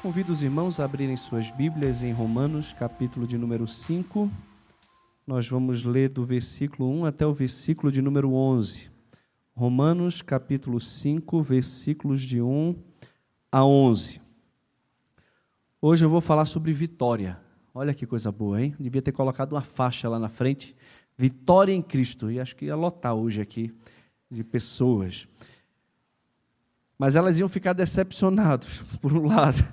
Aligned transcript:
Convido 0.00 0.32
os 0.32 0.44
irmãos 0.44 0.78
a 0.78 0.84
abrirem 0.84 1.16
suas 1.16 1.50
Bíblias 1.50 2.04
em 2.04 2.12
Romanos, 2.12 2.72
capítulo 2.72 3.26
de 3.26 3.36
número 3.36 3.66
5. 3.66 4.30
Nós 5.26 5.48
vamos 5.48 5.82
ler 5.82 6.08
do 6.08 6.24
versículo 6.24 6.88
1 7.00 7.06
até 7.06 7.26
o 7.26 7.32
versículo 7.32 7.90
de 7.90 8.00
número 8.00 8.32
11. 8.32 8.92
Romanos, 9.56 10.22
capítulo 10.22 10.78
5, 10.78 11.42
versículos 11.42 12.20
de 12.20 12.40
1 12.40 12.76
a 13.50 13.64
11. 13.64 14.20
Hoje 15.82 16.04
eu 16.04 16.08
vou 16.08 16.20
falar 16.20 16.46
sobre 16.46 16.72
vitória. 16.72 17.36
Olha 17.74 17.92
que 17.92 18.06
coisa 18.06 18.30
boa, 18.30 18.62
hein? 18.62 18.76
Devia 18.78 19.02
ter 19.02 19.10
colocado 19.10 19.54
uma 19.54 19.62
faixa 19.62 20.08
lá 20.08 20.20
na 20.20 20.28
frente. 20.28 20.76
Vitória 21.16 21.72
em 21.72 21.82
Cristo. 21.82 22.30
E 22.30 22.38
acho 22.38 22.54
que 22.54 22.66
ia 22.66 22.76
lotar 22.76 23.14
hoje 23.14 23.40
aqui 23.40 23.74
de 24.30 24.44
pessoas 24.44 25.26
mas 26.98 27.14
elas 27.14 27.38
iam 27.38 27.48
ficar 27.48 27.72
decepcionadas, 27.72 28.82
por 29.00 29.12
um 29.12 29.26
lado, 29.26 29.64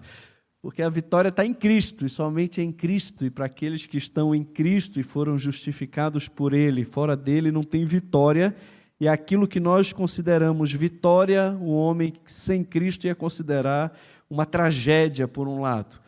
porque 0.65 0.81
a 0.81 0.89
vitória 0.89 1.29
está 1.29 1.45
em 1.45 1.53
Cristo, 1.53 2.07
e 2.07 2.09
somente 2.09 2.59
em 2.59 2.71
Cristo, 2.71 3.23
e 3.23 3.29
para 3.29 3.45
aqueles 3.45 3.85
que 3.85 3.97
estão 3.97 4.33
em 4.33 4.43
Cristo 4.43 4.99
e 4.99 5.03
foram 5.03 5.37
justificados 5.37 6.27
por 6.27 6.53
Ele, 6.53 6.83
fora 6.83 7.15
dele 7.15 7.51
não 7.51 7.61
tem 7.61 7.85
vitória, 7.85 8.55
e 8.99 9.07
aquilo 9.07 9.47
que 9.47 9.59
nós 9.59 9.93
consideramos 9.93 10.73
vitória, 10.73 11.55
o 11.61 11.69
homem 11.69 12.13
sem 12.25 12.63
Cristo 12.63 13.05
ia 13.05 13.13
considerar 13.13 13.95
uma 14.27 14.43
tragédia, 14.43 15.27
por 15.27 15.47
um 15.47 15.61
lado. 15.61 15.99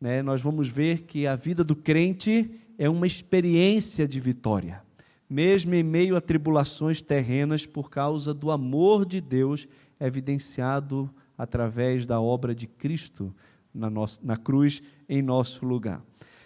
Né? 0.00 0.22
Nós 0.22 0.40
vamos 0.40 0.68
ver 0.68 1.02
que 1.02 1.26
a 1.26 1.34
vida 1.36 1.62
do 1.62 1.76
crente 1.76 2.50
é 2.78 2.88
uma 2.88 3.06
experiência 3.06 4.08
de 4.08 4.18
vitória, 4.18 4.80
mesmo 5.28 5.74
em 5.74 5.82
meio 5.82 6.16
a 6.16 6.20
tribulações 6.22 7.02
terrenas, 7.02 7.66
por 7.66 7.90
causa 7.90 8.32
do 8.32 8.50
amor 8.50 9.04
de 9.04 9.20
Deus 9.20 9.68
evidenciado 10.00 11.10
através 11.36 12.06
da 12.06 12.18
obra 12.18 12.54
de 12.54 12.66
Cristo 12.66 13.34
na, 13.74 13.88
nossa, 13.90 14.20
na 14.22 14.36
cruz 14.36 14.82
em 15.08 15.22
nosso 15.22 15.64
lugar. 15.64 16.02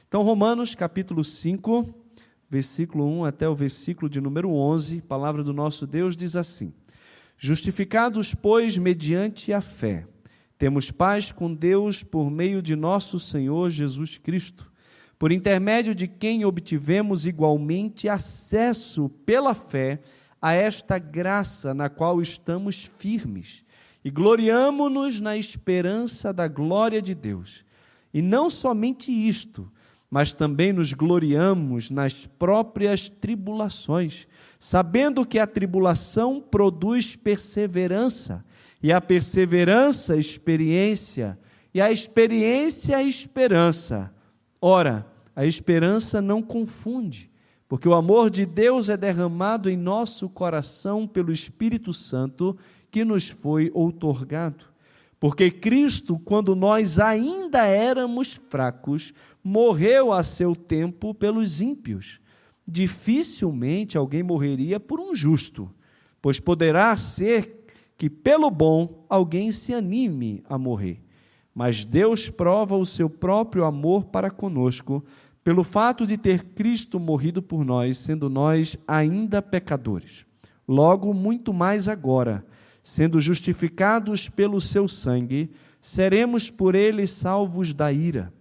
Então, 0.07 0.23
Romanos 0.23 0.75
capítulo 0.75 1.25
5, 1.25 1.95
versículo 2.49 3.07
1 3.07 3.25
até 3.25 3.49
o 3.49 3.55
versículo 3.55 4.11
de 4.11 4.21
número 4.21 4.51
11, 4.51 4.99
a 4.99 5.09
palavra 5.09 5.43
do 5.43 5.53
nosso 5.53 5.87
Deus 5.87 6.17
diz 6.17 6.37
assim: 6.37 6.73
Justificados, 7.39 8.35
pois, 8.35 8.77
mediante 8.77 9.53
a 9.53 9.61
fé, 9.61 10.07
temos 10.59 10.91
paz 10.91 11.33
com 11.33 11.53
Deus 11.53 12.03
por 12.03 12.31
meio 12.31 12.61
de 12.61 12.77
nosso 12.77 13.19
Senhor 13.19 13.71
Jesus 13.71 14.19
Cristo, 14.19 14.71
por 15.19 15.33
intermédio 15.33 15.95
de 15.95 16.07
quem 16.07 16.45
obtivemos 16.45 17.27
igualmente 17.27 18.09
acesso 18.09 19.09
pela 19.25 19.55
fé 19.55 20.01
a 20.41 20.53
esta 20.53 20.99
graça 20.99 21.73
na 21.73 21.89
qual 21.89 22.21
estamos 22.21 22.91
firmes 22.99 23.65
e 24.05 24.11
gloriamo-nos 24.11 25.21
na 25.21 25.37
esperança 25.37 26.33
da 26.33 26.49
glória 26.49 27.01
de 27.01 27.15
Deus. 27.15 27.65
E 28.13 28.21
não 28.21 28.51
somente 28.51 29.11
isto, 29.11 29.71
mas 30.11 30.31
também 30.31 30.73
nos 30.73 30.93
gloriamos 30.93 31.91
nas 31.91 32.27
próprias 32.27 33.09
tribulações, 33.09 34.27
sabendo 34.59 35.25
que 35.25 35.39
a 35.39 35.47
tribulação 35.47 36.39
produz 36.39 37.17
perseverança, 37.17 38.45
e 38.83 38.93
a 38.93 39.01
perseverança, 39.01 40.17
experiência, 40.17 41.39
e 41.73 41.81
a 41.81 41.91
experiência, 41.91 43.03
esperança. 43.03 44.13
Ora, 44.61 45.07
a 45.35 45.47
esperança 45.47 46.21
não 46.21 46.43
confunde, 46.43 47.31
porque 47.67 47.89
o 47.89 47.95
amor 47.95 48.29
de 48.29 48.45
Deus 48.45 48.91
é 48.91 48.97
derramado 48.99 49.71
em 49.71 49.77
nosso 49.79 50.29
coração 50.29 51.07
pelo 51.07 51.33
Espírito 51.33 51.91
Santo 51.91 52.55
que 52.93 53.05
nos 53.05 53.29
foi 53.29 53.71
outorgado. 53.75 54.67
Porque 55.19 55.51
Cristo, 55.51 56.19
quando 56.19 56.55
nós 56.55 56.99
ainda 56.99 57.65
éramos 57.65 58.35
fracos, 58.49 59.15
morreu 59.43 60.13
a 60.13 60.23
seu 60.23 60.55
tempo 60.55 61.15
pelos 61.15 61.61
ímpios. 61.61 62.21
Dificilmente 62.69 63.97
alguém 63.97 64.23
morreria 64.23 64.79
por 64.79 65.01
um 65.01 65.15
justo, 65.15 65.71
pois 66.21 66.39
poderá 66.39 66.95
ser 66.97 67.65
que 67.97 68.11
pelo 68.11 68.51
bom 68.51 69.05
alguém 69.09 69.51
se 69.51 69.73
anime 69.73 70.43
a 70.49 70.59
morrer. 70.59 71.03
Mas 71.55 71.85
Deus 71.85 72.29
prova 72.29 72.77
o 72.77 72.85
seu 72.85 73.09
próprio 73.09 73.65
amor 73.65 74.05
para 74.05 74.31
conosco, 74.31 75.05
pelo 75.43 75.65
fato 75.65 76.07
de 76.07 76.19
ter 76.19 76.45
Cristo 76.47 77.01
morrido 77.01 77.41
por 77.43 77.65
nós, 77.65 77.97
sendo 77.99 78.29
nós 78.29 78.77
ainda 78.87 79.41
pecadores. 79.41 80.27
Logo, 80.67 81.13
muito 81.13 81.53
mais 81.53 81.89
agora, 81.89 82.45
sendo 82.83 83.21
justificados 83.21 84.29
pelo 84.29 84.61
seu 84.61 84.89
sangue, 84.89 85.51
seremos 85.81 86.51
por 86.51 86.75
ele 86.75 87.07
salvos 87.07 87.73
da 87.73 87.93
ira. 87.93 88.33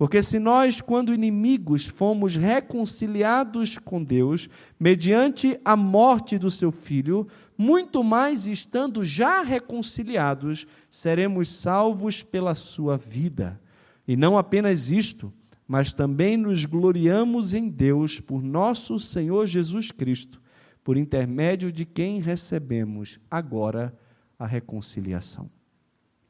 Porque 0.00 0.22
se 0.22 0.38
nós, 0.38 0.80
quando 0.80 1.12
inimigos, 1.12 1.84
fomos 1.84 2.34
reconciliados 2.34 3.76
com 3.76 4.02
Deus, 4.02 4.48
mediante 4.78 5.60
a 5.62 5.76
morte 5.76 6.38
do 6.38 6.50
seu 6.50 6.72
filho, 6.72 7.28
muito 7.56 8.02
mais 8.02 8.46
estando 8.46 9.04
já 9.04 9.42
reconciliados, 9.42 10.66
seremos 10.88 11.48
salvos 11.48 12.22
pela 12.22 12.54
sua 12.54 12.96
vida. 12.96 13.60
E 14.08 14.16
não 14.16 14.38
apenas 14.38 14.90
isto, 14.90 15.30
mas 15.68 15.92
também 15.92 16.34
nos 16.34 16.64
gloriamos 16.64 17.52
em 17.52 17.68
Deus 17.68 18.18
por 18.18 18.42
nosso 18.42 18.98
Senhor 18.98 19.46
Jesus 19.46 19.90
Cristo, 19.92 20.40
por 20.82 20.96
intermédio 20.96 21.70
de 21.70 21.84
quem 21.84 22.20
recebemos 22.20 23.18
agora 23.30 23.94
a 24.38 24.46
reconciliação. 24.46 25.50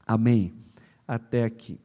Amém. 0.06 0.52
Até 1.06 1.44
aqui. 1.44 1.78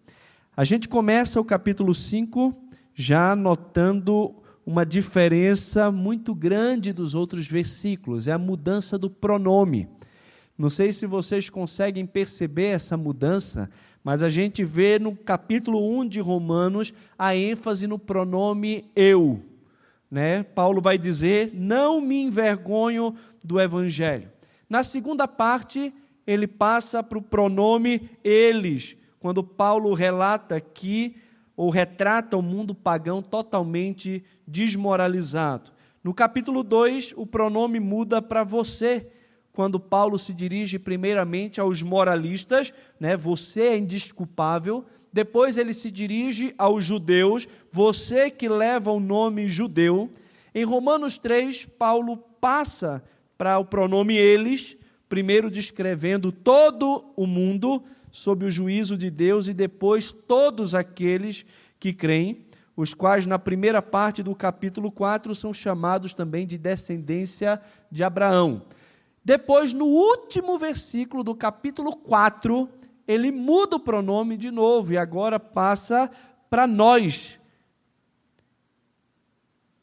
A 0.57 0.63
gente 0.63 0.87
começa 0.87 1.39
o 1.39 1.45
capítulo 1.45 1.93
5 1.93 2.55
já 2.93 3.35
notando 3.35 4.35
uma 4.65 4.85
diferença 4.85 5.91
muito 5.91 6.33
grande 6.33 6.91
dos 6.91 7.13
outros 7.13 7.47
versículos, 7.47 8.27
é 8.27 8.31
a 8.31 8.37
mudança 8.37 8.97
do 8.97 9.09
pronome. 9.09 9.87
Não 10.57 10.69
sei 10.69 10.91
se 10.91 11.05
vocês 11.05 11.49
conseguem 11.49 12.05
perceber 12.05 12.67
essa 12.67 12.95
mudança, 12.95 13.69
mas 14.03 14.23
a 14.23 14.29
gente 14.29 14.63
vê 14.63 14.97
no 14.97 15.15
capítulo 15.15 15.99
1 15.99 16.07
de 16.07 16.19
Romanos 16.21 16.93
a 17.19 17.35
ênfase 17.35 17.85
no 17.85 17.99
pronome 17.99 18.85
eu. 18.95 19.43
Né? 20.09 20.43
Paulo 20.43 20.81
vai 20.81 20.97
dizer: 20.97 21.51
Não 21.53 21.99
me 21.99 22.21
envergonho 22.21 23.15
do 23.43 23.59
evangelho. 23.59 24.29
Na 24.69 24.83
segunda 24.83 25.27
parte, 25.27 25.93
ele 26.25 26.47
passa 26.47 27.03
para 27.03 27.17
o 27.17 27.21
pronome 27.21 28.09
eles, 28.23 28.95
quando 29.19 29.43
Paulo 29.43 29.93
relata 29.93 30.59
que, 30.59 31.17
ou 31.55 31.69
retrata 31.69 32.35
o 32.35 32.41
mundo 32.41 32.73
pagão 32.73 33.21
totalmente 33.21 34.23
desmoralizado. 34.47 35.71
No 36.03 36.13
capítulo 36.13 36.63
2, 36.63 37.13
o 37.15 37.25
pronome 37.25 37.79
muda 37.79 38.21
para 38.21 38.43
você 38.43 39.07
quando 39.55 39.79
Paulo 39.79 40.19
se 40.19 40.33
dirige 40.33 40.77
primeiramente 40.77 41.61
aos 41.61 41.81
moralistas, 41.81 42.73
né? 42.99 43.15
Você 43.15 43.61
é 43.61 43.77
indisculpável. 43.77 44.85
Depois 45.15 45.57
ele 45.57 45.71
se 45.71 45.89
dirige 45.89 46.53
aos 46.57 46.83
judeus, 46.83 47.47
você 47.71 48.29
que 48.29 48.49
leva 48.49 48.91
o 48.91 48.99
nome 48.99 49.47
judeu. 49.47 50.11
Em 50.53 50.65
Romanos 50.65 51.17
3, 51.17 51.67
Paulo 51.79 52.17
passa 52.17 53.01
para 53.37 53.57
o 53.57 53.63
pronome 53.63 54.17
eles, 54.17 54.75
primeiro 55.07 55.49
descrevendo 55.49 56.33
todo 56.33 57.13
o 57.15 57.25
mundo 57.25 57.81
sob 58.11 58.45
o 58.45 58.51
juízo 58.51 58.97
de 58.97 59.09
Deus 59.09 59.47
e 59.47 59.53
depois 59.53 60.11
todos 60.11 60.75
aqueles 60.75 61.45
que 61.79 61.93
creem, 61.93 62.45
os 62.75 62.93
quais 62.93 63.25
na 63.25 63.39
primeira 63.39 63.81
parte 63.81 64.21
do 64.21 64.35
capítulo 64.35 64.91
4 64.91 65.33
são 65.33 65.53
chamados 65.53 66.11
também 66.11 66.45
de 66.45 66.57
descendência 66.57 67.61
de 67.89 68.03
Abraão. 68.03 68.63
Depois, 69.23 69.71
no 69.71 69.85
último 69.85 70.59
versículo 70.59 71.23
do 71.23 71.33
capítulo 71.33 71.95
4, 71.95 72.69
ele 73.07 73.31
muda 73.31 73.75
o 73.75 73.79
pronome 73.79 74.37
de 74.37 74.51
novo 74.51 74.93
e 74.93 74.97
agora 74.97 75.39
passa 75.39 76.09
para 76.49 76.65
nós. 76.65 77.39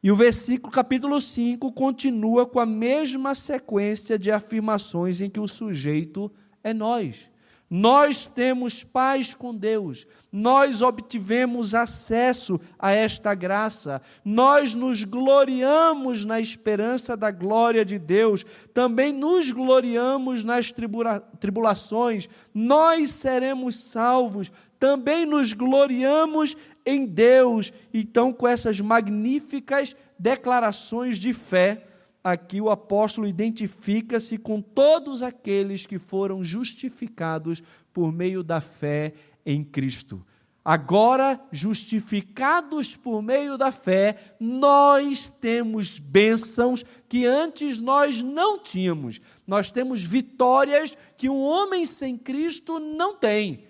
E 0.02 0.10
o 0.10 0.16
versículo, 0.16 0.72
capítulo 0.72 1.20
5, 1.20 1.72
continua 1.72 2.44
com 2.44 2.58
a 2.58 2.66
mesma 2.66 3.34
sequência 3.34 4.19
de 4.19 4.30
afirmações 4.30 5.20
em 5.20 5.30
que 5.30 5.38
o 5.38 5.46
sujeito 5.46 6.30
é 6.62 6.74
nós. 6.74 7.30
Nós 7.74 8.26
temos 8.26 8.84
paz 8.84 9.34
com 9.34 9.56
Deus, 9.56 10.06
nós 10.30 10.82
obtivemos 10.82 11.74
acesso 11.74 12.60
a 12.78 12.92
esta 12.92 13.34
graça, 13.34 14.02
nós 14.22 14.74
nos 14.74 15.04
gloriamos 15.04 16.26
na 16.26 16.38
esperança 16.38 17.16
da 17.16 17.30
glória 17.30 17.82
de 17.82 17.98
Deus, 17.98 18.44
também 18.74 19.10
nos 19.10 19.50
gloriamos 19.50 20.44
nas 20.44 20.70
tribula 20.70 21.20
tribulações, 21.40 22.28
nós 22.52 23.10
seremos 23.12 23.75
salvos, 23.76 24.52
também 24.78 25.25
nos 25.25 25.54
gloriamos 25.54 26.54
em 26.84 27.06
Deus. 27.06 27.72
Então, 27.94 28.34
com 28.34 28.46
essas 28.46 28.82
magníficas 28.82 29.96
declarações 30.18 31.16
de 31.16 31.32
fé, 31.32 31.86
aqui 32.22 32.60
o 32.60 32.70
apóstolo 32.70 33.26
identifica-se 33.26 34.38
com 34.38 34.60
todos 34.60 35.22
aqueles 35.22 35.86
que 35.86 35.98
foram 35.98 36.44
justificados 36.44 37.62
por 37.92 38.12
meio 38.12 38.42
da 38.42 38.60
fé 38.60 39.12
em 39.44 39.64
Cristo. 39.64 40.24
Agora, 40.64 41.40
justificados 41.50 42.94
por 42.94 43.20
meio 43.20 43.58
da 43.58 43.72
fé, 43.72 44.16
nós 44.38 45.32
temos 45.40 45.98
bênçãos 45.98 46.84
que 47.08 47.26
antes 47.26 47.80
nós 47.80 48.22
não 48.22 48.60
tínhamos. 48.60 49.20
Nós 49.44 49.72
temos 49.72 50.04
vitórias 50.04 50.96
que 51.16 51.28
um 51.28 51.42
homem 51.42 51.84
sem 51.84 52.16
Cristo 52.16 52.78
não 52.78 53.16
tem. 53.16 53.64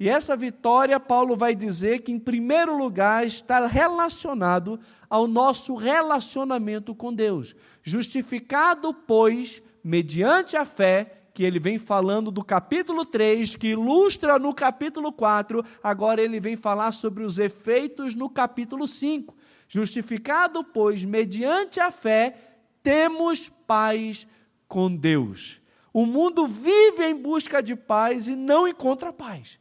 E 0.00 0.08
essa 0.08 0.36
vitória, 0.36 1.00
Paulo 1.00 1.36
vai 1.36 1.56
dizer 1.56 2.00
que, 2.00 2.12
em 2.12 2.18
primeiro 2.20 2.76
lugar, 2.76 3.26
está 3.26 3.66
relacionado 3.66 4.78
ao 5.10 5.26
nosso 5.26 5.74
relacionamento 5.74 6.94
com 6.94 7.12
Deus. 7.12 7.54
Justificado, 7.82 8.94
pois, 8.94 9.60
mediante 9.82 10.56
a 10.56 10.64
fé, 10.64 11.18
que 11.34 11.42
ele 11.42 11.58
vem 11.58 11.78
falando 11.78 12.30
do 12.30 12.44
capítulo 12.44 13.04
3, 13.04 13.56
que 13.56 13.68
ilustra 13.68 14.38
no 14.38 14.54
capítulo 14.54 15.12
4, 15.12 15.64
agora 15.82 16.22
ele 16.22 16.38
vem 16.38 16.56
falar 16.56 16.92
sobre 16.92 17.24
os 17.24 17.38
efeitos 17.38 18.14
no 18.14 18.30
capítulo 18.30 18.86
5. 18.86 19.36
Justificado, 19.68 20.62
pois, 20.62 21.04
mediante 21.04 21.80
a 21.80 21.90
fé, 21.90 22.34
temos 22.82 23.48
paz 23.66 24.26
com 24.68 24.94
Deus. 24.94 25.60
O 25.92 26.06
mundo 26.06 26.46
vive 26.46 27.04
em 27.04 27.14
busca 27.14 27.60
de 27.60 27.74
paz 27.74 28.28
e 28.28 28.36
não 28.36 28.66
encontra 28.66 29.12
paz. 29.12 29.58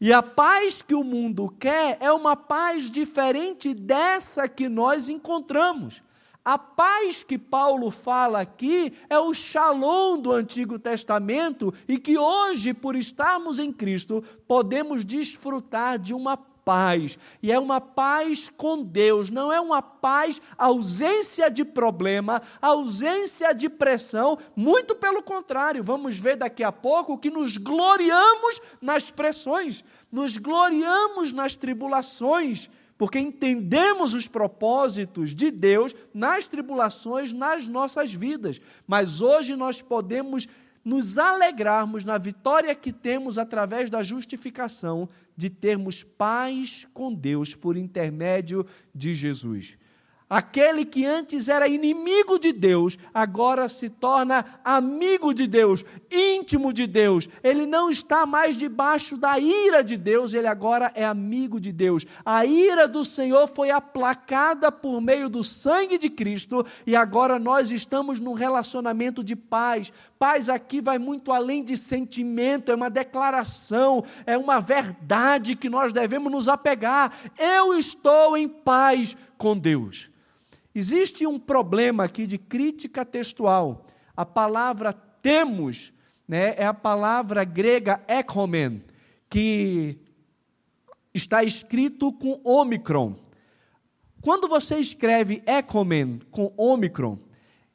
E 0.00 0.12
a 0.12 0.22
paz 0.22 0.82
que 0.82 0.94
o 0.94 1.02
mundo 1.02 1.48
quer 1.58 1.96
é 2.00 2.12
uma 2.12 2.36
paz 2.36 2.90
diferente 2.90 3.72
dessa 3.72 4.46
que 4.46 4.68
nós 4.68 5.08
encontramos. 5.08 6.02
A 6.44 6.58
paz 6.58 7.24
que 7.24 7.36
Paulo 7.38 7.90
fala 7.90 8.40
aqui 8.40 8.92
é 9.08 9.18
o 9.18 9.34
shalom 9.34 10.18
do 10.18 10.30
Antigo 10.30 10.78
Testamento 10.78 11.74
e 11.88 11.98
que 11.98 12.16
hoje, 12.16 12.72
por 12.72 12.94
estarmos 12.94 13.58
em 13.58 13.72
Cristo, 13.72 14.22
podemos 14.46 15.04
desfrutar 15.04 15.98
de 15.98 16.14
uma 16.14 16.36
paz. 16.66 17.16
E 17.40 17.52
é 17.52 17.58
uma 17.60 17.80
paz 17.80 18.50
com 18.56 18.82
Deus, 18.82 19.30
não 19.30 19.52
é 19.52 19.60
uma 19.60 19.80
paz 19.80 20.42
ausência 20.58 21.48
de 21.48 21.64
problema, 21.64 22.42
ausência 22.60 23.54
de 23.54 23.68
pressão, 23.68 24.36
muito 24.56 24.96
pelo 24.96 25.22
contrário. 25.22 25.84
Vamos 25.84 26.18
ver 26.18 26.36
daqui 26.36 26.64
a 26.64 26.72
pouco 26.72 27.16
que 27.16 27.30
nos 27.30 27.56
gloriamos 27.56 28.60
nas 28.82 29.08
pressões, 29.08 29.84
nos 30.10 30.36
gloriamos 30.36 31.32
nas 31.32 31.54
tribulações 31.54 32.68
porque 32.98 33.18
entendemos 33.18 34.14
os 34.14 34.26
propósitos 34.26 35.34
de 35.34 35.50
Deus 35.50 35.94
nas 36.14 36.46
tribulações, 36.46 37.30
nas 37.30 37.68
nossas 37.68 38.14
vidas. 38.14 38.58
Mas 38.86 39.20
hoje 39.20 39.54
nós 39.54 39.82
podemos 39.82 40.48
nos 40.86 41.18
alegrarmos 41.18 42.04
na 42.04 42.16
vitória 42.16 42.72
que 42.72 42.92
temos 42.92 43.38
através 43.38 43.90
da 43.90 44.04
justificação 44.04 45.08
de 45.36 45.50
termos 45.50 46.04
paz 46.04 46.86
com 46.94 47.12
Deus 47.12 47.56
por 47.56 47.76
intermédio 47.76 48.64
de 48.94 49.12
Jesus. 49.12 49.76
Aquele 50.28 50.84
que 50.84 51.06
antes 51.06 51.48
era 51.48 51.68
inimigo 51.68 52.36
de 52.36 52.52
Deus, 52.52 52.98
agora 53.14 53.68
se 53.68 53.88
torna 53.88 54.44
amigo 54.64 55.32
de 55.32 55.46
Deus, 55.46 55.84
íntimo 56.10 56.72
de 56.72 56.84
Deus. 56.84 57.28
Ele 57.44 57.64
não 57.64 57.88
está 57.88 58.26
mais 58.26 58.56
debaixo 58.56 59.16
da 59.16 59.38
ira 59.38 59.84
de 59.84 59.96
Deus, 59.96 60.34
ele 60.34 60.48
agora 60.48 60.90
é 60.96 61.04
amigo 61.04 61.60
de 61.60 61.70
Deus. 61.70 62.04
A 62.24 62.44
ira 62.44 62.88
do 62.88 63.04
Senhor 63.04 63.46
foi 63.46 63.70
aplacada 63.70 64.72
por 64.72 65.00
meio 65.00 65.28
do 65.28 65.44
sangue 65.44 65.96
de 65.96 66.10
Cristo 66.10 66.66
e 66.84 66.96
agora 66.96 67.38
nós 67.38 67.70
estamos 67.70 68.18
num 68.18 68.34
relacionamento 68.34 69.22
de 69.22 69.36
paz. 69.36 69.92
Paz 70.18 70.48
aqui 70.48 70.80
vai 70.80 70.98
muito 70.98 71.30
além 71.30 71.62
de 71.62 71.76
sentimento, 71.76 72.72
é 72.72 72.74
uma 72.74 72.90
declaração, 72.90 74.04
é 74.26 74.36
uma 74.36 74.58
verdade 74.58 75.54
que 75.54 75.68
nós 75.68 75.92
devemos 75.92 76.32
nos 76.32 76.48
apegar. 76.48 77.12
Eu 77.38 77.78
estou 77.78 78.36
em 78.36 78.48
paz 78.48 79.16
com 79.38 79.56
Deus. 79.56 80.15
Existe 80.78 81.26
um 81.26 81.38
problema 81.38 82.04
aqui 82.04 82.26
de 82.26 82.36
crítica 82.36 83.02
textual. 83.02 83.86
A 84.14 84.26
palavra 84.26 84.92
temos 84.92 85.90
né, 86.28 86.54
é 86.54 86.66
a 86.66 86.74
palavra 86.74 87.44
grega 87.44 88.04
ekhomen, 88.06 88.84
que 89.30 89.98
está 91.14 91.42
escrito 91.42 92.12
com 92.12 92.42
ômicron. 92.44 93.16
Quando 94.20 94.46
você 94.46 94.76
escreve 94.78 95.42
ekhomen 95.46 96.20
com 96.30 96.52
ômicron, 96.58 97.16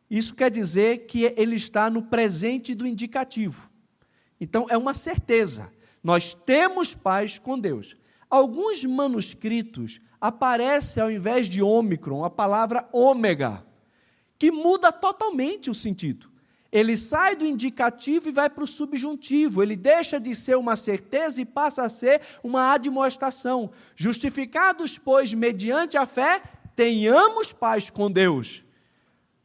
isso 0.07 0.36
quer 0.36 0.51
dizer 0.51 1.07
que 1.07 1.33
ele 1.36 1.56
está 1.56 1.89
no 1.89 2.03
presente 2.03 2.75
do 2.75 2.86
indicativo. 2.86 3.68
Então 4.39 4.68
é 4.69 4.77
uma 4.77 4.94
certeza. 4.94 5.71
Nós 6.03 6.36
temos 6.36 6.94
paz 6.94 7.39
com 7.39 7.57
Deus. 7.57 7.98
Alguns 8.31 8.81
manuscritos 8.86 10.00
aparece, 10.19 11.01
ao 11.01 11.12
invés 11.12 11.50
de 11.50 11.62
ômicron, 11.62 12.24
a 12.24 12.30
palavra 12.30 12.88
ômega, 12.94 13.62
que 14.39 14.50
muda 14.50 14.89
totalmente 14.89 15.69
o 15.69 15.74
sentido. 15.75 16.31
Ele 16.72 16.95
sai 16.95 17.36
do 17.36 17.45
indicativo 17.45 18.30
e 18.30 18.31
vai 18.31 18.50
para 18.50 18.63
o 18.63 18.68
subjuntivo. 18.68 19.62
Ele 19.62 19.75
deixa 19.75 20.18
de 20.18 20.33
ser 20.33 20.56
uma 20.56 20.78
certeza 20.78 21.42
e 21.42 21.45
passa 21.45 21.83
a 21.83 21.89
ser 21.89 22.22
uma 22.42 22.72
admoestação. 22.72 23.69
Justificados, 23.94 24.98
pois, 24.98 25.34
mediante 25.34 25.98
a 25.98 26.06
fé, 26.06 26.42
tenhamos 26.74 27.51
paz 27.51 27.89
com 27.89 28.10
Deus. 28.10 28.63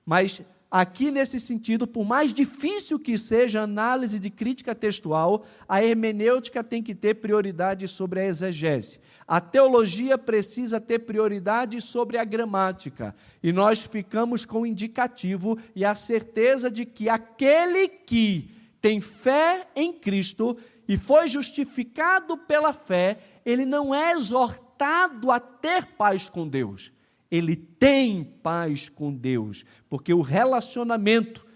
Mas 0.04 0.40
aqui 0.80 1.10
nesse 1.10 1.40
sentido, 1.40 1.86
por 1.86 2.04
mais 2.04 2.34
difícil 2.34 2.98
que 2.98 3.16
seja 3.16 3.60
a 3.60 3.64
análise 3.64 4.18
de 4.18 4.28
crítica 4.28 4.74
textual, 4.74 5.46
a 5.66 5.82
hermenêutica 5.82 6.62
tem 6.62 6.82
que 6.82 6.94
ter 6.94 7.14
prioridade 7.14 7.88
sobre 7.88 8.20
a 8.20 8.26
exegese. 8.26 9.00
A 9.26 9.40
teologia 9.40 10.18
precisa 10.18 10.78
ter 10.78 10.98
prioridade 10.98 11.80
sobre 11.80 12.18
a 12.18 12.24
gramática. 12.24 13.14
E 13.42 13.52
nós 13.52 13.80
ficamos 13.80 14.44
com 14.44 14.60
o 14.60 14.66
indicativo 14.66 15.58
e 15.74 15.82
a 15.82 15.94
certeza 15.94 16.70
de 16.70 16.84
que 16.84 17.08
aquele 17.08 17.88
que 17.88 18.50
tem 18.78 19.00
fé 19.00 19.66
em 19.74 19.94
Cristo 19.94 20.58
e 20.86 20.98
foi 20.98 21.26
justificado 21.26 22.36
pela 22.36 22.74
fé, 22.74 23.18
ele 23.46 23.64
não 23.64 23.94
é 23.94 24.12
exortado 24.12 25.30
a 25.30 25.40
ter 25.40 25.86
paz 25.96 26.28
com 26.28 26.46
Deus 26.46 26.94
ele 27.30 27.56
tem 27.56 28.24
paz 28.24 28.88
com 28.88 29.12
Deus, 29.12 29.64
porque 29.88 30.12
o 30.12 30.20
relacionamento 30.20 31.46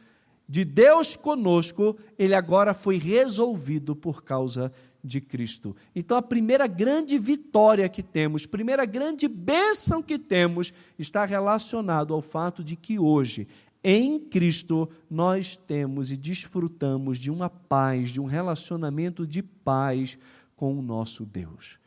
de 0.48 0.64
Deus 0.64 1.14
conosco, 1.14 1.96
ele 2.18 2.34
agora 2.34 2.74
foi 2.74 2.98
resolvido 2.98 3.94
por 3.94 4.24
causa 4.24 4.72
de 5.02 5.20
Cristo. 5.20 5.76
Então 5.94 6.16
a 6.16 6.22
primeira 6.22 6.66
grande 6.66 7.16
vitória 7.18 7.88
que 7.88 8.02
temos, 8.02 8.46
primeira 8.46 8.84
grande 8.84 9.28
bênção 9.28 10.02
que 10.02 10.18
temos, 10.18 10.72
está 10.98 11.24
relacionado 11.24 12.12
ao 12.12 12.20
fato 12.20 12.64
de 12.64 12.76
que 12.76 12.98
hoje 12.98 13.46
em 13.82 14.18
Cristo 14.18 14.88
nós 15.08 15.56
temos 15.66 16.10
e 16.10 16.16
desfrutamos 16.16 17.18
de 17.18 17.30
uma 17.30 17.48
paz, 17.48 18.10
de 18.10 18.20
um 18.20 18.26
relacionamento 18.26 19.26
de 19.26 19.42
paz 19.42 20.18
com 20.54 20.78
o 20.78 20.82
nosso 20.82 21.24
Deus. 21.24 21.78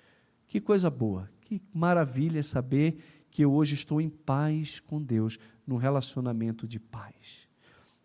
Que 0.47 0.59
coisa 0.59 0.89
boa, 0.89 1.29
que 1.41 1.61
maravilha 1.73 2.41
saber 2.41 2.97
que 3.33 3.43
eu 3.43 3.51
hoje 3.51 3.73
estou 3.73 3.99
em 3.99 4.09
paz 4.09 4.79
com 4.79 5.01
Deus, 5.01 5.39
num 5.65 5.77
relacionamento 5.77 6.67
de 6.67 6.79
paz. 6.79 7.49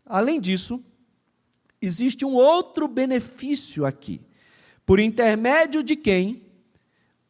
Além 0.04 0.40
disso, 0.40 0.82
existe 1.82 2.24
um 2.24 2.32
outro 2.32 2.88
benefício 2.88 3.84
aqui, 3.84 4.22
por 4.86 4.98
intermédio 4.98 5.82
de 5.82 5.96
quem 5.96 6.46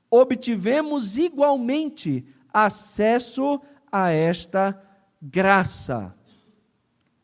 obtivemos 0.08 1.18
igualmente 1.18 2.24
acesso 2.54 3.60
a 3.90 4.12
esta 4.12 4.80
graça. 5.20 6.14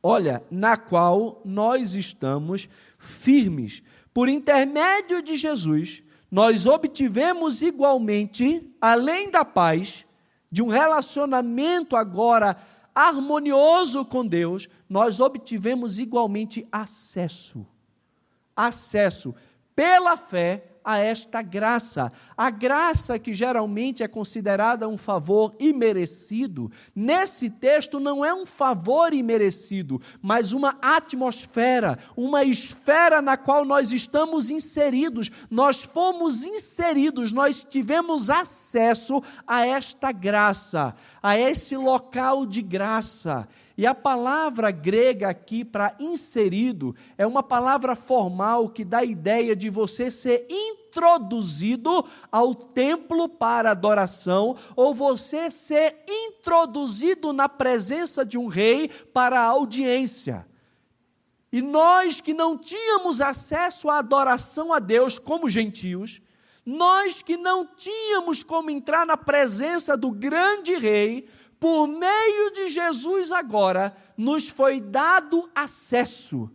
Olha, 0.02 0.42
na 0.50 0.76
qual 0.76 1.40
nós 1.44 1.94
estamos 1.94 2.68
firmes. 2.98 3.80
Por 4.12 4.28
intermédio 4.28 5.22
de 5.22 5.36
Jesus, 5.36 6.02
nós 6.28 6.66
obtivemos 6.66 7.62
igualmente, 7.62 8.68
além 8.80 9.30
da 9.30 9.44
paz, 9.44 10.04
de 10.54 10.62
um 10.62 10.68
relacionamento 10.68 11.96
agora 11.96 12.56
harmonioso 12.94 14.04
com 14.04 14.24
Deus, 14.24 14.68
nós 14.88 15.18
obtivemos 15.18 15.98
igualmente 15.98 16.64
acesso. 16.70 17.66
Acesso 18.54 19.34
pela 19.74 20.16
fé 20.16 20.74
a 20.84 20.98
esta 20.98 21.40
graça. 21.40 22.12
A 22.36 22.50
graça 22.50 23.18
que 23.18 23.32
geralmente 23.32 24.02
é 24.02 24.08
considerada 24.08 24.86
um 24.86 24.98
favor 24.98 25.54
imerecido, 25.58 26.70
nesse 26.94 27.48
texto 27.48 27.98
não 27.98 28.22
é 28.22 28.34
um 28.34 28.44
favor 28.44 29.14
imerecido, 29.14 30.00
mas 30.20 30.52
uma 30.52 30.76
atmosfera, 30.82 31.98
uma 32.14 32.44
esfera 32.44 33.22
na 33.22 33.36
qual 33.36 33.64
nós 33.64 33.92
estamos 33.92 34.50
inseridos. 34.50 35.30
Nós 35.50 35.82
fomos 35.82 36.44
inseridos, 36.44 37.32
nós 37.32 37.64
tivemos 37.64 38.28
acesso 38.28 39.22
a 39.46 39.66
esta 39.66 40.12
graça, 40.12 40.94
a 41.22 41.38
esse 41.38 41.76
local 41.76 42.44
de 42.44 42.60
graça. 42.60 43.48
E 43.76 43.86
a 43.86 43.94
palavra 43.94 44.70
grega 44.70 45.28
aqui 45.28 45.64
para 45.64 45.96
inserido 45.98 46.94
é 47.18 47.26
uma 47.26 47.42
palavra 47.42 47.96
formal 47.96 48.68
que 48.68 48.84
dá 48.84 48.98
a 48.98 49.04
ideia 49.04 49.56
de 49.56 49.68
você 49.68 50.12
ser 50.12 50.46
introduzido 50.48 52.04
ao 52.30 52.54
templo 52.54 53.28
para 53.28 53.72
adoração 53.72 54.56
ou 54.76 54.94
você 54.94 55.50
ser 55.50 56.04
introduzido 56.08 57.32
na 57.32 57.48
presença 57.48 58.24
de 58.24 58.38
um 58.38 58.46
rei 58.46 58.88
para 59.12 59.40
audiência. 59.40 60.46
E 61.50 61.60
nós 61.60 62.20
que 62.20 62.32
não 62.32 62.56
tínhamos 62.56 63.20
acesso 63.20 63.90
à 63.90 63.98
adoração 63.98 64.72
a 64.72 64.78
Deus 64.78 65.18
como 65.18 65.50
gentios, 65.50 66.20
nós 66.64 67.22
que 67.22 67.36
não 67.36 67.66
tínhamos 67.66 68.42
como 68.42 68.70
entrar 68.70 69.04
na 69.04 69.16
presença 69.16 69.96
do 69.96 70.10
grande 70.10 70.76
rei, 70.76 71.28
por 71.64 71.86
meio 71.86 72.50
de 72.50 72.68
Jesus 72.68 73.32
agora, 73.32 73.96
nos 74.18 74.46
foi 74.46 74.82
dado 74.82 75.48
acesso 75.54 76.50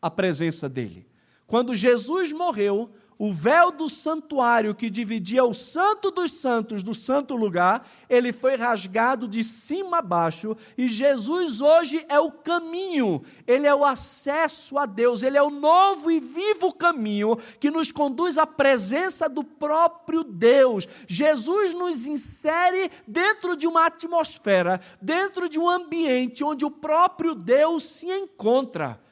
à 0.00 0.08
presença 0.08 0.68
dele. 0.68 1.04
Quando 1.48 1.74
Jesus 1.74 2.30
morreu, 2.30 2.88
o 3.18 3.32
véu 3.32 3.72
do 3.72 3.88
santuário 3.88 4.74
que 4.74 4.90
dividia 4.90 5.44
o 5.44 5.54
santo 5.54 6.10
dos 6.10 6.32
santos 6.32 6.82
do 6.82 6.94
santo 6.94 7.34
lugar, 7.34 7.88
ele 8.08 8.32
foi 8.32 8.56
rasgado 8.56 9.26
de 9.26 9.42
cima 9.42 9.98
a 9.98 10.02
baixo, 10.02 10.56
e 10.76 10.88
Jesus 10.88 11.60
hoje 11.60 12.04
é 12.08 12.20
o 12.20 12.30
caminho, 12.30 13.22
ele 13.46 13.66
é 13.66 13.74
o 13.74 13.84
acesso 13.84 14.78
a 14.78 14.84
Deus, 14.84 15.22
ele 15.22 15.38
é 15.38 15.42
o 15.42 15.50
novo 15.50 16.10
e 16.10 16.20
vivo 16.20 16.72
caminho 16.72 17.36
que 17.58 17.70
nos 17.70 17.90
conduz 17.90 18.36
à 18.36 18.46
presença 18.46 19.28
do 19.28 19.42
próprio 19.42 20.22
Deus. 20.22 20.86
Jesus 21.06 21.72
nos 21.72 22.06
insere 22.06 22.90
dentro 23.06 23.56
de 23.56 23.66
uma 23.66 23.86
atmosfera, 23.86 24.80
dentro 25.00 25.48
de 25.48 25.58
um 25.58 25.68
ambiente 25.68 26.44
onde 26.44 26.64
o 26.64 26.70
próprio 26.70 27.34
Deus 27.34 27.82
se 27.82 28.06
encontra. 28.06 29.05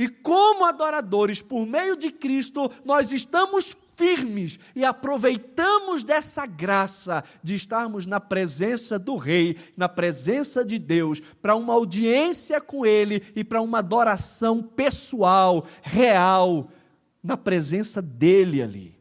E 0.00 0.08
como 0.08 0.64
adoradores, 0.64 1.42
por 1.42 1.66
meio 1.66 1.94
de 1.94 2.10
Cristo, 2.10 2.72
nós 2.86 3.12
estamos 3.12 3.76
firmes 3.94 4.58
e 4.74 4.82
aproveitamos 4.82 6.02
dessa 6.02 6.46
graça 6.46 7.22
de 7.42 7.54
estarmos 7.54 8.06
na 8.06 8.18
presença 8.18 8.98
do 8.98 9.18
Rei, 9.18 9.58
na 9.76 9.90
presença 9.90 10.64
de 10.64 10.78
Deus, 10.78 11.20
para 11.20 11.54
uma 11.54 11.74
audiência 11.74 12.62
com 12.62 12.86
Ele 12.86 13.22
e 13.36 13.44
para 13.44 13.60
uma 13.60 13.80
adoração 13.80 14.62
pessoal, 14.62 15.66
real, 15.82 16.70
na 17.22 17.36
presença 17.36 18.00
dEle 18.00 18.62
ali. 18.62 18.99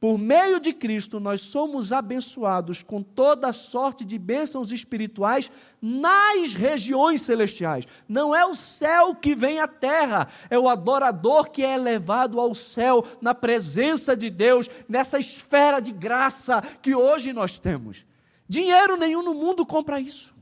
Por 0.00 0.16
meio 0.16 0.60
de 0.60 0.72
Cristo, 0.72 1.18
nós 1.18 1.40
somos 1.40 1.92
abençoados 1.92 2.84
com 2.84 3.02
toda 3.02 3.52
sorte 3.52 4.04
de 4.04 4.16
bênçãos 4.16 4.70
espirituais 4.70 5.50
nas 5.82 6.54
regiões 6.54 7.22
celestiais. 7.22 7.84
Não 8.08 8.32
é 8.32 8.46
o 8.46 8.54
céu 8.54 9.12
que 9.16 9.34
vem 9.34 9.58
à 9.58 9.66
terra, 9.66 10.28
é 10.48 10.56
o 10.56 10.68
adorador 10.68 11.50
que 11.50 11.64
é 11.64 11.74
elevado 11.74 12.38
ao 12.38 12.54
céu, 12.54 13.04
na 13.20 13.34
presença 13.34 14.16
de 14.16 14.30
Deus, 14.30 14.70
nessa 14.88 15.18
esfera 15.18 15.80
de 15.80 15.90
graça 15.90 16.62
que 16.80 16.94
hoje 16.94 17.32
nós 17.32 17.58
temos. 17.58 18.04
Dinheiro 18.48 18.96
nenhum 18.96 19.24
no 19.24 19.34
mundo 19.34 19.66
compra 19.66 20.00
isso. 20.00 20.32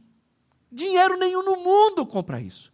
Dinheiro 0.71 1.17
nenhum 1.17 1.43
no 1.43 1.57
mundo 1.57 2.05
compra 2.05 2.39
isso. 2.43 2.71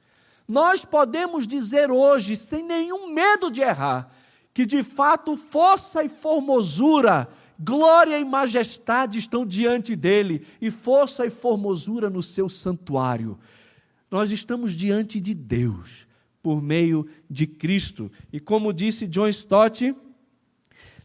Nós 0.49 0.85
podemos 0.85 1.47
dizer 1.47 1.93
hoje, 1.93 2.35
sem 2.35 2.65
nenhum 2.65 3.09
medo 3.09 3.53
de 3.53 3.61
errar, 3.63 4.11
que 4.55 4.67
de 4.67 4.83
fato 4.83 5.37
força 5.37 6.05
e 6.05 6.09
formosura, 6.09 7.29
glória 7.59 8.19
e 8.19 8.25
majestade 8.25 9.19
estão 9.19 9.47
diante 9.47 9.97
dele, 9.97 10.45
e 10.61 10.71
força 10.71 11.25
e 11.25 11.31
formosura 11.31 12.11
no 12.11 12.23
seu 12.23 12.49
santuário. 12.49 13.39
Nós 14.11 14.31
estamos 14.31 14.73
diante 14.73 15.21
de 15.21 15.33
Deus 15.33 16.07
por 16.43 16.61
meio 16.61 17.07
de 17.31 17.47
Cristo. 17.47 18.11
E 18.33 18.41
como 18.41 18.73
disse 18.73 19.07
John 19.07 19.29
Stott, 19.29 19.95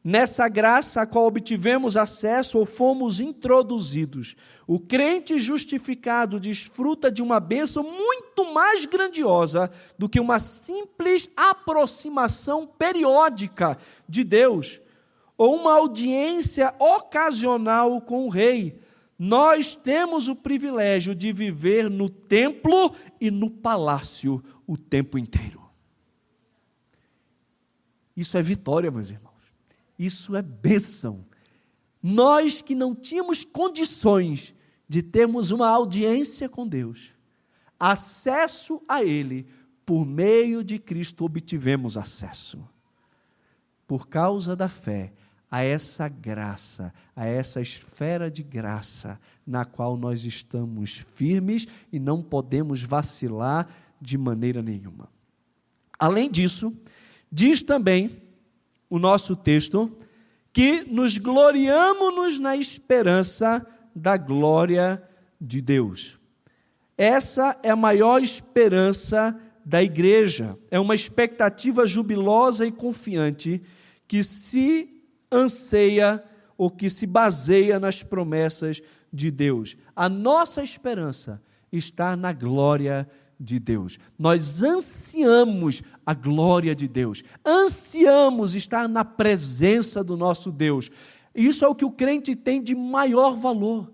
Nessa 0.10 0.48
graça 0.48 1.02
a 1.02 1.06
qual 1.06 1.26
obtivemos 1.26 1.98
acesso 1.98 2.58
ou 2.58 2.66
fomos 2.66 3.20
introduzidos, 3.20 4.38
o 4.66 4.80
crente 4.80 5.38
justificado 5.38 6.40
desfruta 6.40 7.12
de 7.12 7.22
uma 7.22 7.42
bênção 7.42 7.84
muito 7.84 8.54
mais 8.54 8.86
grandiosa 8.86 9.70
do 10.00 10.08
que 10.08 10.18
uma 10.18 10.40
simples 10.40 11.30
aproximação 11.36 12.66
periódica 12.66 13.78
de 14.08 14.24
Deus 14.24 14.80
ou 15.38 15.58
uma 15.58 15.74
audiência 15.74 16.74
ocasional 16.80 18.00
com 18.00 18.28
o 18.28 18.30
rei. 18.30 18.80
Nós 19.20 19.76
temos 19.76 20.30
o 20.30 20.38
privilégio 20.38 21.14
de 21.14 21.34
viver 21.34 21.90
no 21.90 22.10
templo 22.10 22.96
e 23.20 23.30
no 23.30 23.50
palácio 23.50 24.42
o 24.66 24.78
tempo 24.78 25.18
inteiro. 25.18 25.70
Isso 28.16 28.38
é 28.38 28.42
vitória, 28.42 28.90
meus 28.90 29.10
irmãos. 29.10 29.27
Isso 29.98 30.36
é 30.36 30.42
bênção. 30.42 31.26
Nós 32.02 32.62
que 32.62 32.76
não 32.76 32.94
tínhamos 32.94 33.44
condições 33.44 34.54
de 34.88 35.02
termos 35.02 35.52
uma 35.52 35.68
audiência 35.68 36.48
com 36.48 36.68
Deus, 36.68 37.12
acesso 37.80 38.82
a 38.88 39.04
Ele, 39.04 39.48
por 39.86 40.06
meio 40.06 40.64
de 40.64 40.80
Cristo 40.80 41.26
obtivemos 41.26 41.98
acesso. 41.98 42.68
Por 43.86 44.08
causa 44.08 44.56
da 44.56 44.70
fé, 44.70 45.14
a 45.50 45.64
essa 45.64 46.08
graça, 46.10 46.94
a 47.16 47.26
essa 47.26 47.62
esfera 47.62 48.30
de 48.30 48.44
graça 48.44 49.20
na 49.46 49.64
qual 49.64 49.96
nós 49.96 50.26
estamos 50.26 51.06
firmes 51.16 51.68
e 51.92 52.00
não 52.00 52.22
podemos 52.22 52.84
vacilar 52.84 53.68
de 54.00 54.18
maneira 54.18 54.62
nenhuma. 54.62 55.10
Além 55.98 56.30
disso, 56.30 56.74
diz 57.32 57.64
também 57.64 58.27
o 58.90 58.98
nosso 59.00 59.36
texto, 59.36 59.92
que 60.54 60.84
nos 60.84 61.18
gloriamos 61.18 62.40
na 62.40 62.56
esperança 62.56 63.66
da 63.96 64.18
glória 64.18 65.02
de 65.40 65.62
Deus. 65.62 66.18
Essa 66.98 67.58
é 67.62 67.70
a 67.70 67.76
maior 67.76 68.22
esperança 68.22 69.40
da 69.64 69.84
igreja, 69.84 70.58
é 70.72 70.80
uma 70.80 70.96
expectativa 70.96 71.86
jubilosa 71.86 72.66
e 72.66 72.72
confiante 72.72 73.62
que 74.08 74.24
se 74.24 74.90
anseia 75.32 76.24
ou 76.58 76.72
que 76.72 76.90
se 76.90 77.06
baseia 77.06 77.80
nas 77.80 78.02
promessas 78.02 78.82
de 79.12 79.30
Deus. 79.30 79.76
A 79.96 80.08
nossa 80.10 80.64
esperança 80.64 81.42
está 81.72 82.16
na 82.16 82.32
glória 82.32 83.04
de 83.04 83.27
de 83.40 83.60
Deus. 83.60 84.00
Nós 84.18 84.64
ansiamos 84.64 85.82
a 86.06 86.14
glória 86.14 86.76
de 86.76 86.88
Deus, 86.88 87.24
ansiamos 87.46 88.56
estar 88.56 88.88
na 88.88 89.04
presença 89.06 90.04
do 90.04 90.18
nosso 90.18 90.52
Deus. 90.52 90.90
Isso 91.36 91.64
é 91.64 91.68
o 91.68 91.76
que 91.76 91.86
o 91.86 91.92
crente 91.92 92.36
tem 92.36 92.62
de 92.62 92.74
maior 92.74 93.36
valor. 93.36 93.92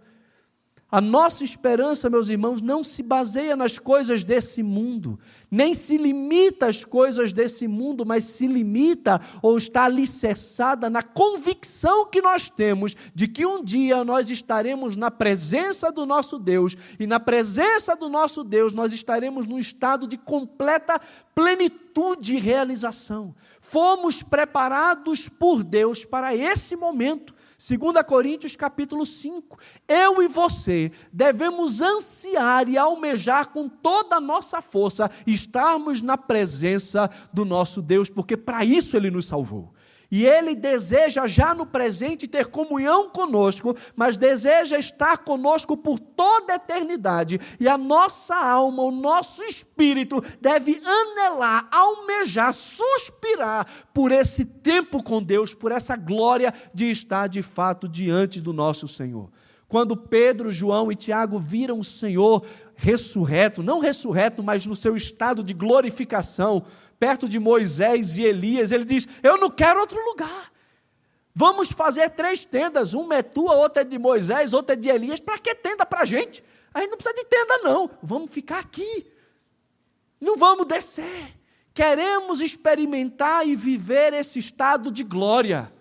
A 0.93 1.01
nossa 1.01 1.43
esperança, 1.43 2.07
meus 2.07 2.29
irmãos, 2.29 2.61
não 2.61 2.83
se 2.83 3.01
baseia 3.01 3.55
nas 3.55 3.79
coisas 3.79 4.23
desse 4.23 4.61
mundo, 4.61 5.19
nem 5.49 5.73
se 5.73 5.97
limita 5.97 6.67
às 6.67 6.85
coisas 6.85 7.33
desse 7.33 7.67
mundo, 7.67 8.05
mas 8.05 8.25
se 8.25 8.45
limita 8.45 9.19
ou 9.41 9.57
está 9.57 9.85
alicerçada 9.85 10.91
na 10.91 11.01
convicção 11.01 12.05
que 12.05 12.21
nós 12.21 12.47
temos 12.47 12.95
de 13.15 13.27
que 13.27 13.43
um 13.43 13.63
dia 13.63 14.03
nós 14.03 14.29
estaremos 14.29 14.95
na 14.95 15.09
presença 15.09 15.91
do 15.91 16.05
nosso 16.05 16.37
Deus, 16.37 16.77
e 16.99 17.07
na 17.07 17.19
presença 17.19 17.95
do 17.95 18.07
nosso 18.07 18.43
Deus 18.43 18.71
nós 18.71 18.93
estaremos 18.93 19.47
num 19.47 19.57
estado 19.57 20.05
de 20.05 20.15
completa 20.15 21.01
plenitude 21.33 22.35
e 22.35 22.39
realização. 22.39 23.33
Fomos 23.59 24.21
preparados 24.21 25.27
por 25.27 25.63
Deus 25.63 26.05
para 26.05 26.35
esse 26.35 26.75
momento. 26.75 27.33
2 27.65 28.05
Coríntios 28.05 28.57
capítulo 28.57 29.05
5. 29.05 29.57
Eu 29.87 30.21
e 30.21 30.27
você 30.27 30.91
devemos 31.13 31.81
ansiar 31.81 32.67
e 32.67 32.77
almejar 32.77 33.49
com 33.49 33.69
toda 33.69 34.17
a 34.17 34.21
nossa 34.21 34.61
força 34.61 35.09
estarmos 35.25 36.01
na 36.01 36.17
presença 36.17 37.09
do 37.31 37.45
nosso 37.45 37.81
Deus, 37.81 38.09
porque 38.09 38.35
para 38.35 38.65
isso 38.65 38.97
ele 38.97 39.09
nos 39.09 39.25
salvou. 39.25 39.73
E 40.15 40.27
Ele 40.27 40.53
deseja 40.53 41.25
já 41.25 41.55
no 41.55 41.65
presente 41.65 42.27
ter 42.27 42.45
comunhão 42.45 43.09
conosco, 43.09 43.75
mas 43.95 44.15
deseja 44.15 44.77
estar 44.77 45.17
conosco 45.17 45.75
por 45.75 45.97
toda 45.97 46.53
a 46.53 46.55
eternidade. 46.57 47.39
E 47.59 47.67
a 47.67 47.79
nossa 47.79 48.35
alma, 48.35 48.83
o 48.83 48.91
nosso 48.91 49.41
espírito 49.41 50.23
deve 50.39 50.79
anelar, 50.85 51.67
almejar, 51.71 52.53
suspirar 52.53 53.65
por 53.91 54.11
esse 54.11 54.45
tempo 54.45 55.01
com 55.01 55.19
Deus, 55.19 55.55
por 55.55 55.71
essa 55.71 55.95
glória 55.95 56.53
de 56.71 56.91
estar 56.91 57.25
de 57.25 57.41
fato 57.41 57.89
diante 57.89 58.39
do 58.39 58.53
nosso 58.53 58.87
Senhor. 58.87 59.31
Quando 59.67 59.97
Pedro, 59.97 60.51
João 60.51 60.91
e 60.91 60.95
Tiago 60.95 61.39
viram 61.39 61.79
o 61.79 61.83
Senhor 61.83 62.45
ressurreto, 62.75 63.63
não 63.63 63.79
ressurreto, 63.79 64.43
mas 64.43 64.67
no 64.67 64.75
seu 64.75 64.95
estado 64.95 65.43
de 65.43 65.55
glorificação, 65.55 66.63
perto 67.03 67.27
de 67.27 67.37
Moisés 67.37 68.17
e 68.17 68.23
Elias, 68.23 68.71
ele 68.71 68.85
diz: 68.85 69.05
Eu 69.21 69.37
não 69.37 69.49
quero 69.49 69.81
outro 69.81 70.01
lugar. 70.05 70.53
Vamos 71.35 71.69
fazer 71.69 72.11
três 72.11 72.45
tendas, 72.45 72.93
uma 72.93 73.15
é 73.15 73.21
tua, 73.21 73.55
outra 73.55 73.81
é 73.81 73.85
de 73.85 73.99
Moisés, 73.99 74.53
outra 74.53 74.71
é 74.71 74.77
de 74.77 74.87
Elias. 74.87 75.19
Para 75.19 75.37
que 75.37 75.53
tenda 75.53 75.85
para 75.85 76.03
a 76.03 76.05
gente? 76.05 76.41
A 76.73 76.79
gente 76.79 76.91
não 76.91 76.97
precisa 76.97 77.21
de 77.21 77.25
tenda, 77.25 77.57
não. 77.57 77.91
Vamos 78.01 78.31
ficar 78.31 78.59
aqui. 78.59 79.05
Não 80.21 80.37
vamos 80.37 80.65
descer. 80.65 81.37
Queremos 81.73 82.39
experimentar 82.39 83.45
e 83.45 83.53
viver 83.53 84.13
esse 84.13 84.39
estado 84.39 84.89
de 84.89 85.03
glória. 85.03 85.73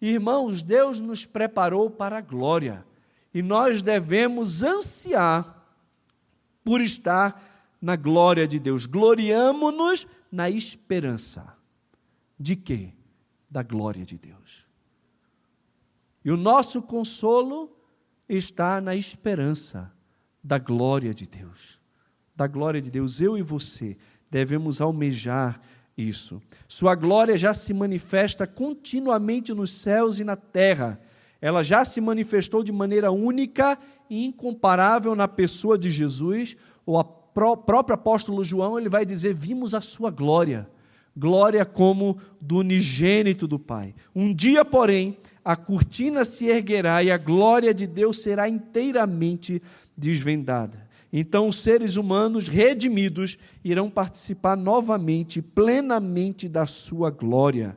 Irmãos, 0.00 0.62
Deus 0.62 0.98
nos 0.98 1.26
preparou 1.26 1.90
para 1.90 2.16
a 2.16 2.22
glória. 2.22 2.82
E 3.34 3.42
nós 3.42 3.82
devemos 3.82 4.62
ansiar 4.62 5.66
por 6.64 6.80
estar 6.80 7.78
na 7.78 7.94
glória 7.94 8.48
de 8.48 8.58
Deus. 8.58 8.86
Gloriamo-nos 8.86 10.06
na 10.36 10.50
esperança. 10.50 11.56
De 12.38 12.54
quê? 12.54 12.90
Da 13.50 13.62
glória 13.62 14.04
de 14.04 14.18
Deus. 14.18 14.66
E 16.22 16.30
o 16.30 16.36
nosso 16.36 16.82
consolo 16.82 17.74
está 18.28 18.78
na 18.78 18.94
esperança 18.94 19.90
da 20.44 20.58
glória 20.58 21.14
de 21.14 21.26
Deus. 21.26 21.80
Da 22.34 22.46
glória 22.46 22.82
de 22.82 22.90
Deus, 22.90 23.18
eu 23.18 23.38
e 23.38 23.42
você 23.42 23.96
devemos 24.30 24.78
almejar 24.78 25.58
isso. 25.96 26.42
Sua 26.68 26.94
glória 26.94 27.38
já 27.38 27.54
se 27.54 27.72
manifesta 27.72 28.46
continuamente 28.46 29.54
nos 29.54 29.70
céus 29.70 30.20
e 30.20 30.24
na 30.24 30.36
terra. 30.36 31.00
Ela 31.40 31.62
já 31.62 31.82
se 31.82 31.98
manifestou 31.98 32.62
de 32.62 32.72
maneira 32.72 33.10
única 33.10 33.78
e 34.10 34.26
incomparável 34.26 35.14
na 35.14 35.26
pessoa 35.26 35.78
de 35.78 35.90
Jesus, 35.90 36.58
ou 36.84 36.98
a 36.98 37.04
próprio 37.36 37.94
apóstolo 37.94 38.44
João, 38.44 38.78
ele 38.78 38.88
vai 38.88 39.04
dizer: 39.04 39.34
Vimos 39.34 39.74
a 39.74 39.80
sua 39.80 40.10
glória, 40.10 40.68
glória 41.16 41.64
como 41.64 42.18
do 42.40 42.58
unigênito 42.58 43.46
do 43.46 43.58
Pai. 43.58 43.94
Um 44.14 44.34
dia, 44.34 44.64
porém, 44.64 45.18
a 45.44 45.54
cortina 45.54 46.24
se 46.24 46.46
erguerá 46.46 47.02
e 47.02 47.10
a 47.10 47.18
glória 47.18 47.74
de 47.74 47.86
Deus 47.86 48.18
será 48.18 48.48
inteiramente 48.48 49.62
desvendada. 49.96 50.86
Então, 51.12 51.48
os 51.48 51.56
seres 51.62 51.96
humanos 51.96 52.48
redimidos 52.48 53.38
irão 53.64 53.88
participar 53.88 54.56
novamente, 54.56 55.40
plenamente 55.40 56.48
da 56.48 56.66
sua 56.66 57.10
glória. 57.10 57.76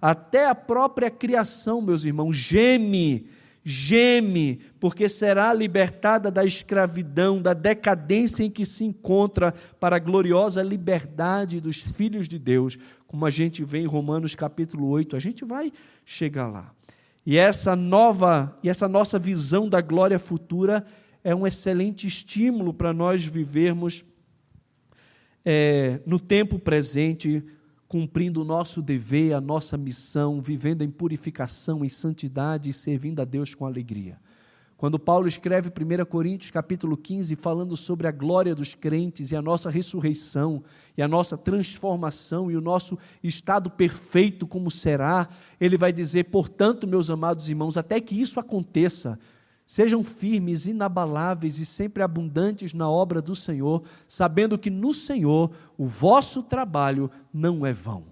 Até 0.00 0.46
a 0.46 0.54
própria 0.54 1.10
criação, 1.10 1.82
meus 1.82 2.04
irmãos, 2.04 2.36
geme 2.36 3.28
geme, 3.62 4.60
porque 4.78 5.08
será 5.08 5.52
libertada 5.52 6.30
da 6.30 6.44
escravidão, 6.44 7.40
da 7.40 7.52
decadência 7.52 8.42
em 8.42 8.50
que 8.50 8.64
se 8.64 8.84
encontra 8.84 9.52
para 9.78 9.96
a 9.96 9.98
gloriosa 9.98 10.62
liberdade 10.62 11.60
dos 11.60 11.76
filhos 11.76 12.26
de 12.26 12.38
Deus, 12.38 12.78
como 13.06 13.26
a 13.26 13.30
gente 13.30 13.62
vê 13.64 13.78
em 13.78 13.86
Romanos 13.86 14.34
capítulo 14.34 14.88
8, 14.88 15.16
a 15.16 15.18
gente 15.18 15.44
vai 15.44 15.72
chegar 16.04 16.46
lá. 16.46 16.72
E 17.24 17.36
essa 17.36 17.76
nova, 17.76 18.58
e 18.62 18.68
essa 18.68 18.88
nossa 18.88 19.18
visão 19.18 19.68
da 19.68 19.80
glória 19.80 20.18
futura 20.18 20.84
é 21.22 21.34
um 21.34 21.46
excelente 21.46 22.06
estímulo 22.06 22.72
para 22.72 22.92
nós 22.92 23.24
vivermos 23.24 24.04
é, 25.44 26.00
no 26.06 26.18
tempo 26.18 26.58
presente, 26.58 27.44
cumprindo 27.90 28.42
o 28.42 28.44
nosso 28.44 28.80
dever, 28.80 29.32
a 29.32 29.40
nossa 29.40 29.76
missão, 29.76 30.40
vivendo 30.40 30.82
em 30.82 30.88
purificação, 30.88 31.84
em 31.84 31.88
santidade 31.88 32.70
e 32.70 32.72
servindo 32.72 33.18
a 33.18 33.24
Deus 33.24 33.52
com 33.52 33.66
alegria. 33.66 34.16
Quando 34.76 34.96
Paulo 34.96 35.26
escreve 35.26 35.70
1 35.70 36.04
Coríntios 36.04 36.52
capítulo 36.52 36.96
15, 36.96 37.34
falando 37.34 37.76
sobre 37.76 38.06
a 38.06 38.12
glória 38.12 38.54
dos 38.54 38.76
crentes 38.76 39.32
e 39.32 39.36
a 39.36 39.42
nossa 39.42 39.68
ressurreição, 39.68 40.62
e 40.96 41.02
a 41.02 41.08
nossa 41.08 41.36
transformação 41.36 42.48
e 42.48 42.56
o 42.56 42.60
nosso 42.60 42.96
estado 43.24 43.68
perfeito 43.68 44.46
como 44.46 44.70
será, 44.70 45.28
ele 45.60 45.76
vai 45.76 45.92
dizer: 45.92 46.26
"Portanto, 46.26 46.86
meus 46.86 47.10
amados 47.10 47.48
irmãos, 47.48 47.76
até 47.76 48.00
que 48.00 48.14
isso 48.14 48.38
aconteça, 48.38 49.18
Sejam 49.70 50.02
firmes, 50.02 50.66
inabaláveis 50.66 51.60
e 51.60 51.64
sempre 51.64 52.02
abundantes 52.02 52.74
na 52.74 52.90
obra 52.90 53.22
do 53.22 53.36
Senhor, 53.36 53.84
sabendo 54.08 54.58
que 54.58 54.68
no 54.68 54.92
Senhor 54.92 55.48
o 55.78 55.86
vosso 55.86 56.42
trabalho 56.42 57.08
não 57.32 57.64
é 57.64 57.72
vão. 57.72 58.04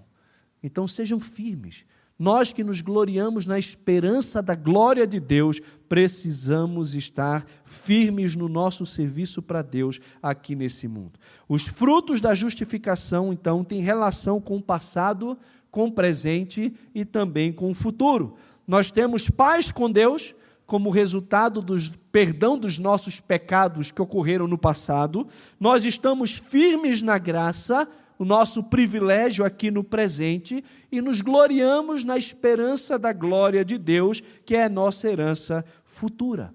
Então 0.62 0.86
sejam 0.86 1.18
firmes. 1.18 1.84
Nós 2.16 2.52
que 2.52 2.62
nos 2.62 2.80
gloriamos 2.80 3.44
na 3.44 3.58
esperança 3.58 4.40
da 4.40 4.54
glória 4.54 5.04
de 5.04 5.18
Deus, 5.18 5.60
precisamos 5.88 6.94
estar 6.94 7.44
firmes 7.64 8.36
no 8.36 8.48
nosso 8.48 8.86
serviço 8.86 9.42
para 9.42 9.60
Deus 9.60 9.98
aqui 10.22 10.54
nesse 10.54 10.86
mundo. 10.86 11.18
Os 11.48 11.66
frutos 11.66 12.20
da 12.20 12.36
justificação, 12.36 13.32
então, 13.32 13.64
têm 13.64 13.82
relação 13.82 14.40
com 14.40 14.58
o 14.58 14.62
passado, 14.62 15.36
com 15.72 15.88
o 15.88 15.92
presente 15.92 16.72
e 16.94 17.04
também 17.04 17.52
com 17.52 17.68
o 17.68 17.74
futuro. 17.74 18.36
Nós 18.64 18.92
temos 18.92 19.28
paz 19.28 19.72
com 19.72 19.90
Deus 19.90 20.36
como 20.68 20.90
resultado 20.90 21.62
do 21.62 21.78
perdão 22.12 22.58
dos 22.58 22.78
nossos 22.78 23.20
pecados 23.20 23.90
que 23.90 24.02
ocorreram 24.02 24.46
no 24.46 24.58
passado, 24.58 25.26
nós 25.58 25.86
estamos 25.86 26.32
firmes 26.32 27.00
na 27.00 27.16
graça, 27.16 27.88
o 28.18 28.24
nosso 28.24 28.62
privilégio 28.62 29.46
aqui 29.46 29.70
no 29.70 29.82
presente, 29.82 30.62
e 30.92 31.00
nos 31.00 31.22
gloriamos 31.22 32.04
na 32.04 32.18
esperança 32.18 32.98
da 32.98 33.14
glória 33.14 33.64
de 33.64 33.78
Deus, 33.78 34.22
que 34.44 34.54
é 34.54 34.68
nossa 34.68 35.08
herança 35.08 35.64
futura. 35.86 36.54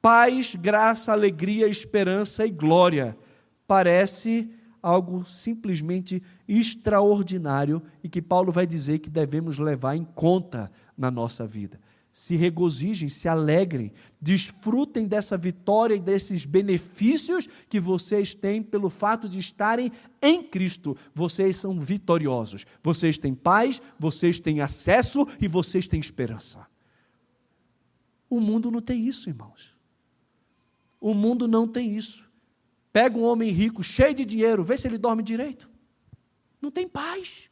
Paz, 0.00 0.54
graça, 0.54 1.10
alegria, 1.10 1.66
esperança 1.66 2.46
e 2.46 2.50
glória. 2.50 3.18
Parece 3.66 4.48
algo 4.80 5.24
simplesmente 5.24 6.22
extraordinário 6.46 7.82
e 8.04 8.08
que 8.08 8.22
Paulo 8.22 8.52
vai 8.52 8.68
dizer 8.68 9.00
que 9.00 9.10
devemos 9.10 9.58
levar 9.58 9.96
em 9.96 10.04
conta 10.04 10.70
na 10.96 11.10
nossa 11.10 11.44
vida 11.44 11.80
se 12.18 12.34
regozijem, 12.34 13.08
se 13.08 13.28
alegrem, 13.28 13.92
desfrutem 14.20 15.06
dessa 15.06 15.36
vitória 15.36 15.94
e 15.94 16.00
desses 16.00 16.44
benefícios 16.44 17.46
que 17.68 17.78
vocês 17.78 18.34
têm 18.34 18.60
pelo 18.60 18.90
fato 18.90 19.28
de 19.28 19.38
estarem 19.38 19.92
em 20.20 20.42
Cristo. 20.42 20.96
Vocês 21.14 21.58
são 21.58 21.78
vitoriosos, 21.78 22.66
vocês 22.82 23.16
têm 23.18 23.36
paz, 23.36 23.80
vocês 23.96 24.40
têm 24.40 24.60
acesso 24.60 25.28
e 25.40 25.46
vocês 25.46 25.86
têm 25.86 26.00
esperança. 26.00 26.66
O 28.28 28.40
mundo 28.40 28.68
não 28.68 28.82
tem 28.82 29.06
isso, 29.06 29.30
irmãos. 29.30 29.72
O 31.00 31.14
mundo 31.14 31.46
não 31.46 31.68
tem 31.68 31.96
isso. 31.96 32.28
Pega 32.92 33.16
um 33.16 33.22
homem 33.22 33.50
rico, 33.52 33.80
cheio 33.80 34.12
de 34.12 34.24
dinheiro, 34.24 34.64
vê 34.64 34.76
se 34.76 34.88
ele 34.88 34.98
dorme 34.98 35.22
direito. 35.22 35.70
Não 36.60 36.72
tem 36.72 36.88
paz 36.88 37.47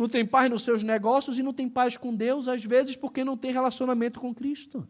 não 0.00 0.08
tem 0.08 0.24
paz 0.24 0.50
nos 0.50 0.62
seus 0.62 0.82
negócios 0.82 1.38
e 1.38 1.42
não 1.42 1.52
tem 1.52 1.68
paz 1.68 1.96
com 1.96 2.14
Deus, 2.14 2.48
às 2.48 2.64
vezes 2.64 2.96
porque 2.96 3.22
não 3.22 3.36
tem 3.36 3.52
relacionamento 3.52 4.18
com 4.18 4.34
Cristo. 4.34 4.88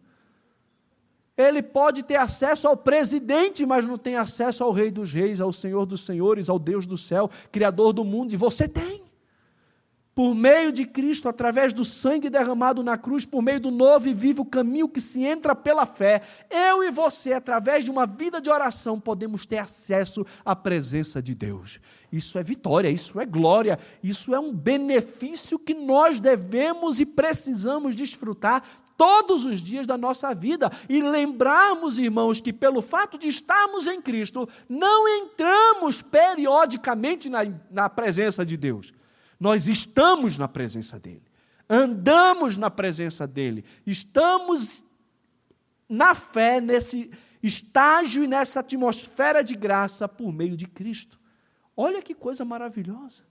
Ele 1.37 1.63
pode 1.63 2.03
ter 2.03 2.17
acesso 2.17 2.69
ao 2.69 2.77
presidente, 2.77 3.67
mas 3.67 3.85
não 3.85 3.99
tem 3.99 4.17
acesso 4.17 4.63
ao 4.63 4.73
Rei 4.73 4.91
dos 4.91 5.13
Reis, 5.13 5.41
ao 5.41 5.53
Senhor 5.53 5.85
dos 5.85 6.03
Senhores, 6.03 6.49
ao 6.49 6.59
Deus 6.59 6.87
do 6.87 6.97
céu, 6.97 7.29
Criador 7.51 7.93
do 7.93 8.05
mundo, 8.05 8.33
e 8.33 8.37
você 8.37 8.69
tem 8.69 9.03
por 10.15 10.35
meio 10.35 10.73
de 10.73 10.85
Cristo, 10.85 11.29
através 11.29 11.73
do 11.73 11.85
sangue 11.85 12.29
derramado 12.29 12.83
na 12.83 12.99
cruz, 12.99 13.25
por 13.25 13.41
meio 13.43 13.61
do 13.61 13.71
novo 13.71 14.09
e 14.09 14.15
vivo 14.15 14.45
caminho 14.45 14.89
que 14.89 15.01
se 15.01 15.23
entra 15.25 15.55
pela 15.55 15.87
fé, 15.87 16.23
eu 16.51 16.83
e 16.83 16.91
você, 16.91 17.33
através 17.33 17.85
de 17.85 17.91
uma 17.91 18.07
vida 18.07 18.41
de 18.41 18.51
oração, 18.51 18.99
podemos 18.99 19.47
ter 19.47 19.59
acesso 19.59 20.27
à 20.45 20.57
presença 20.57 21.23
de 21.23 21.35
Deus. 21.35 21.79
Isso 22.13 22.39
é 22.39 22.43
vitória, 22.43 22.91
isso 22.91 23.21
é 23.21 23.25
glória, 23.25 23.79
isso 24.03 24.35
é 24.35 24.41
um 24.41 24.53
benefício 24.53 25.59
que 25.59 25.75
nós 25.75 26.19
devemos 26.19 26.99
e 26.99 27.07
precisamos 27.07 27.95
desfrutar 27.95 28.63
todos 28.97 29.47
os 29.47 29.61
dias 29.61 29.87
da 29.87 29.97
nossa 29.97 30.35
vida 30.35 30.71
e 30.89 31.01
lembrarmos, 31.01 31.99
irmãos, 31.99 32.41
que 32.41 32.53
pelo 32.53 32.83
fato 32.83 33.17
de 33.17 33.29
estarmos 33.29 33.87
em 33.87 34.03
Cristo, 34.03 34.47
não 34.69 35.09
entramos 35.09 36.03
periodicamente 36.03 37.31
na, 37.31 37.41
na 37.71 37.89
presença 37.89 38.45
de 38.45 38.57
Deus 38.57 38.93
nós 39.41 39.67
estamos 39.67 40.37
na 40.37 40.47
presença 40.47 40.99
dEle, 40.99 41.25
andamos 41.69 42.59
na 42.59 42.71
presença 42.71 43.27
dEle, 43.27 43.65
estamos 43.87 44.85
na 45.89 46.15
fé, 46.15 46.61
nesse 46.61 47.11
estágio 47.43 48.23
e 48.23 48.29
nessa 48.29 48.61
atmosfera 48.61 49.43
de 49.43 49.55
graça 49.55 50.07
por 50.07 50.31
meio 50.31 50.57
de 50.57 50.67
Cristo. 50.67 51.19
Olha 51.77 52.03
que 52.03 52.15
coisa 52.15 52.45
maravilhosa! 52.45 53.25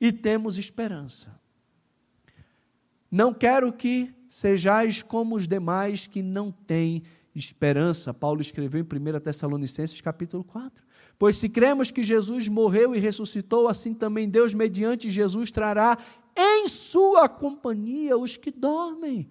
E 0.00 0.12
temos 0.12 0.58
esperança. 0.58 1.34
Não 3.10 3.34
quero 3.34 3.72
que 3.72 4.14
sejais 4.28 5.02
como 5.02 5.34
os 5.34 5.48
demais 5.48 6.06
que 6.06 6.22
não 6.22 6.52
têm 6.52 7.02
esperança. 7.34 8.12
Paulo 8.12 8.40
escreveu 8.40 8.80
em 8.80 8.84
1 9.16 9.20
Tessalonicenses 9.20 10.00
capítulo 10.00 10.44
4. 10.44 10.85
Pois 11.18 11.36
se 11.36 11.48
cremos 11.48 11.90
que 11.90 12.02
Jesus 12.02 12.48
morreu 12.48 12.94
e 12.94 12.98
ressuscitou, 12.98 13.68
assim 13.68 13.94
também 13.94 14.28
Deus, 14.28 14.52
mediante 14.52 15.10
Jesus, 15.10 15.50
trará 15.50 15.96
em 16.36 16.66
sua 16.66 17.28
companhia 17.28 18.18
os 18.18 18.36
que 18.36 18.50
dormem. 18.50 19.28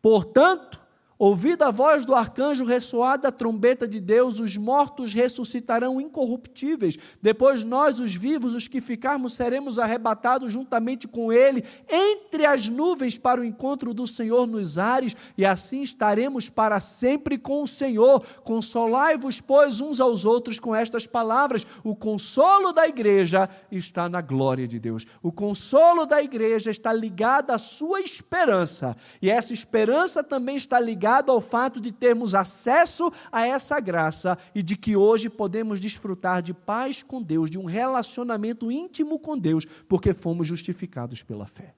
Portanto, 0.00 0.80
Ouvida 1.18 1.68
a 1.68 1.70
voz 1.70 2.04
do 2.04 2.14
arcanjo, 2.14 2.62
ressoada 2.66 3.28
a 3.28 3.32
trombeta 3.32 3.88
de 3.88 3.98
Deus, 4.00 4.38
os 4.38 4.58
mortos 4.58 5.14
ressuscitarão 5.14 5.98
incorruptíveis. 5.98 6.98
Depois 7.22 7.64
nós, 7.64 8.00
os 8.00 8.14
vivos, 8.14 8.54
os 8.54 8.68
que 8.68 8.82
ficarmos, 8.82 9.32
seremos 9.32 9.78
arrebatados 9.78 10.52
juntamente 10.52 11.08
com 11.08 11.32
ele 11.32 11.64
entre 11.88 12.44
as 12.44 12.68
nuvens 12.68 13.16
para 13.16 13.40
o 13.40 13.44
encontro 13.44 13.94
do 13.94 14.06
Senhor 14.06 14.46
nos 14.46 14.76
ares, 14.76 15.16
e 15.38 15.46
assim 15.46 15.80
estaremos 15.80 16.50
para 16.50 16.78
sempre 16.80 17.38
com 17.38 17.62
o 17.62 17.68
Senhor. 17.68 18.22
Consolai-vos, 18.44 19.40
pois, 19.40 19.80
uns 19.80 20.00
aos 20.00 20.26
outros 20.26 20.60
com 20.60 20.74
estas 20.74 21.06
palavras. 21.06 21.66
O 21.82 21.96
consolo 21.96 22.72
da 22.72 22.86
igreja 22.86 23.48
está 23.72 24.06
na 24.06 24.20
glória 24.20 24.68
de 24.68 24.78
Deus. 24.78 25.06
O 25.22 25.32
consolo 25.32 26.04
da 26.04 26.22
igreja 26.22 26.70
está 26.70 26.92
ligado 26.92 27.52
à 27.52 27.58
sua 27.58 28.02
esperança, 28.02 28.94
e 29.22 29.30
essa 29.30 29.54
esperança 29.54 30.22
também 30.22 30.56
está 30.56 30.78
ligada 30.78 31.05
ligado 31.06 31.30
ao 31.30 31.40
fato 31.40 31.80
de 31.80 31.92
termos 31.92 32.34
acesso 32.34 33.12
a 33.30 33.46
essa 33.46 33.78
graça 33.78 34.36
e 34.52 34.60
de 34.60 34.76
que 34.76 34.96
hoje 34.96 35.30
podemos 35.30 35.78
desfrutar 35.78 36.42
de 36.42 36.52
paz 36.52 37.00
com 37.00 37.22
Deus, 37.22 37.48
de 37.48 37.58
um 37.58 37.64
relacionamento 37.64 38.72
íntimo 38.72 39.16
com 39.20 39.38
Deus, 39.38 39.64
porque 39.88 40.12
fomos 40.12 40.48
justificados 40.48 41.22
pela 41.22 41.46
fé. 41.46 41.74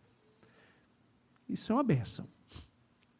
Isso 1.47 1.71
é 1.71 1.75
uma 1.75 1.83
benção. 1.83 2.27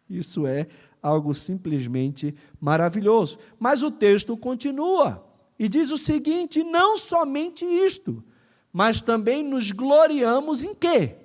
Isso 0.09 0.47
é 0.47 0.67
algo 1.03 1.35
simplesmente 1.35 2.35
maravilhoso. 2.59 3.39
Mas 3.59 3.83
o 3.83 3.91
texto 3.91 4.35
continua 4.35 5.27
e 5.59 5.69
diz 5.69 5.91
o 5.91 5.99
seguinte: 5.99 6.65
não 6.65 6.97
somente 6.97 7.67
isto, 7.67 8.25
mas 8.73 9.03
também 9.03 9.43
nos 9.43 9.73
gloriamos 9.73 10.65
em 10.65 10.75
quê? 10.75 11.17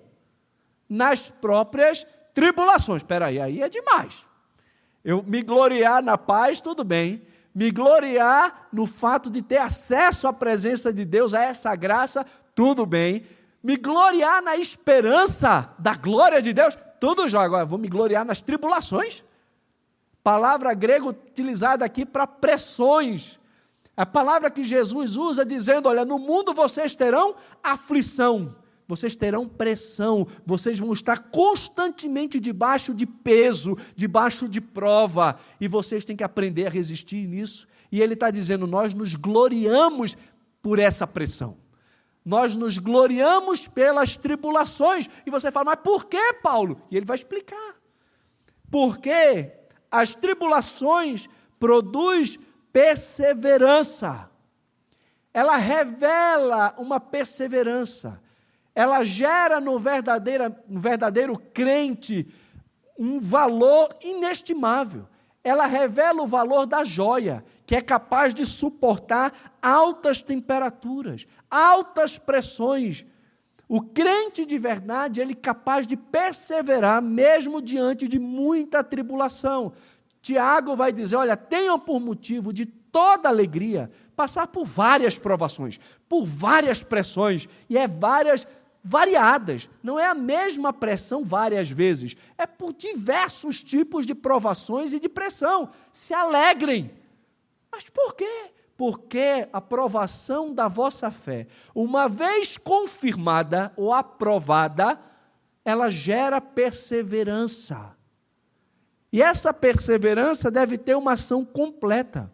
Nas 0.89 1.29
próprias 1.29 2.05
tribulações. 2.33 3.01
Espera 3.01 3.27
aí, 3.27 3.39
aí 3.39 3.61
é 3.61 3.69
demais. 3.69 4.32
Eu 5.03 5.21
me 5.21 5.41
gloriar 5.41 6.01
na 6.01 6.17
paz, 6.17 6.61
tudo 6.61 6.83
bem. 6.83 7.21
Me 7.53 7.69
gloriar 7.69 8.67
no 8.71 8.87
fato 8.87 9.29
de 9.29 9.41
ter 9.41 9.57
acesso 9.57 10.27
à 10.27 10.33
presença 10.33 10.91
de 10.91 11.05
Deus, 11.05 11.33
a 11.33 11.41
essa 11.41 11.75
graça, 11.75 12.25
tudo 12.55 12.85
bem. 12.85 13.25
Me 13.61 13.75
gloriar 13.75 14.41
na 14.41 14.55
esperança 14.55 15.69
da 15.77 15.95
glória 15.95 16.41
de 16.41 16.53
Deus, 16.53 16.77
tudo 16.99 17.27
já. 17.27 17.43
Agora, 17.43 17.65
vou 17.65 17.77
me 17.77 17.87
gloriar 17.87 18.25
nas 18.25 18.41
tribulações. 18.41 19.23
Palavra 20.23 20.73
grega 20.73 21.05
utilizada 21.05 21.83
aqui 21.83 22.05
para 22.05 22.25
pressões. 22.25 23.39
A 23.95 24.05
palavra 24.05 24.49
que 24.49 24.63
Jesus 24.63 25.17
usa 25.17 25.45
dizendo: 25.45 25.89
olha, 25.89 26.05
no 26.05 26.17
mundo 26.17 26.53
vocês 26.53 26.95
terão 26.95 27.35
aflição 27.61 28.55
vocês 28.95 29.15
terão 29.15 29.47
pressão, 29.47 30.27
vocês 30.45 30.77
vão 30.77 30.93
estar 30.93 31.31
constantemente 31.31 32.39
debaixo 32.39 32.93
de 32.93 33.05
peso, 33.07 33.75
debaixo 33.95 34.47
de 34.47 34.61
prova, 34.61 35.39
e 35.59 35.67
vocês 35.67 36.05
têm 36.05 36.15
que 36.15 36.23
aprender 36.23 36.67
a 36.67 36.69
resistir 36.69 37.27
nisso. 37.27 37.67
E 37.91 38.01
ele 38.01 38.13
está 38.13 38.29
dizendo: 38.29 38.67
nós 38.67 38.93
nos 38.93 39.15
gloriamos 39.15 40.15
por 40.61 40.77
essa 40.77 41.07
pressão. 41.07 41.57
Nós 42.23 42.55
nos 42.55 42.77
gloriamos 42.77 43.67
pelas 43.67 44.15
tribulações. 44.15 45.09
E 45.25 45.29
você 45.29 45.51
fala, 45.51 45.71
mas 45.71 45.79
por 45.83 46.05
que, 46.05 46.33
Paulo? 46.35 46.81
E 46.89 46.95
ele 46.95 47.05
vai 47.05 47.15
explicar. 47.15 47.75
Porque 48.71 49.51
as 49.91 50.15
tribulações 50.15 51.27
produz 51.59 52.39
perseverança. 52.71 54.29
Ela 55.33 55.57
revela 55.57 56.73
uma 56.77 56.99
perseverança 56.99 58.21
ela 58.75 59.03
gera 59.03 59.59
no, 59.59 59.73
no 59.73 60.81
verdadeiro 60.81 61.37
crente 61.53 62.27
um 62.97 63.19
valor 63.19 63.95
inestimável. 64.01 65.07
Ela 65.43 65.65
revela 65.65 66.23
o 66.23 66.27
valor 66.27 66.65
da 66.65 66.83
joia, 66.83 67.43
que 67.65 67.75
é 67.75 67.81
capaz 67.81 68.33
de 68.33 68.45
suportar 68.45 69.57
altas 69.61 70.21
temperaturas, 70.21 71.27
altas 71.51 72.17
pressões. 72.17 73.05
O 73.67 73.81
crente 73.81 74.45
de 74.45 74.57
verdade, 74.57 75.19
ele 75.21 75.33
é 75.33 75.35
capaz 75.35 75.85
de 75.85 75.97
perseverar 75.97 77.01
mesmo 77.01 77.61
diante 77.61 78.07
de 78.07 78.19
muita 78.19 78.83
tribulação. 78.83 79.73
Tiago 80.21 80.75
vai 80.75 80.93
dizer: 80.93 81.17
olha, 81.17 81.35
tenham 81.35 81.77
por 81.77 81.99
motivo 81.99 82.53
de 82.53 82.65
toda 82.65 83.27
alegria 83.27 83.91
passar 84.15 84.47
por 84.47 84.63
várias 84.63 85.17
provações, 85.17 85.79
por 86.07 86.23
várias 86.23 86.81
pressões, 86.81 87.49
e 87.67 87.77
é 87.77 87.87
várias 87.87 88.47
variadas, 88.83 89.69
não 89.81 89.97
é 89.97 90.07
a 90.07 90.13
mesma 90.13 90.73
pressão 90.73 91.23
várias 91.23 91.69
vezes, 91.69 92.17
é 92.37 92.45
por 92.45 92.73
diversos 92.73 93.63
tipos 93.63 94.05
de 94.05 94.13
provações 94.13 94.91
e 94.91 94.99
de 94.99 95.07
pressão. 95.07 95.69
Se 95.91 96.13
alegrem. 96.13 96.91
Mas 97.71 97.85
por 97.89 98.13
quê? 98.13 98.51
Porque 98.75 99.47
a 99.53 99.61
provação 99.61 100.53
da 100.53 100.67
vossa 100.67 101.09
fé, 101.09 101.47
uma 101.73 102.09
vez 102.09 102.57
confirmada 102.57 103.71
ou 103.77 103.93
aprovada, 103.93 104.99
ela 105.63 105.89
gera 105.89 106.41
perseverança. 106.41 107.95
E 109.13 109.21
essa 109.21 109.53
perseverança 109.53 110.51
deve 110.51 110.77
ter 110.77 110.95
uma 110.95 111.13
ação 111.13 111.45
completa. 111.45 112.32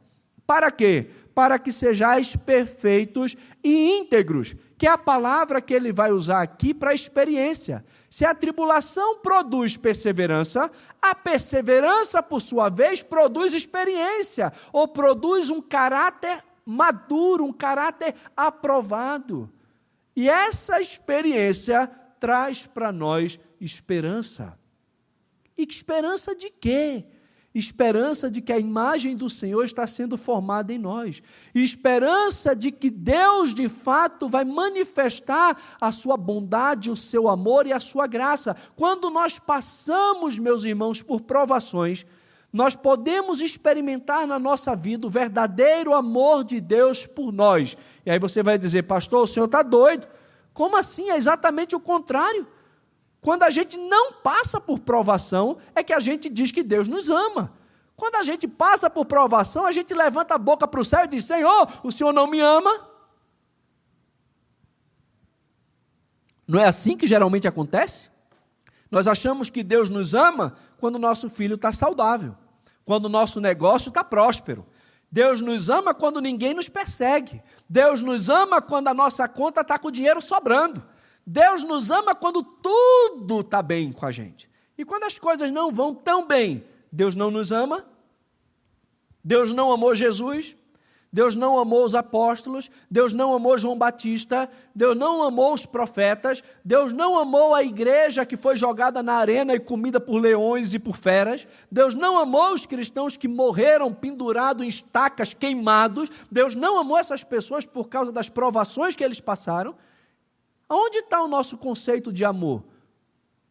Para 0.49 0.71
quê? 0.71 1.11
Para 1.35 1.59
que 1.59 1.71
sejais 1.71 2.35
perfeitos 2.35 3.35
e 3.63 3.99
íntegros, 3.99 4.55
que 4.79 4.87
é 4.87 4.89
a 4.89 4.97
palavra 4.97 5.61
que 5.61 5.71
ele 5.71 5.91
vai 5.91 6.11
usar 6.11 6.41
aqui 6.41 6.73
para 6.73 6.91
experiência. 6.91 7.85
Se 8.09 8.25
a 8.25 8.33
tribulação 8.33 9.19
produz 9.19 9.77
perseverança, 9.77 10.71
a 10.99 11.13
perseverança, 11.13 12.23
por 12.23 12.41
sua 12.41 12.67
vez, 12.67 13.03
produz 13.03 13.53
experiência, 13.53 14.51
ou 14.73 14.87
produz 14.87 15.51
um 15.51 15.61
caráter 15.61 16.43
maduro, 16.65 17.45
um 17.45 17.53
caráter 17.53 18.15
aprovado. 18.35 19.53
E 20.15 20.27
essa 20.27 20.81
experiência 20.81 21.85
traz 22.19 22.65
para 22.65 22.91
nós 22.91 23.39
esperança. 23.61 24.57
E 25.55 25.63
esperança 25.63 26.33
de 26.33 26.49
quê? 26.49 27.05
Esperança 27.53 28.29
de 28.29 28.41
que 28.41 28.53
a 28.53 28.59
imagem 28.59 29.15
do 29.15 29.29
Senhor 29.29 29.63
está 29.63 29.87
sendo 29.87 30.17
formada 30.17 30.71
em 30.71 30.77
nós, 30.77 31.21
esperança 31.53 32.55
de 32.55 32.71
que 32.71 32.89
Deus 32.89 33.53
de 33.53 33.67
fato 33.67 34.29
vai 34.29 34.45
manifestar 34.45 35.59
a 35.81 35.91
sua 35.91 36.15
bondade, 36.15 36.91
o 36.91 36.95
seu 36.95 37.27
amor 37.27 37.65
e 37.65 37.73
a 37.73 37.79
sua 37.79 38.05
graça. 38.05 38.55
Quando 38.75 39.09
nós 39.09 39.39
passamos, 39.39 40.37
meus 40.37 40.63
irmãos, 40.63 41.01
por 41.01 41.21
provações, 41.21 42.05
nós 42.51 42.75
podemos 42.75 43.41
experimentar 43.41 44.25
na 44.25 44.39
nossa 44.39 44.75
vida 44.75 45.05
o 45.05 45.09
verdadeiro 45.09 45.93
amor 45.93 46.43
de 46.43 46.59
Deus 46.59 47.05
por 47.05 47.31
nós. 47.31 47.77
E 48.05 48.11
aí 48.11 48.17
você 48.17 48.41
vai 48.41 48.57
dizer, 48.57 48.83
pastor, 48.83 49.23
o 49.23 49.27
senhor 49.27 49.45
está 49.45 49.61
doido. 49.61 50.07
Como 50.53 50.75
assim? 50.75 51.09
É 51.09 51.15
exatamente 51.15 51.75
o 51.75 51.79
contrário. 51.79 52.47
Quando 53.21 53.43
a 53.43 53.49
gente 53.49 53.77
não 53.77 54.13
passa 54.13 54.61
por 54.61 54.79
provação, 54.79 55.57
é 55.75 55.83
que 55.83 55.93
a 55.93 55.99
gente 55.99 56.29
diz 56.29 56.51
que 56.51 56.63
Deus 56.63 56.87
nos 56.87 57.09
ama. 57.09 57.53
Quando 57.95 58.15
a 58.15 58.23
gente 58.23 58.47
passa 58.47 58.89
por 58.89 59.05
provação, 59.05 59.65
a 59.65 59.71
gente 59.71 59.93
levanta 59.93 60.35
a 60.35 60.37
boca 60.37 60.65
para 60.67 60.79
o 60.79 60.85
céu 60.85 61.03
e 61.03 61.07
diz: 61.07 61.25
Senhor, 61.25 61.67
o 61.83 61.91
Senhor 61.91 62.13
não 62.13 62.27
me 62.27 62.39
ama. 62.39 62.87
Não 66.47 66.59
é 66.59 66.65
assim 66.65 66.97
que 66.97 67.05
geralmente 67.05 67.47
acontece? 67.47 68.09
Nós 68.89 69.07
achamos 69.07 69.49
que 69.49 69.63
Deus 69.63 69.89
nos 69.89 70.15
ama 70.15 70.55
quando 70.79 70.95
o 70.95 70.99
nosso 70.99 71.29
filho 71.29 71.55
está 71.55 71.71
saudável, 71.71 72.35
quando 72.85 73.05
o 73.05 73.09
nosso 73.09 73.39
negócio 73.39 73.89
está 73.89 74.03
próspero. 74.03 74.65
Deus 75.11 75.41
nos 75.41 75.69
ama 75.69 75.93
quando 75.93 76.21
ninguém 76.21 76.53
nos 76.53 76.69
persegue. 76.69 77.41
Deus 77.67 78.01
nos 78.01 78.29
ama 78.29 78.61
quando 78.61 78.87
a 78.87 78.93
nossa 78.93 79.27
conta 79.27 79.61
está 79.61 79.77
com 79.77 79.89
o 79.89 79.91
dinheiro 79.91 80.21
sobrando. 80.21 80.83
Deus 81.31 81.63
nos 81.63 81.91
ama 81.91 82.15
quando 82.15 82.41
tudo 82.41 83.41
está 83.41 83.61
bem 83.61 83.91
com 83.91 84.03
a 84.03 84.11
gente. 84.11 84.49
E 84.75 84.83
quando 84.83 85.03
as 85.03 85.19
coisas 85.19 85.51
não 85.51 85.71
vão 85.71 85.93
tão 85.93 86.25
bem, 86.25 86.63
Deus 86.91 87.13
não 87.13 87.29
nos 87.29 87.51
ama? 87.51 87.85
Deus 89.23 89.53
não 89.53 89.71
amou 89.71 89.93
Jesus? 89.93 90.55
Deus 91.13 91.35
não 91.35 91.59
amou 91.59 91.85
os 91.85 91.93
apóstolos, 91.93 92.71
Deus 92.89 93.13
não 93.13 93.31
amou 93.31 93.59
João 93.59 93.77
Batista, 93.77 94.49
Deus 94.73 94.97
não 94.97 95.21
amou 95.21 95.53
os 95.53 95.67
profetas, 95.67 96.43
Deus 96.65 96.91
não 96.91 97.19
amou 97.19 97.53
a 97.53 97.63
igreja 97.63 98.25
que 98.25 98.35
foi 98.35 98.55
jogada 98.55 99.03
na 99.03 99.13
arena 99.13 99.53
e 99.53 99.59
comida 99.59 99.99
por 99.99 100.17
leões 100.17 100.73
e 100.73 100.79
por 100.79 100.97
feras, 100.97 101.47
Deus 101.71 101.93
não 101.93 102.17
amou 102.17 102.55
os 102.55 102.65
cristãos 102.65 103.15
que 103.15 103.27
morreram 103.27 103.93
pendurados 103.93 104.65
em 104.65 104.67
estacas 104.67 105.31
queimados, 105.31 106.09
Deus 106.31 106.55
não 106.55 106.79
amou 106.79 106.97
essas 106.97 107.23
pessoas 107.23 107.67
por 107.67 107.87
causa 107.87 108.11
das 108.11 108.29
provações 108.29 108.95
que 108.95 109.03
eles 109.03 109.19
passaram. 109.19 109.75
Aonde 110.69 110.99
está 110.99 111.23
o 111.23 111.27
nosso 111.27 111.57
conceito 111.57 112.13
de 112.13 112.23
amor? 112.23 112.63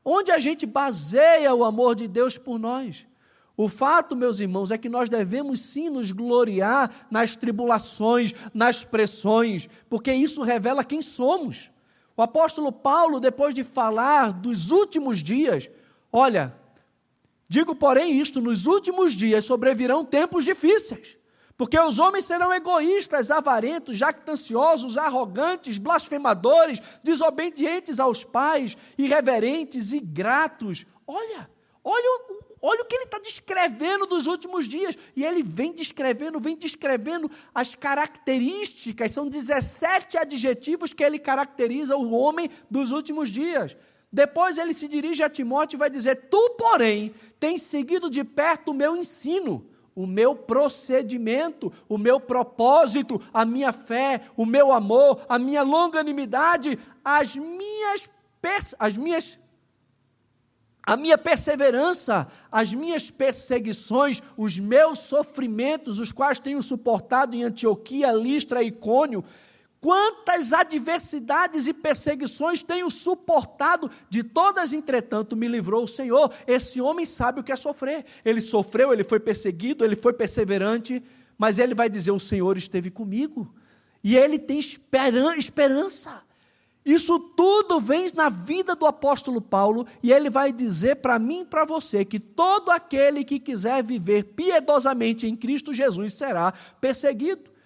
Onde 0.04 0.30
a 0.30 0.38
gente 0.38 0.64
baseia 0.64 1.52
o 1.52 1.64
amor 1.64 1.96
de 1.96 2.06
Deus 2.06 2.38
por 2.38 2.58
nós? 2.58 3.04
O 3.56 3.68
fato, 3.68 4.14
meus 4.14 4.38
irmãos, 4.38 4.70
é 4.70 4.78
que 4.78 4.88
nós 4.88 5.08
devemos 5.08 5.60
sim 5.60 5.90
nos 5.90 6.12
gloriar 6.12 7.08
nas 7.10 7.34
tribulações, 7.34 8.32
nas 8.54 8.84
pressões, 8.84 9.68
porque 9.90 10.12
isso 10.12 10.42
revela 10.42 10.84
quem 10.84 11.02
somos. 11.02 11.68
O 12.16 12.22
apóstolo 12.22 12.70
Paulo, 12.70 13.18
depois 13.18 13.52
de 13.52 13.64
falar 13.64 14.32
dos 14.32 14.70
últimos 14.70 15.18
dias, 15.18 15.68
olha, 16.12 16.54
digo 17.48 17.74
porém 17.74 18.20
isto: 18.20 18.40
nos 18.40 18.66
últimos 18.66 19.12
dias 19.12 19.44
sobrevirão 19.44 20.04
tempos 20.04 20.44
difíceis. 20.44 21.18
Porque 21.58 21.76
os 21.76 21.98
homens 21.98 22.24
serão 22.24 22.54
egoístas, 22.54 23.32
avarentos, 23.32 23.98
jactanciosos, 23.98 24.96
arrogantes, 24.96 25.76
blasfemadores, 25.76 26.80
desobedientes 27.02 27.98
aos 27.98 28.22
pais, 28.22 28.76
irreverentes, 28.96 29.92
ingratos. 29.92 30.86
Olha, 31.04 31.50
olha, 31.82 32.20
olha 32.62 32.82
o 32.82 32.84
que 32.84 32.94
ele 32.94 33.04
está 33.06 33.18
descrevendo 33.18 34.06
dos 34.06 34.28
últimos 34.28 34.68
dias. 34.68 34.96
E 35.16 35.24
ele 35.24 35.42
vem 35.42 35.72
descrevendo, 35.72 36.38
vem 36.38 36.56
descrevendo 36.56 37.28
as 37.52 37.74
características, 37.74 39.10
são 39.10 39.28
17 39.28 40.16
adjetivos 40.16 40.92
que 40.92 41.02
ele 41.02 41.18
caracteriza 41.18 41.96
o 41.96 42.12
homem 42.12 42.48
dos 42.70 42.92
últimos 42.92 43.30
dias. 43.30 43.76
Depois 44.12 44.58
ele 44.58 44.72
se 44.72 44.86
dirige 44.86 45.24
a 45.24 45.28
Timóteo 45.28 45.76
e 45.76 45.80
vai 45.80 45.90
dizer: 45.90 46.28
Tu, 46.30 46.50
porém, 46.50 47.12
tens 47.40 47.62
seguido 47.62 48.08
de 48.08 48.22
perto 48.22 48.70
o 48.70 48.74
meu 48.74 48.96
ensino 48.96 49.68
o 49.98 50.06
meu 50.06 50.32
procedimento, 50.32 51.72
o 51.88 51.98
meu 51.98 52.20
propósito, 52.20 53.20
a 53.34 53.44
minha 53.44 53.72
fé, 53.72 54.20
o 54.36 54.46
meu 54.46 54.70
amor, 54.70 55.26
a 55.28 55.40
minha 55.40 55.64
longanimidade, 55.64 56.78
as 57.04 57.34
minhas 57.34 58.08
as 58.78 58.96
minhas 58.96 59.36
a 60.86 60.96
minha 60.96 61.18
perseverança, 61.18 62.28
as 62.50 62.72
minhas 62.72 63.10
perseguições, 63.10 64.22
os 64.36 64.56
meus 64.58 65.00
sofrimentos, 65.00 65.98
os 65.98 66.12
quais 66.12 66.38
tenho 66.38 66.62
suportado 66.62 67.34
em 67.34 67.42
Antioquia, 67.42 68.12
Listra 68.12 68.62
e 68.62 68.70
Cônio, 68.70 69.24
Quantas 69.80 70.52
adversidades 70.52 71.68
e 71.68 71.72
perseguições 71.72 72.62
tenho 72.62 72.90
suportado, 72.90 73.90
de 74.10 74.24
todas, 74.24 74.72
entretanto, 74.72 75.36
me 75.36 75.46
livrou 75.46 75.84
o 75.84 75.88
Senhor. 75.88 76.32
Esse 76.46 76.80
homem 76.80 77.06
sabe 77.06 77.40
o 77.40 77.44
que 77.44 77.52
é 77.52 77.56
sofrer. 77.56 78.04
Ele 78.24 78.40
sofreu, 78.40 78.92
ele 78.92 79.04
foi 79.04 79.20
perseguido, 79.20 79.84
ele 79.84 79.94
foi 79.94 80.12
perseverante, 80.12 81.02
mas 81.36 81.60
ele 81.60 81.74
vai 81.74 81.88
dizer: 81.88 82.10
O 82.10 82.18
Senhor 82.18 82.56
esteve 82.56 82.90
comigo. 82.90 83.54
E 84.02 84.16
ele 84.16 84.38
tem 84.38 84.58
esperança. 84.58 86.22
Isso 86.84 87.18
tudo 87.18 87.78
vem 87.78 88.08
na 88.14 88.30
vida 88.30 88.74
do 88.74 88.86
apóstolo 88.86 89.42
Paulo, 89.42 89.86
e 90.02 90.10
ele 90.10 90.30
vai 90.30 90.52
dizer 90.52 90.96
para 90.96 91.18
mim 91.18 91.42
e 91.42 91.44
para 91.44 91.66
você 91.66 92.04
que 92.04 92.18
todo 92.18 92.70
aquele 92.70 93.24
que 93.24 93.38
quiser 93.38 93.84
viver 93.84 94.24
piedosamente 94.24 95.26
em 95.26 95.36
Cristo 95.36 95.72
Jesus 95.72 96.14
será 96.14 96.52
perseguido. 96.80 97.57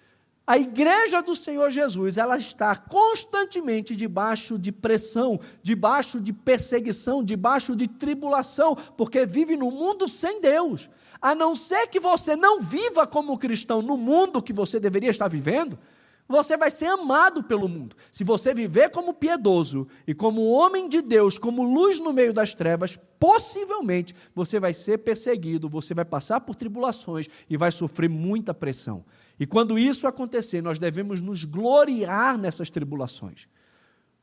A 0.45 0.57
igreja 0.57 1.21
do 1.21 1.35
Senhor 1.37 1.71
Jesus, 1.71 2.17
ela 2.17 2.35
está 2.37 2.75
constantemente 2.75 3.95
debaixo 3.95 4.59
de 4.59 4.73
pressão, 4.73 5.39
debaixo 5.61 6.19
de 6.19 6.33
perseguição, 6.33 7.23
debaixo 7.23 7.73
de 7.77 7.87
tribulação, 7.87 8.75
porque 8.97 9.25
vive 9.25 9.55
no 9.55 9.71
mundo 9.71 10.05
sem 10.05 10.41
Deus. 10.41 10.89
A 11.21 11.33
não 11.33 11.55
ser 11.55 11.87
que 11.87 11.97
você 11.97 12.35
não 12.35 12.59
viva 12.59 13.07
como 13.07 13.37
cristão 13.37 13.81
no 13.81 13.95
mundo 13.95 14.41
que 14.41 14.51
você 14.51 14.81
deveria 14.81 15.11
estar 15.11 15.29
vivendo, 15.29 15.79
você 16.27 16.55
vai 16.55 16.71
ser 16.71 16.85
amado 16.85 17.43
pelo 17.43 17.67
mundo. 17.67 17.95
Se 18.11 18.23
você 18.23 18.53
viver 18.53 18.89
como 18.89 19.13
piedoso 19.13 19.87
e 20.07 20.13
como 20.13 20.49
homem 20.49 20.87
de 20.87 21.01
Deus, 21.01 21.37
como 21.37 21.63
luz 21.63 21.99
no 21.99 22.13
meio 22.13 22.33
das 22.33 22.53
trevas, 22.53 22.97
possivelmente 23.19 24.15
você 24.33 24.59
vai 24.59 24.73
ser 24.73 24.99
perseguido, 24.99 25.69
você 25.69 25.93
vai 25.93 26.05
passar 26.05 26.41
por 26.41 26.55
tribulações 26.55 27.27
e 27.49 27.57
vai 27.57 27.71
sofrer 27.71 28.09
muita 28.09 28.53
pressão. 28.53 29.03
E 29.39 29.45
quando 29.45 29.77
isso 29.77 30.07
acontecer, 30.07 30.61
nós 30.61 30.79
devemos 30.79 31.19
nos 31.19 31.43
gloriar 31.43 32.37
nessas 32.37 32.69
tribulações. 32.69 33.47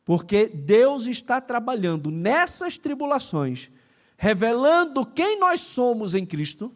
Porque 0.05 0.47
Deus 0.47 1.07
está 1.07 1.41
trabalhando 1.41 2.11
nessas 2.11 2.79
tribulações, 2.79 3.71
revelando 4.17 5.05
quem 5.07 5.39
nós 5.39 5.61
somos 5.61 6.15
em 6.15 6.25
Cristo, 6.25 6.75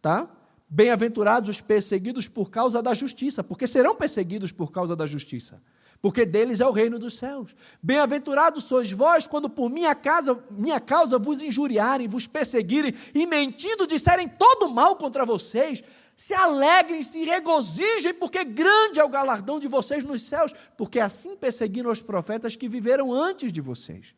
tá? 0.00 0.28
Bem-aventurados 0.74 1.50
os 1.50 1.60
perseguidos 1.60 2.28
por 2.28 2.50
causa 2.50 2.82
da 2.82 2.94
justiça, 2.94 3.44
porque 3.44 3.66
serão 3.66 3.94
perseguidos 3.94 4.50
por 4.50 4.72
causa 4.72 4.96
da 4.96 5.06
justiça, 5.06 5.60
porque 6.00 6.24
deles 6.24 6.62
é 6.62 6.66
o 6.66 6.72
reino 6.72 6.98
dos 6.98 7.12
céus. 7.18 7.54
Bem-aventurados 7.82 8.64
sois 8.64 8.90
vós 8.90 9.26
quando 9.26 9.50
por 9.50 9.68
minha 9.68 9.94
casa, 9.94 10.42
minha 10.50 10.80
causa 10.80 11.18
vos 11.18 11.42
injuriarem, 11.42 12.08
vos 12.08 12.26
perseguirem 12.26 12.94
e 13.14 13.26
mentindo 13.26 13.86
disserem 13.86 14.26
todo 14.26 14.70
mal 14.70 14.96
contra 14.96 15.26
vocês. 15.26 15.84
Se 16.16 16.32
alegrem, 16.32 17.02
se 17.02 17.22
regozijem, 17.22 18.14
porque 18.14 18.42
grande 18.42 18.98
é 18.98 19.04
o 19.04 19.10
galardão 19.10 19.60
de 19.60 19.68
vocês 19.68 20.02
nos 20.02 20.22
céus, 20.22 20.54
porque 20.78 20.98
assim 20.98 21.36
perseguiram 21.36 21.90
os 21.90 22.00
profetas 22.00 22.56
que 22.56 22.66
viveram 22.66 23.12
antes 23.12 23.52
de 23.52 23.60
vocês. 23.60 24.14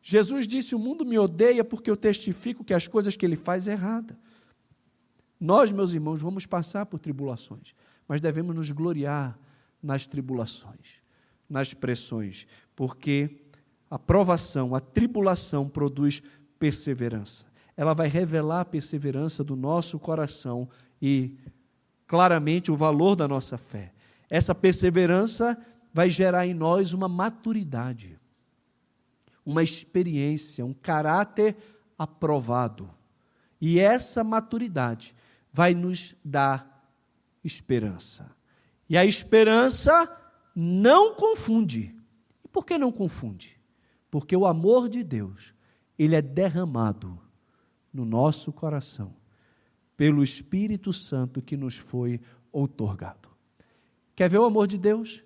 Jesus 0.00 0.48
disse: 0.48 0.74
O 0.74 0.78
mundo 0.78 1.04
me 1.04 1.18
odeia 1.18 1.62
porque 1.62 1.90
eu 1.90 1.96
testifico 1.96 2.64
que 2.64 2.72
as 2.72 2.88
coisas 2.88 3.14
que 3.14 3.26
ele 3.26 3.36
faz 3.36 3.68
é 3.68 3.72
errada. 3.72 4.16
Nós, 5.40 5.72
meus 5.72 5.92
irmãos, 5.92 6.20
vamos 6.20 6.44
passar 6.44 6.84
por 6.84 6.98
tribulações, 6.98 7.74
mas 8.06 8.20
devemos 8.20 8.54
nos 8.54 8.70
gloriar 8.70 9.38
nas 9.82 10.04
tribulações, 10.04 11.00
nas 11.48 11.72
pressões, 11.72 12.46
porque 12.76 13.38
a 13.90 13.98
provação, 13.98 14.74
a 14.74 14.80
tribulação 14.80 15.66
produz 15.66 16.22
perseverança. 16.58 17.46
Ela 17.74 17.94
vai 17.94 18.08
revelar 18.08 18.60
a 18.60 18.64
perseverança 18.64 19.42
do 19.42 19.56
nosso 19.56 19.98
coração 19.98 20.68
e 21.00 21.38
claramente 22.06 22.70
o 22.70 22.76
valor 22.76 23.16
da 23.16 23.26
nossa 23.26 23.56
fé. 23.56 23.94
Essa 24.28 24.54
perseverança 24.54 25.56
vai 25.92 26.10
gerar 26.10 26.46
em 26.46 26.52
nós 26.52 26.92
uma 26.92 27.08
maturidade, 27.08 28.18
uma 29.44 29.62
experiência, 29.62 30.64
um 30.64 30.74
caráter 30.74 31.56
aprovado. 31.98 32.90
E 33.60 33.80
essa 33.80 34.22
maturidade 34.22 35.14
vai 35.52 35.74
nos 35.74 36.14
dar 36.24 36.88
esperança. 37.42 38.30
E 38.88 38.96
a 38.96 39.04
esperança 39.04 40.10
não 40.54 41.14
confunde. 41.14 41.96
E 42.44 42.48
por 42.48 42.64
que 42.64 42.76
não 42.76 42.92
confunde? 42.92 43.58
Porque 44.10 44.36
o 44.36 44.46
amor 44.46 44.88
de 44.88 45.02
Deus, 45.02 45.54
ele 45.98 46.16
é 46.16 46.22
derramado 46.22 47.18
no 47.92 48.04
nosso 48.04 48.52
coração 48.52 49.14
pelo 49.96 50.22
Espírito 50.22 50.92
Santo 50.92 51.42
que 51.42 51.56
nos 51.56 51.76
foi 51.76 52.20
outorgado. 52.50 53.28
Quer 54.14 54.28
ver 54.28 54.38
o 54.38 54.44
amor 54.44 54.66
de 54.66 54.78
Deus? 54.78 55.22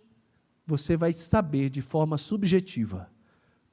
Você 0.67 0.97
vai 0.97 1.13
saber 1.13 1.71
de 1.71 1.81
forma 1.81 2.19
subjetiva 2.19 3.11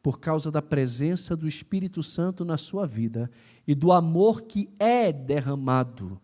por 0.01 0.19
causa 0.19 0.51
da 0.51 0.61
presença 0.61 1.35
do 1.35 1.47
Espírito 1.47 2.01
Santo 2.01 2.43
na 2.43 2.57
sua 2.57 2.87
vida 2.87 3.29
e 3.67 3.75
do 3.75 3.91
amor 3.91 4.43
que 4.43 4.69
é 4.79 5.11
derramado 5.11 6.19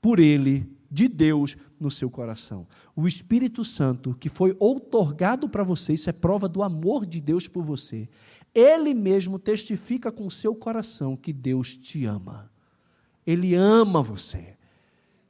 por 0.00 0.18
Ele, 0.18 0.68
de 0.90 1.08
Deus, 1.08 1.56
no 1.78 1.90
seu 1.90 2.10
coração. 2.10 2.66
O 2.94 3.06
Espírito 3.06 3.64
Santo, 3.64 4.14
que 4.18 4.28
foi 4.28 4.56
outorgado 4.58 5.48
para 5.48 5.62
você, 5.62 5.94
isso 5.94 6.10
é 6.10 6.12
prova 6.12 6.48
do 6.48 6.62
amor 6.62 7.06
de 7.06 7.20
Deus 7.20 7.46
por 7.46 7.64
você. 7.64 8.08
Ele 8.54 8.92
mesmo 8.92 9.38
testifica 9.38 10.10
com 10.10 10.26
o 10.26 10.30
seu 10.30 10.54
coração 10.54 11.16
que 11.16 11.32
Deus 11.32 11.76
te 11.76 12.04
ama. 12.04 12.50
Ele 13.26 13.54
ama 13.54 14.02
você. 14.02 14.56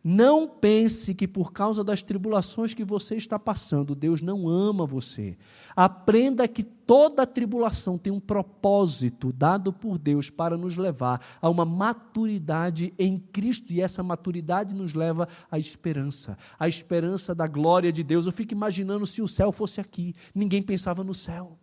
Não 0.02 0.48
pense 0.48 1.14
que 1.14 1.28
por 1.28 1.52
causa 1.52 1.84
das 1.84 2.00
tribulações 2.00 2.72
que 2.72 2.84
você 2.84 3.16
está 3.16 3.38
passando, 3.38 3.94
Deus 3.94 4.22
não 4.22 4.48
ama 4.48 4.86
você. 4.86 5.36
Aprenda 5.76 6.48
que 6.48 6.62
toda 6.62 7.26
tribulação 7.26 7.98
tem 7.98 8.10
um 8.10 8.18
propósito 8.18 9.30
dado 9.30 9.74
por 9.74 9.98
Deus 9.98 10.30
para 10.30 10.56
nos 10.56 10.78
levar 10.78 11.20
a 11.40 11.50
uma 11.50 11.66
maturidade 11.66 12.94
em 12.98 13.18
Cristo, 13.18 13.72
e 13.74 13.82
essa 13.82 14.02
maturidade 14.02 14.74
nos 14.74 14.94
leva 14.94 15.28
à 15.50 15.58
esperança, 15.58 16.36
à 16.58 16.66
esperança 16.66 17.34
da 17.34 17.46
glória 17.46 17.92
de 17.92 18.02
Deus. 18.02 18.24
Eu 18.24 18.32
fico 18.32 18.54
imaginando 18.54 19.04
se 19.04 19.20
o 19.20 19.28
céu 19.28 19.52
fosse 19.52 19.82
aqui, 19.82 20.14
ninguém 20.34 20.62
pensava 20.62 21.04
no 21.04 21.12
céu. 21.12 21.59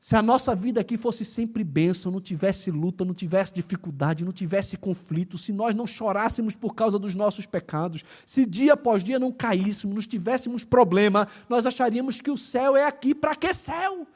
Se 0.00 0.16
a 0.16 0.22
nossa 0.22 0.54
vida 0.54 0.80
aqui 0.80 0.96
fosse 0.96 1.26
sempre 1.26 1.62
bênção, 1.62 2.10
não 2.10 2.22
tivesse 2.22 2.70
luta, 2.70 3.04
não 3.04 3.12
tivesse 3.12 3.52
dificuldade, 3.52 4.24
não 4.24 4.32
tivesse 4.32 4.78
conflito, 4.78 5.36
se 5.36 5.52
nós 5.52 5.74
não 5.74 5.86
chorássemos 5.86 6.56
por 6.56 6.74
causa 6.74 6.98
dos 6.98 7.14
nossos 7.14 7.44
pecados, 7.44 8.02
se 8.24 8.46
dia 8.46 8.72
após 8.72 9.04
dia 9.04 9.18
não 9.18 9.30
caíssemos, 9.30 9.94
não 9.94 10.02
tivéssemos 10.02 10.64
problema, 10.64 11.28
nós 11.50 11.66
acharíamos 11.66 12.18
que 12.18 12.30
o 12.30 12.38
céu 12.38 12.74
é 12.74 12.86
aqui. 12.86 13.14
Para 13.14 13.36
que 13.36 13.52
céu? 13.52 14.06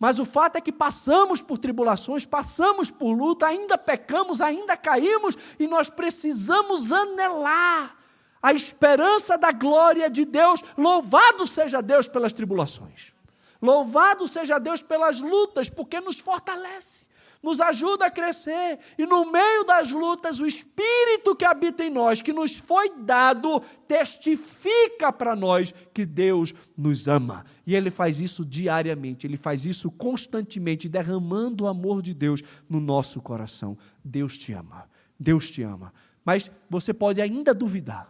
Mas 0.00 0.18
o 0.18 0.24
fato 0.24 0.56
é 0.56 0.60
que 0.60 0.72
passamos 0.72 1.40
por 1.40 1.56
tribulações, 1.56 2.26
passamos 2.26 2.90
por 2.90 3.12
luta, 3.12 3.46
ainda 3.46 3.78
pecamos, 3.78 4.40
ainda 4.40 4.76
caímos 4.76 5.38
e 5.60 5.68
nós 5.68 5.88
precisamos 5.88 6.90
anelar 6.90 7.96
a 8.42 8.52
esperança 8.52 9.38
da 9.38 9.52
glória 9.52 10.10
de 10.10 10.24
Deus. 10.24 10.60
Louvado 10.76 11.46
seja 11.46 11.80
Deus 11.80 12.08
pelas 12.08 12.32
tribulações. 12.32 13.19
Louvado 13.60 14.26
seja 14.26 14.58
Deus 14.58 14.82
pelas 14.82 15.20
lutas, 15.20 15.68
porque 15.68 16.00
nos 16.00 16.18
fortalece 16.18 17.10
nos 17.42 17.60
ajuda 17.60 18.06
a 18.06 18.10
crescer. 18.10 18.78
E 18.98 19.06
no 19.06 19.30
meio 19.30 19.64
das 19.64 19.90
lutas, 19.90 20.40
o 20.40 20.46
Espírito 20.46 21.34
que 21.34 21.44
habita 21.44 21.84
em 21.84 21.90
nós, 21.90 22.20
que 22.20 22.32
nos 22.32 22.56
foi 22.56 22.90
dado, 22.98 23.60
testifica 23.88 25.12
para 25.12 25.34
nós 25.34 25.74
que 25.92 26.04
Deus 26.04 26.52
nos 26.76 27.08
ama. 27.08 27.44
E 27.66 27.74
Ele 27.74 27.90
faz 27.90 28.18
isso 28.20 28.44
diariamente, 28.44 29.26
Ele 29.26 29.36
faz 29.36 29.64
isso 29.64 29.90
constantemente, 29.90 30.88
derramando 30.88 31.64
o 31.64 31.68
amor 31.68 32.02
de 32.02 32.14
Deus 32.14 32.42
no 32.68 32.80
nosso 32.80 33.20
coração. 33.20 33.76
Deus 34.04 34.36
te 34.36 34.52
ama, 34.52 34.88
Deus 35.18 35.50
te 35.50 35.62
ama. 35.62 35.92
Mas 36.24 36.50
você 36.68 36.92
pode 36.92 37.20
ainda 37.20 37.54
duvidar. 37.54 38.09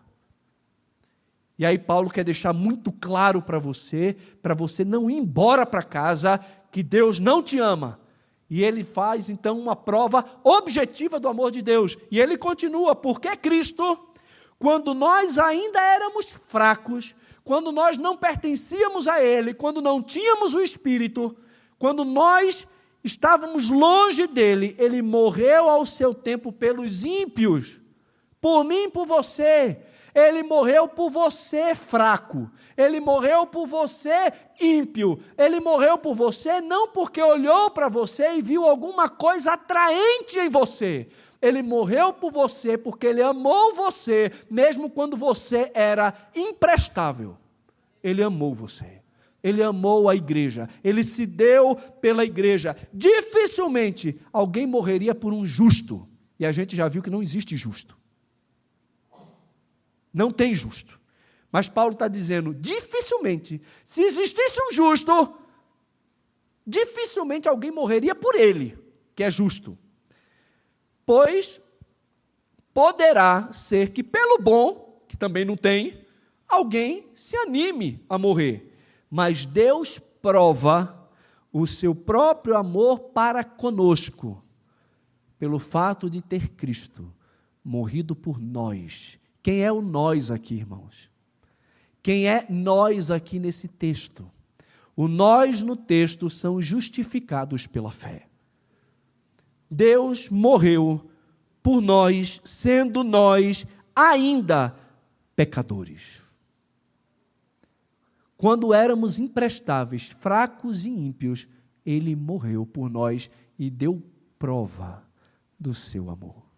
E 1.61 1.65
aí, 1.65 1.79
Paulo 1.79 2.11
quer 2.11 2.25
deixar 2.25 2.53
muito 2.53 2.91
claro 2.91 3.41
para 3.41 3.61
você, 3.61 4.17
para 4.43 4.55
você 4.55 4.85
não 4.85 5.09
ir 5.09 5.19
embora 5.19 5.65
para 5.65 5.83
casa, 5.83 6.41
que 6.73 6.83
Deus 6.83 7.21
não 7.21 7.41
te 7.41 7.57
ama 7.61 8.01
e 8.51 8.65
ele 8.65 8.83
faz 8.83 9.31
então 9.31 9.57
uma 9.57 9.77
prova 9.77 10.25
objetiva 10.43 11.21
do 11.21 11.29
amor 11.29 11.53
de 11.53 11.63
Deus. 11.63 11.97
E 12.11 12.19
ele 12.19 12.37
continua, 12.37 12.97
porque 12.97 13.37
Cristo, 13.37 13.97
quando 14.59 14.93
nós 14.93 15.39
ainda 15.39 15.81
éramos 15.81 16.27
fracos, 16.49 17.15
quando 17.45 17.71
nós 17.71 17.97
não 17.97 18.17
pertencíamos 18.17 19.07
a 19.07 19.23
Ele, 19.23 19.55
quando 19.55 19.81
não 19.81 20.03
tínhamos 20.03 20.53
o 20.53 20.61
Espírito, 20.61 21.37
quando 21.79 22.05
nós 22.05 22.67
estávamos 23.05 23.71
longe 23.71 24.27
dele, 24.27 24.75
Ele 24.79 25.01
morreu 25.01 25.69
ao 25.69 25.87
seu 25.87 26.13
tempo 26.13 26.53
pelos 26.53 27.05
ímpios, 27.05 27.81
por 28.41 28.65
mim 28.65 28.85
e 28.85 28.91
por 28.91 29.07
você. 29.07 29.79
Ele 30.15 30.43
morreu 30.43 30.89
por 30.89 31.11
você 31.11 31.75
fraco. 31.75 32.51
Ele 32.77 33.01
morreu 33.01 33.47
por 33.47 33.67
você 33.67 34.33
ímpio. 34.61 35.19
Ele 35.37 35.61
morreu 35.61 35.99
por 35.99 36.15
você 36.15 36.61
não 36.61 36.89
porque 36.89 37.23
olhou 37.23 37.71
para 37.71 37.89
você 37.89 38.35
e 38.35 38.43
viu 38.43 38.65
alguma 38.65 39.09
coisa 39.09 39.53
atraente 39.53 40.39
em 40.39 40.49
você. 40.49 41.09
Ele 41.41 41.63
morreu 41.63 42.13
por 42.13 42.31
você 42.31 42.77
porque 42.77 43.07
ele 43.07 43.23
amou 43.23 43.75
você, 43.75 44.31
mesmo 44.51 44.91
quando 44.91 45.17
você 45.17 45.71
era 45.75 46.13
imprestável. 46.35 47.37
Ele 48.03 48.23
amou 48.23 48.55
você. 48.55 49.01
Ele 49.43 49.63
amou 49.63 50.09
a 50.09 50.15
igreja. 50.15 50.69
Ele 50.85 51.03
se 51.03 51.25
deu 51.25 51.75
pela 52.01 52.25
igreja. 52.25 52.77
Dificilmente 52.93 54.21
alguém 54.33 54.67
morreria 54.67 55.15
por 55.15 55.33
um 55.33 55.47
justo. 55.47 56.07
E 56.39 56.45
a 56.45 56.53
gente 56.53 56.77
já 56.77 56.89
viu 56.89 57.03
que 57.03 57.11
não 57.11 57.23
existe 57.23 57.57
justo. 57.57 58.00
Não 60.13 60.31
tem 60.31 60.55
justo. 60.55 61.01
Mas 61.51 61.69
Paulo 61.69 61.93
está 61.93 62.09
dizendo: 62.09 62.55
dificilmente, 62.55 63.61
se 63.85 64.03
existisse 64.03 64.61
um 64.63 64.73
justo, 64.73 65.35
dificilmente 66.67 67.49
alguém 67.49 67.71
morreria 67.71 68.15
por 68.15 68.35
ele, 68.35 68.79
que 69.15 69.23
é 69.23 69.31
justo. 69.31 69.77
Pois 71.05 71.61
poderá 72.73 73.53
ser 73.53 73.91
que 73.91 74.03
pelo 74.03 74.39
bom, 74.39 75.05
que 75.09 75.17
também 75.17 75.45
não 75.45 75.57
tem, 75.57 76.07
alguém 76.49 77.09
se 77.15 77.37
anime 77.37 78.05
a 78.09 78.17
morrer. 78.17 78.77
Mas 79.11 79.45
Deus 79.45 79.99
prova 80.23 81.09
o 81.53 81.67
seu 81.67 81.95
próprio 81.95 82.57
amor 82.57 83.01
para 83.01 83.43
conosco, 83.43 84.45
pelo 85.37 85.59
fato 85.59 86.09
de 86.09 86.23
ter 86.23 86.51
Cristo 86.51 87.13
morrido 87.65 88.15
por 88.15 88.41
nós 88.41 89.20
quem 89.43 89.63
é 89.63 89.73
o 89.73 89.81
nós 89.81 90.31
aqui, 90.31 90.55
irmãos? 90.55 91.11
Quem 92.03 92.27
é 92.27 92.47
nós 92.49 93.11
aqui 93.11 93.39
nesse 93.39 93.69
texto? 93.69 94.31
O 94.97 95.09
nós 95.09 95.63
no 95.63 95.77
texto 95.77 96.29
são 96.29 96.61
justificados 96.61 97.67
pela 97.67 97.91
fé. 97.91 98.27
Deus 99.71 100.29
morreu 100.29 101.11
por 101.63 101.81
nós, 101.81 102.41
sendo 102.45 103.05
nós 103.05 103.65
ainda 103.95 104.77
pecadores. 105.37 106.21
Quando 108.37 108.73
éramos 108.73 109.19
imprestáveis, 109.19 110.11
fracos 110.19 110.85
e 110.87 110.91
ímpios, 110.91 111.47
ele 111.85 112.17
morreu 112.17 112.67
por 112.67 112.91
nós 112.91 113.31
e 113.59 113.71
deu 113.71 114.03
prova 114.39 115.03
do 115.59 115.75
seu 115.75 116.11
amor. 116.11 116.50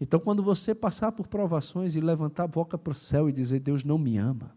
Então, 0.00 0.20
quando 0.20 0.42
você 0.42 0.74
passar 0.74 1.12
por 1.12 1.26
provações 1.26 1.96
e 1.96 2.00
levantar 2.00 2.44
a 2.44 2.48
boca 2.48 2.78
para 2.78 2.92
o 2.92 2.94
céu 2.94 3.28
e 3.28 3.32
dizer, 3.32 3.60
Deus 3.60 3.82
não 3.82 3.98
me 3.98 4.16
ama, 4.16 4.54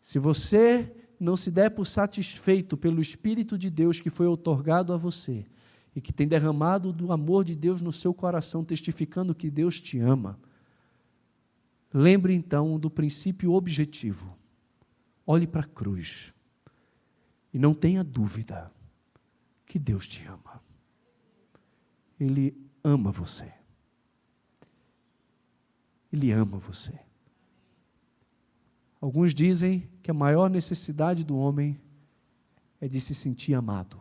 se 0.00 0.18
você 0.18 0.94
não 1.18 1.36
se 1.36 1.50
der 1.50 1.70
por 1.70 1.86
satisfeito 1.86 2.76
pelo 2.76 3.00
Espírito 3.00 3.56
de 3.56 3.70
Deus 3.70 4.00
que 4.00 4.10
foi 4.10 4.26
otorgado 4.26 4.92
a 4.92 4.96
você 4.96 5.46
e 5.96 6.00
que 6.00 6.12
tem 6.12 6.26
derramado 6.26 6.92
do 6.92 7.12
amor 7.12 7.44
de 7.44 7.54
Deus 7.54 7.80
no 7.80 7.92
seu 7.92 8.12
coração, 8.12 8.64
testificando 8.64 9.34
que 9.34 9.48
Deus 9.48 9.80
te 9.80 9.98
ama, 9.98 10.38
lembre 11.92 12.34
então 12.34 12.78
do 12.78 12.90
princípio 12.90 13.52
objetivo. 13.52 14.36
Olhe 15.26 15.46
para 15.46 15.62
a 15.62 15.66
cruz 15.66 16.34
e 17.52 17.58
não 17.58 17.72
tenha 17.72 18.02
dúvida 18.02 18.70
que 19.64 19.78
Deus 19.78 20.06
te 20.06 20.26
ama. 20.26 20.60
Ele 22.18 22.54
ama 22.84 23.10
você. 23.10 23.50
Ele 26.12 26.30
ama 26.30 26.58
você. 26.58 26.92
Alguns 29.00 29.34
dizem 29.34 29.90
que 30.02 30.10
a 30.10 30.14
maior 30.14 30.48
necessidade 30.48 31.24
do 31.24 31.36
homem 31.36 31.80
é 32.80 32.86
de 32.86 33.00
se 33.00 33.14
sentir 33.14 33.54
amado. 33.54 34.00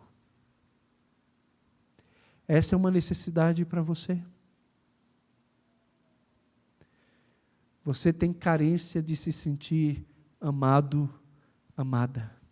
Essa 2.48 2.76
é 2.76 2.78
uma 2.78 2.92
necessidade 2.92 3.66
para 3.66 3.82
você. 3.82 4.22
Você 7.84 8.14
tem 8.14 8.32
carência 8.32 9.02
de 9.02 9.16
se 9.16 9.32
sentir 9.32 10.06
amado, 10.40 11.10
amada. 11.76 12.43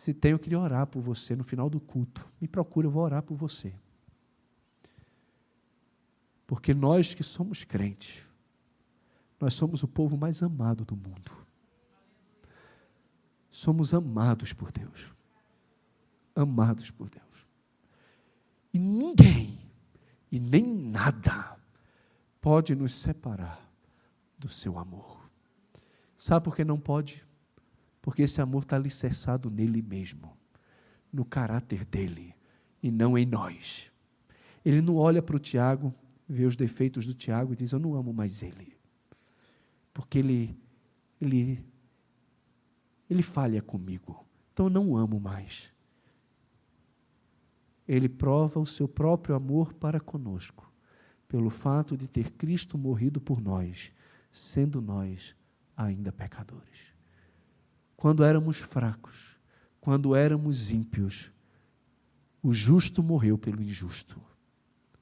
Se 0.00 0.14
tem, 0.14 0.30
eu 0.30 0.38
queria 0.38 0.58
orar 0.58 0.86
por 0.86 1.02
você 1.02 1.36
no 1.36 1.44
final 1.44 1.68
do 1.68 1.78
culto. 1.78 2.26
Me 2.40 2.48
procure, 2.48 2.86
eu 2.86 2.90
vou 2.90 3.02
orar 3.02 3.22
por 3.22 3.34
você. 3.36 3.70
Porque 6.46 6.72
nós 6.72 7.12
que 7.12 7.22
somos 7.22 7.64
crentes, 7.64 8.26
nós 9.38 9.52
somos 9.52 9.82
o 9.82 9.86
povo 9.86 10.16
mais 10.16 10.42
amado 10.42 10.86
do 10.86 10.96
mundo. 10.96 11.30
Somos 13.50 13.92
amados 13.92 14.54
por 14.54 14.72
Deus. 14.72 15.12
Amados 16.34 16.90
por 16.90 17.10
Deus. 17.10 17.46
E 18.72 18.78
ninguém, 18.78 19.58
e 20.32 20.40
nem 20.40 20.64
nada, 20.64 21.58
pode 22.40 22.74
nos 22.74 22.94
separar 22.94 23.70
do 24.38 24.48
seu 24.48 24.78
amor. 24.78 25.20
Sabe 26.16 26.42
por 26.42 26.56
que 26.56 26.64
não 26.64 26.80
pode? 26.80 27.22
Porque 28.02 28.22
esse 28.22 28.40
amor 28.40 28.62
está 28.62 28.76
alicerçado 28.76 29.50
nele 29.50 29.82
mesmo, 29.82 30.36
no 31.12 31.24
caráter 31.24 31.84
dele, 31.84 32.34
e 32.82 32.90
não 32.90 33.16
em 33.16 33.26
nós. 33.26 33.90
Ele 34.64 34.80
não 34.80 34.96
olha 34.96 35.20
para 35.20 35.36
o 35.36 35.40
Tiago, 35.40 35.94
vê 36.28 36.44
os 36.44 36.56
defeitos 36.56 37.06
do 37.06 37.14
Tiago 37.14 37.52
e 37.52 37.56
diz: 37.56 37.72
Eu 37.72 37.78
não 37.78 37.94
amo 37.94 38.12
mais 38.12 38.42
ele. 38.42 38.76
Porque 39.92 40.18
ele, 40.18 40.56
ele, 41.20 41.64
ele 43.08 43.22
falha 43.22 43.60
comigo. 43.60 44.24
Então 44.52 44.66
eu 44.66 44.70
não 44.70 44.96
amo 44.96 45.20
mais. 45.20 45.70
Ele 47.86 48.08
prova 48.08 48.60
o 48.60 48.66
seu 48.66 48.86
próprio 48.86 49.34
amor 49.34 49.74
para 49.74 49.98
conosco, 49.98 50.72
pelo 51.26 51.50
fato 51.50 51.96
de 51.96 52.08
ter 52.08 52.30
Cristo 52.32 52.78
morrido 52.78 53.20
por 53.20 53.40
nós, 53.40 53.90
sendo 54.30 54.80
nós 54.80 55.34
ainda 55.76 56.12
pecadores 56.12 56.89
quando 58.00 58.24
éramos 58.24 58.56
fracos, 58.56 59.38
quando 59.78 60.16
éramos 60.16 60.70
ímpios, 60.70 61.30
o 62.42 62.50
justo 62.50 63.02
morreu 63.02 63.36
pelo 63.36 63.60
injusto, 63.60 64.18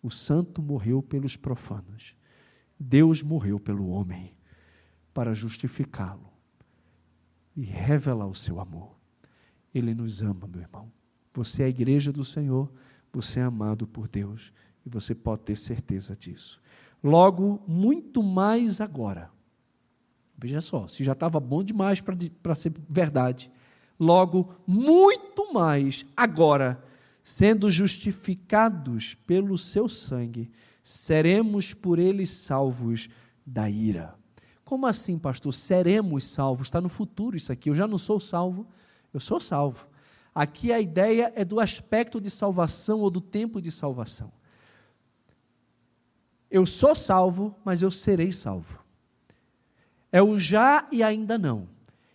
o 0.02 0.10
santo 0.10 0.60
morreu 0.60 1.00
pelos 1.00 1.36
profanos, 1.36 2.16
Deus 2.76 3.22
morreu 3.22 3.60
pelo 3.60 3.88
homem 3.90 4.34
para 5.14 5.32
justificá-lo 5.32 6.28
e 7.54 7.62
revelar 7.62 8.26
o 8.26 8.34
seu 8.34 8.58
amor. 8.58 8.98
Ele 9.72 9.94
nos 9.94 10.20
ama, 10.20 10.48
meu 10.48 10.62
irmão. 10.62 10.90
Você 11.32 11.62
é 11.62 11.66
a 11.66 11.70
igreja 11.70 12.12
do 12.12 12.24
Senhor, 12.24 12.68
você 13.12 13.38
é 13.38 13.44
amado 13.44 13.86
por 13.86 14.08
Deus 14.08 14.52
e 14.84 14.88
você 14.88 15.14
pode 15.14 15.42
ter 15.42 15.54
certeza 15.54 16.16
disso. 16.16 16.60
Logo, 17.00 17.62
muito 17.64 18.24
mais 18.24 18.80
agora 18.80 19.30
Veja 20.38 20.60
só, 20.60 20.86
se 20.86 21.02
já 21.02 21.12
estava 21.12 21.40
bom 21.40 21.64
demais 21.64 22.00
para 22.00 22.54
ser 22.54 22.72
verdade, 22.88 23.50
logo, 23.98 24.54
muito 24.64 25.52
mais 25.52 26.06
agora, 26.16 26.80
sendo 27.24 27.68
justificados 27.68 29.14
pelo 29.26 29.58
seu 29.58 29.88
sangue, 29.88 30.48
seremos 30.80 31.74
por 31.74 31.98
ele 31.98 32.24
salvos 32.24 33.08
da 33.44 33.68
ira. 33.68 34.14
Como 34.64 34.86
assim, 34.86 35.18
pastor? 35.18 35.52
Seremos 35.52 36.24
salvos. 36.24 36.68
Está 36.68 36.80
no 36.80 36.88
futuro 36.88 37.36
isso 37.36 37.50
aqui. 37.50 37.70
Eu 37.70 37.74
já 37.74 37.86
não 37.86 37.98
sou 37.98 38.20
salvo, 38.20 38.66
eu 39.12 39.18
sou 39.18 39.40
salvo. 39.40 39.88
Aqui 40.34 40.72
a 40.72 40.78
ideia 40.78 41.32
é 41.34 41.44
do 41.44 41.58
aspecto 41.58 42.20
de 42.20 42.30
salvação 42.30 43.00
ou 43.00 43.10
do 43.10 43.20
tempo 43.20 43.60
de 43.60 43.72
salvação. 43.72 44.30
Eu 46.48 46.64
sou 46.64 46.94
salvo, 46.94 47.56
mas 47.64 47.82
eu 47.82 47.90
serei 47.90 48.30
salvo. 48.30 48.78
É 50.10 50.22
o 50.22 50.38
já 50.38 50.86
e 50.90 51.02
ainda 51.02 51.36
não. 51.38 51.68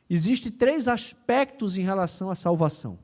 Existem 0.10 0.52
três 0.52 0.88
aspectos 0.88 1.78
em 1.78 1.82
relação 1.82 2.30
à 2.30 2.36
salvação. 2.36 3.00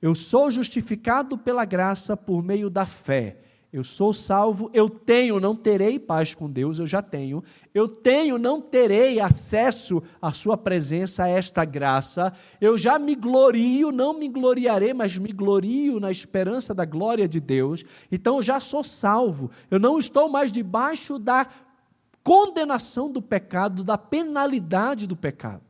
Eu 0.00 0.14
sou 0.14 0.50
justificado 0.50 1.36
pela 1.36 1.64
graça 1.64 2.16
por 2.16 2.42
meio 2.42 2.70
da 2.70 2.86
fé. 2.86 3.38
Eu 3.72 3.84
sou 3.84 4.12
salvo, 4.12 4.70
eu 4.72 4.88
tenho, 4.88 5.38
não 5.38 5.54
terei 5.54 5.98
paz 5.98 6.32
com 6.32 6.50
Deus, 6.50 6.78
eu 6.78 6.86
já 6.86 7.02
tenho. 7.02 7.42
Eu 7.74 7.86
tenho, 7.86 8.38
não 8.38 8.58
terei 8.58 9.20
acesso 9.20 10.02
à 10.22 10.32
Sua 10.32 10.56
presença, 10.56 11.24
a 11.24 11.28
esta 11.28 11.64
graça. 11.64 12.32
Eu 12.58 12.78
já 12.78 12.98
me 12.98 13.14
glorio, 13.14 13.92
não 13.92 14.18
me 14.18 14.28
gloriarei, 14.28 14.94
mas 14.94 15.18
me 15.18 15.30
glorio 15.32 16.00
na 16.00 16.10
esperança 16.10 16.72
da 16.72 16.86
glória 16.86 17.28
de 17.28 17.38
Deus. 17.38 17.84
Então 18.10 18.36
eu 18.36 18.42
já 18.42 18.60
sou 18.60 18.82
salvo. 18.82 19.50
Eu 19.70 19.78
não 19.78 19.98
estou 19.98 20.26
mais 20.28 20.50
debaixo 20.50 21.18
da 21.18 21.46
condenação 22.26 23.08
do 23.08 23.22
pecado, 23.22 23.84
da 23.84 23.96
penalidade 23.96 25.06
do 25.06 25.14
pecado. 25.14 25.62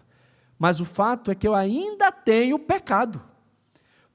Mas 0.58 0.80
o 0.80 0.86
fato 0.86 1.30
é 1.30 1.34
que 1.34 1.46
eu 1.46 1.54
ainda 1.54 2.10
tenho 2.10 2.58
pecado. 2.58 3.22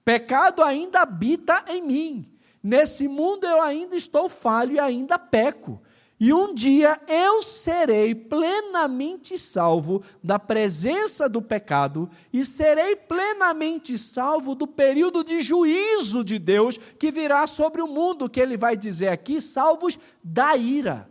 Pecado 0.03 0.63
ainda 0.63 1.01
habita 1.01 1.63
em 1.67 1.83
mim. 1.83 2.31
Nesse 2.63 3.07
mundo 3.07 3.45
eu 3.45 3.61
ainda 3.61 3.95
estou 3.95 4.27
falho 4.27 4.71
e 4.73 4.79
ainda 4.79 5.19
peco. 5.19 5.79
E 6.19 6.33
um 6.33 6.51
dia 6.51 6.99
eu 7.07 7.43
serei 7.43 8.15
plenamente 8.15 9.37
salvo 9.37 10.01
da 10.23 10.39
presença 10.39 11.29
do 11.29 11.43
pecado 11.43 12.09
e 12.33 12.43
serei 12.43 12.95
plenamente 12.95 13.99
salvo 13.99 14.55
do 14.55 14.65
período 14.65 15.23
de 15.23 15.41
juízo 15.41 16.23
de 16.23 16.39
Deus 16.39 16.79
que 16.97 17.11
virá 17.11 17.45
sobre 17.45 17.83
o 17.83 17.87
mundo, 17.87 18.27
que 18.27 18.39
ele 18.39 18.57
vai 18.57 18.75
dizer 18.75 19.09
aqui, 19.09 19.39
salvos 19.39 19.99
da 20.23 20.57
ira. 20.57 21.10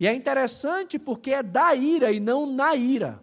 E 0.00 0.06
é 0.06 0.14
interessante 0.14 0.98
porque 0.98 1.30
é 1.30 1.42
da 1.42 1.74
ira 1.74 2.10
e 2.10 2.18
não 2.18 2.46
na 2.50 2.74
ira. 2.74 3.22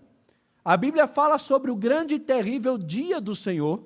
A 0.63 0.77
Bíblia 0.77 1.07
fala 1.07 1.39
sobre 1.39 1.71
o 1.71 1.75
grande 1.75 2.15
e 2.15 2.19
terrível 2.19 2.77
dia 2.77 3.19
do 3.19 3.33
Senhor, 3.33 3.83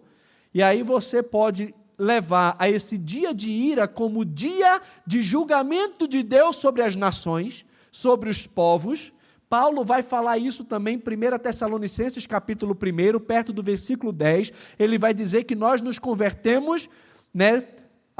e 0.53 0.61
aí 0.61 0.83
você 0.83 1.23
pode 1.23 1.73
levar 1.97 2.55
a 2.59 2.69
esse 2.69 2.97
dia 2.97 3.33
de 3.33 3.49
ira 3.49 3.87
como 3.87 4.25
dia 4.25 4.81
de 5.07 5.21
julgamento 5.21 6.05
de 6.05 6.21
Deus 6.21 6.57
sobre 6.57 6.81
as 6.83 6.95
nações, 6.95 7.63
sobre 7.91 8.29
os 8.29 8.45
povos. 8.45 9.13
Paulo 9.47 9.85
vai 9.85 10.01
falar 10.01 10.37
isso 10.37 10.65
também 10.65 10.95
em 10.95 10.97
1 10.97 11.39
Tessalonicenses 11.39 12.25
capítulo 12.25 12.75
1, 12.75 13.19
perto 13.19 13.53
do 13.53 13.63
versículo 13.63 14.11
10. 14.11 14.51
Ele 14.77 14.97
vai 14.97 15.13
dizer 15.13 15.43
que 15.45 15.55
nós 15.55 15.79
nos 15.81 15.99
convertemos, 15.99 16.89
né, 17.33 17.63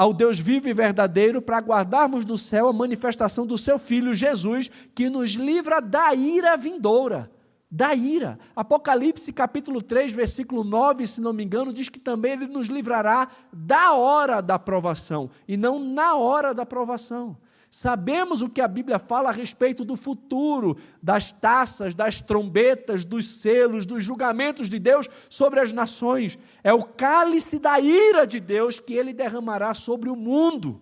ao 0.02 0.12
Deus 0.12 0.40
vivo 0.40 0.68
e 0.68 0.74
verdadeiro 0.74 1.44
para 1.44 1.60
guardarmos 1.60 2.26
do 2.26 2.36
céu 2.36 2.68
a 2.68 2.74
manifestação 2.74 3.46
do 3.46 3.56
seu 3.56 3.78
filho 3.78 4.16
Jesus, 4.16 4.68
que 4.96 5.12
nos 5.12 5.34
livra 5.34 5.80
da 5.80 6.12
ira 6.16 6.58
vindoura 6.58 7.30
da 7.70 7.94
ira. 7.94 8.40
Apocalipse 8.56 9.32
capítulo 9.32 9.80
3, 9.80 10.12
versículo 10.12 10.64
9, 10.64 11.06
se 11.06 11.22
não 11.22 11.32
me 11.32 11.44
engano, 11.44 11.72
diz 11.72 11.88
que 11.88 12.00
também 12.00 12.32
ele 12.32 12.48
nos 12.48 12.68
livrará 12.68 13.28
da 13.54 13.94
hora 13.94 14.42
da 14.42 14.58
provação 14.58 15.30
e 15.48 15.56
não 15.56 15.78
na 15.78 16.16
hora 16.16 16.52
da 16.52 16.66
provação. 16.66 17.38
Sabemos 17.72 18.42
o 18.42 18.50
que 18.50 18.60
a 18.60 18.68
Bíblia 18.68 19.00
fala 19.00 19.30
a 19.30 19.32
respeito 19.32 19.86
do 19.86 19.96
futuro, 19.96 20.78
das 21.02 21.32
taças, 21.32 21.96
das 21.96 22.20
trombetas, 22.20 23.06
dos 23.06 23.26
selos, 23.26 23.86
dos 23.86 24.04
julgamentos 24.04 24.68
de 24.68 24.78
Deus 24.78 25.08
sobre 25.30 25.62
as 25.62 25.72
nações. 25.72 26.38
É 26.66 26.74
o 26.74 26.84
cálice 26.84 27.58
da 27.58 27.80
ira 27.80 28.28
de 28.28 28.42
Deus 28.42 28.78
que 28.78 28.94
ele 28.94 29.14
derramará 29.14 29.74
sobre 29.74 30.10
o 30.10 30.18
mundo. 30.18 30.82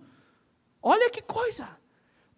Olha 0.82 1.12
que 1.12 1.22
coisa! 1.22 1.68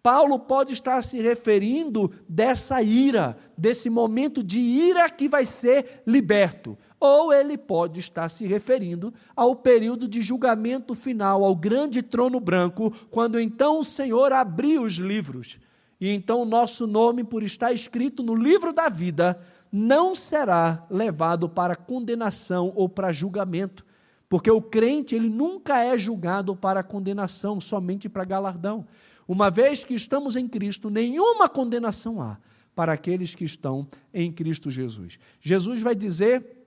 Paulo 0.02 0.38
pode 0.38 0.74
estar 0.74 1.00
se 1.02 1.18
referindo 1.20 2.12
dessa 2.28 2.82
ira, 2.82 3.38
desse 3.56 3.88
momento 3.88 4.42
de 4.42 4.58
ira 4.58 5.08
que 5.08 5.28
vai 5.28 5.46
ser 5.46 6.02
liberto. 6.06 6.76
Ou 7.04 7.32
ele 7.32 7.58
pode 7.58 7.98
estar 7.98 8.28
se 8.28 8.46
referindo 8.46 9.12
ao 9.34 9.56
período 9.56 10.06
de 10.06 10.22
julgamento 10.22 10.94
final, 10.94 11.42
ao 11.42 11.52
grande 11.52 12.00
trono 12.00 12.38
branco, 12.38 12.94
quando 13.10 13.40
então 13.40 13.80
o 13.80 13.84
Senhor 13.84 14.32
abriu 14.32 14.82
os 14.82 14.92
livros. 14.92 15.58
E 16.00 16.10
então 16.10 16.42
o 16.42 16.44
nosso 16.44 16.86
nome, 16.86 17.24
por 17.24 17.42
estar 17.42 17.72
escrito 17.72 18.22
no 18.22 18.36
livro 18.36 18.72
da 18.72 18.88
vida, 18.88 19.40
não 19.72 20.14
será 20.14 20.86
levado 20.88 21.48
para 21.48 21.74
condenação 21.74 22.72
ou 22.76 22.88
para 22.88 23.10
julgamento. 23.10 23.84
Porque 24.28 24.48
o 24.48 24.62
crente, 24.62 25.16
ele 25.16 25.28
nunca 25.28 25.80
é 25.80 25.98
julgado 25.98 26.54
para 26.54 26.84
condenação, 26.84 27.60
somente 27.60 28.08
para 28.08 28.24
galardão. 28.24 28.86
Uma 29.26 29.50
vez 29.50 29.84
que 29.84 29.94
estamos 29.94 30.36
em 30.36 30.46
Cristo, 30.46 30.88
nenhuma 30.88 31.48
condenação 31.48 32.22
há 32.22 32.38
para 32.76 32.92
aqueles 32.92 33.34
que 33.34 33.44
estão 33.44 33.88
em 34.14 34.30
Cristo 34.30 34.70
Jesus. 34.70 35.18
Jesus 35.40 35.82
vai 35.82 35.96
dizer 35.96 36.61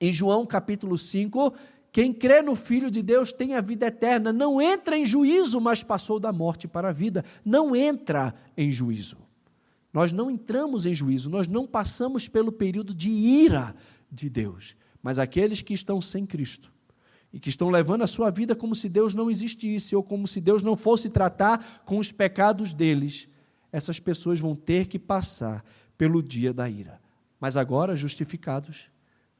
em 0.00 0.12
João 0.12 0.46
capítulo 0.46 0.96
5: 0.96 1.54
quem 1.92 2.12
crê 2.12 2.40
no 2.40 2.54
Filho 2.54 2.90
de 2.90 3.02
Deus 3.02 3.32
tem 3.32 3.54
a 3.54 3.60
vida 3.60 3.86
eterna, 3.86 4.32
não 4.32 4.62
entra 4.62 4.96
em 4.96 5.04
juízo, 5.04 5.60
mas 5.60 5.82
passou 5.82 6.20
da 6.20 6.32
morte 6.32 6.68
para 6.68 6.90
a 6.90 6.92
vida. 6.92 7.24
Não 7.44 7.74
entra 7.74 8.34
em 8.56 8.70
juízo. 8.70 9.16
Nós 9.92 10.12
não 10.12 10.30
entramos 10.30 10.86
em 10.86 10.94
juízo, 10.94 11.28
nós 11.28 11.48
não 11.48 11.66
passamos 11.66 12.28
pelo 12.28 12.52
período 12.52 12.94
de 12.94 13.10
ira 13.10 13.74
de 14.10 14.30
Deus. 14.30 14.76
Mas 15.02 15.18
aqueles 15.18 15.62
que 15.62 15.74
estão 15.74 16.00
sem 16.00 16.24
Cristo, 16.24 16.70
e 17.32 17.40
que 17.40 17.48
estão 17.48 17.70
levando 17.70 18.02
a 18.02 18.06
sua 18.06 18.30
vida 18.30 18.54
como 18.54 18.74
se 18.74 18.88
Deus 18.88 19.14
não 19.14 19.30
existisse 19.30 19.94
ou 19.94 20.02
como 20.02 20.26
se 20.26 20.40
Deus 20.40 20.62
não 20.62 20.76
fosse 20.76 21.08
tratar 21.08 21.82
com 21.84 21.98
os 21.98 22.10
pecados 22.10 22.74
deles, 22.74 23.28
essas 23.72 24.00
pessoas 24.00 24.40
vão 24.40 24.54
ter 24.54 24.86
que 24.86 24.98
passar 24.98 25.64
pelo 25.96 26.22
dia 26.22 26.52
da 26.52 26.68
ira. 26.68 27.00
Mas 27.40 27.56
agora, 27.56 27.94
justificados, 27.96 28.90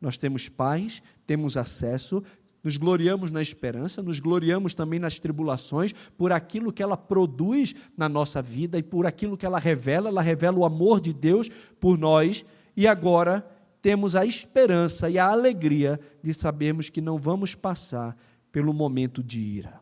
nós 0.01 0.16
temos 0.16 0.48
paz, 0.48 1.03
temos 1.26 1.57
acesso, 1.57 2.22
nos 2.62 2.76
gloriamos 2.76 3.30
na 3.30 3.40
esperança, 3.40 4.03
nos 4.03 4.20
gloriamos 4.20 4.74
também 4.74 4.98
nas 4.98 5.18
tribulações, 5.18 5.92
por 6.16 6.32
aquilo 6.32 6.72
que 6.72 6.82
ela 6.82 6.96
produz 6.96 7.74
na 7.96 8.09
nossa 8.09 8.42
vida 8.42 8.78
e 8.78 8.82
por 8.82 9.07
aquilo 9.07 9.36
que 9.36 9.46
ela 9.46 9.59
revela, 9.59 10.09
ela 10.09 10.22
revela 10.22 10.59
o 10.59 10.64
amor 10.64 11.01
de 11.01 11.12
Deus 11.12 11.48
por 11.78 11.98
nós, 11.98 12.44
e 12.76 12.86
agora 12.86 13.46
temos 13.82 14.14
a 14.14 14.26
esperança 14.26 15.09
e 15.09 15.18
a 15.18 15.26
alegria 15.26 15.98
de 16.22 16.34
sabermos 16.34 16.90
que 16.90 17.01
não 17.01 17.18
vamos 17.18 17.55
passar 17.55 18.16
pelo 18.53 18.74
momento 18.74 19.22
de 19.22 19.40
ira. 19.40 19.80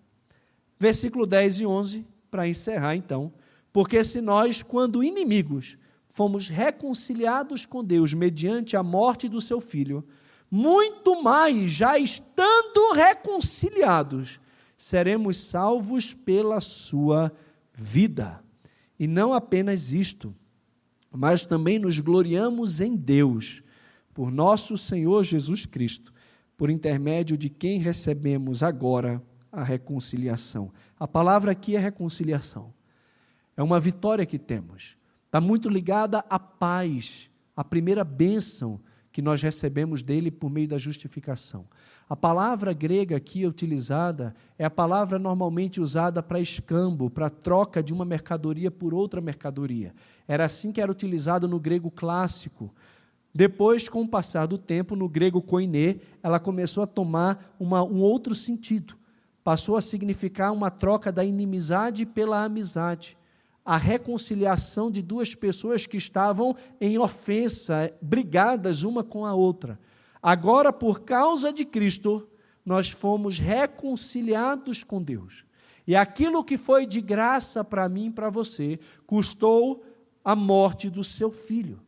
Versículo 0.78 1.26
10 1.26 1.60
e 1.60 1.66
11, 1.66 2.06
para 2.30 2.46
encerrar 2.46 2.94
então. 2.94 3.32
Porque 3.72 4.02
se 4.04 4.20
nós, 4.20 4.62
quando 4.62 5.02
inimigos, 5.02 5.76
fomos 6.08 6.48
reconciliados 6.48 7.66
com 7.66 7.84
Deus 7.84 8.14
mediante 8.14 8.76
a 8.76 8.82
morte 8.82 9.28
do 9.28 9.40
seu 9.40 9.60
filho, 9.60 10.04
muito 10.50 11.22
mais, 11.22 11.70
já 11.70 11.98
estando 11.98 12.92
reconciliados, 12.94 14.40
seremos 14.76 15.36
salvos 15.36 16.14
pela 16.14 16.60
sua 16.60 17.32
vida. 17.74 18.42
E 18.98 19.06
não 19.06 19.32
apenas 19.32 19.92
isto, 19.92 20.34
mas 21.10 21.44
também 21.44 21.78
nos 21.78 22.00
gloriamos 22.00 22.80
em 22.80 22.96
Deus 22.96 23.62
por 24.12 24.32
nosso 24.32 24.76
Senhor 24.76 25.22
Jesus 25.22 25.64
Cristo, 25.64 26.12
por 26.56 26.70
intermédio 26.70 27.36
de 27.36 27.48
quem 27.48 27.78
recebemos 27.78 28.64
agora 28.64 29.22
a 29.52 29.62
reconciliação. 29.62 30.72
A 30.98 31.06
palavra 31.06 31.52
aqui 31.52 31.76
é 31.76 31.78
reconciliação. 31.78 32.74
É 33.56 33.62
uma 33.62 33.78
vitória 33.78 34.26
que 34.26 34.38
temos. 34.38 34.97
Está 35.28 35.42
muito 35.42 35.68
ligada 35.68 36.24
à 36.30 36.38
paz, 36.38 37.28
a 37.54 37.62
primeira 37.62 38.02
bênção 38.02 38.80
que 39.12 39.20
nós 39.20 39.42
recebemos 39.42 40.02
dele 40.02 40.30
por 40.30 40.48
meio 40.48 40.66
da 40.66 40.78
justificação. 40.78 41.66
A 42.08 42.16
palavra 42.16 42.72
grega 42.72 43.14
aqui 43.14 43.44
utilizada 43.44 44.34
é 44.58 44.64
a 44.64 44.70
palavra 44.70 45.18
normalmente 45.18 45.82
usada 45.82 46.22
para 46.22 46.40
escambo, 46.40 47.10
para 47.10 47.28
troca 47.28 47.82
de 47.82 47.92
uma 47.92 48.06
mercadoria 48.06 48.70
por 48.70 48.94
outra 48.94 49.20
mercadoria. 49.20 49.94
Era 50.26 50.46
assim 50.46 50.72
que 50.72 50.80
era 50.80 50.90
utilizado 50.90 51.46
no 51.46 51.60
grego 51.60 51.90
clássico. 51.90 52.74
Depois, 53.34 53.86
com 53.86 54.00
o 54.00 54.08
passar 54.08 54.46
do 54.46 54.56
tempo, 54.56 54.96
no 54.96 55.10
grego 55.10 55.42
koiné, 55.42 55.96
ela 56.22 56.40
começou 56.40 56.82
a 56.82 56.86
tomar 56.86 57.54
uma, 57.60 57.84
um 57.84 58.00
outro 58.00 58.34
sentido. 58.34 58.96
Passou 59.44 59.76
a 59.76 59.82
significar 59.82 60.54
uma 60.54 60.70
troca 60.70 61.12
da 61.12 61.22
inimizade 61.22 62.06
pela 62.06 62.42
amizade. 62.44 63.18
A 63.68 63.76
reconciliação 63.76 64.90
de 64.90 65.02
duas 65.02 65.34
pessoas 65.34 65.84
que 65.84 65.98
estavam 65.98 66.56
em 66.80 66.96
ofensa, 66.96 67.92
brigadas 68.00 68.82
uma 68.82 69.04
com 69.04 69.26
a 69.26 69.34
outra. 69.34 69.78
Agora, 70.22 70.72
por 70.72 71.00
causa 71.00 71.52
de 71.52 71.66
Cristo, 71.66 72.26
nós 72.64 72.88
fomos 72.88 73.38
reconciliados 73.38 74.82
com 74.82 75.02
Deus. 75.02 75.44
E 75.86 75.94
aquilo 75.94 76.42
que 76.42 76.56
foi 76.56 76.86
de 76.86 77.02
graça 77.02 77.62
para 77.62 77.90
mim 77.90 78.06
e 78.06 78.10
para 78.10 78.30
você 78.30 78.80
custou 79.06 79.84
a 80.24 80.34
morte 80.34 80.88
do 80.88 81.04
seu 81.04 81.30
filho. 81.30 81.78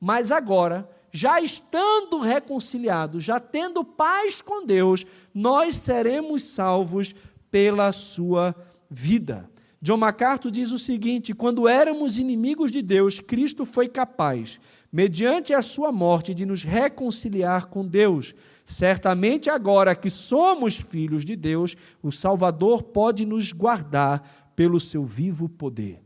Mas 0.00 0.30
agora, 0.30 0.88
já 1.10 1.40
estando 1.40 2.20
reconciliados, 2.20 3.24
já 3.24 3.40
tendo 3.40 3.82
paz 3.82 4.40
com 4.40 4.64
Deus, 4.64 5.04
nós 5.34 5.74
seremos 5.74 6.44
salvos 6.44 7.12
pela 7.50 7.90
sua 7.90 8.54
vida. 8.88 9.50
John 9.80 9.96
MacArthur 9.96 10.50
diz 10.50 10.72
o 10.72 10.78
seguinte: 10.78 11.32
quando 11.32 11.68
éramos 11.68 12.18
inimigos 12.18 12.72
de 12.72 12.82
Deus, 12.82 13.20
Cristo 13.20 13.64
foi 13.64 13.88
capaz, 13.88 14.58
mediante 14.92 15.54
a 15.54 15.62
sua 15.62 15.92
morte, 15.92 16.34
de 16.34 16.44
nos 16.44 16.62
reconciliar 16.62 17.66
com 17.66 17.86
Deus. 17.86 18.34
Certamente 18.64 19.48
agora 19.48 19.94
que 19.94 20.10
somos 20.10 20.76
filhos 20.76 21.24
de 21.24 21.36
Deus, 21.36 21.76
o 22.02 22.10
Salvador 22.10 22.82
pode 22.82 23.24
nos 23.24 23.52
guardar 23.52 24.52
pelo 24.56 24.80
seu 24.80 25.04
vivo 25.04 25.48
poder. 25.48 26.02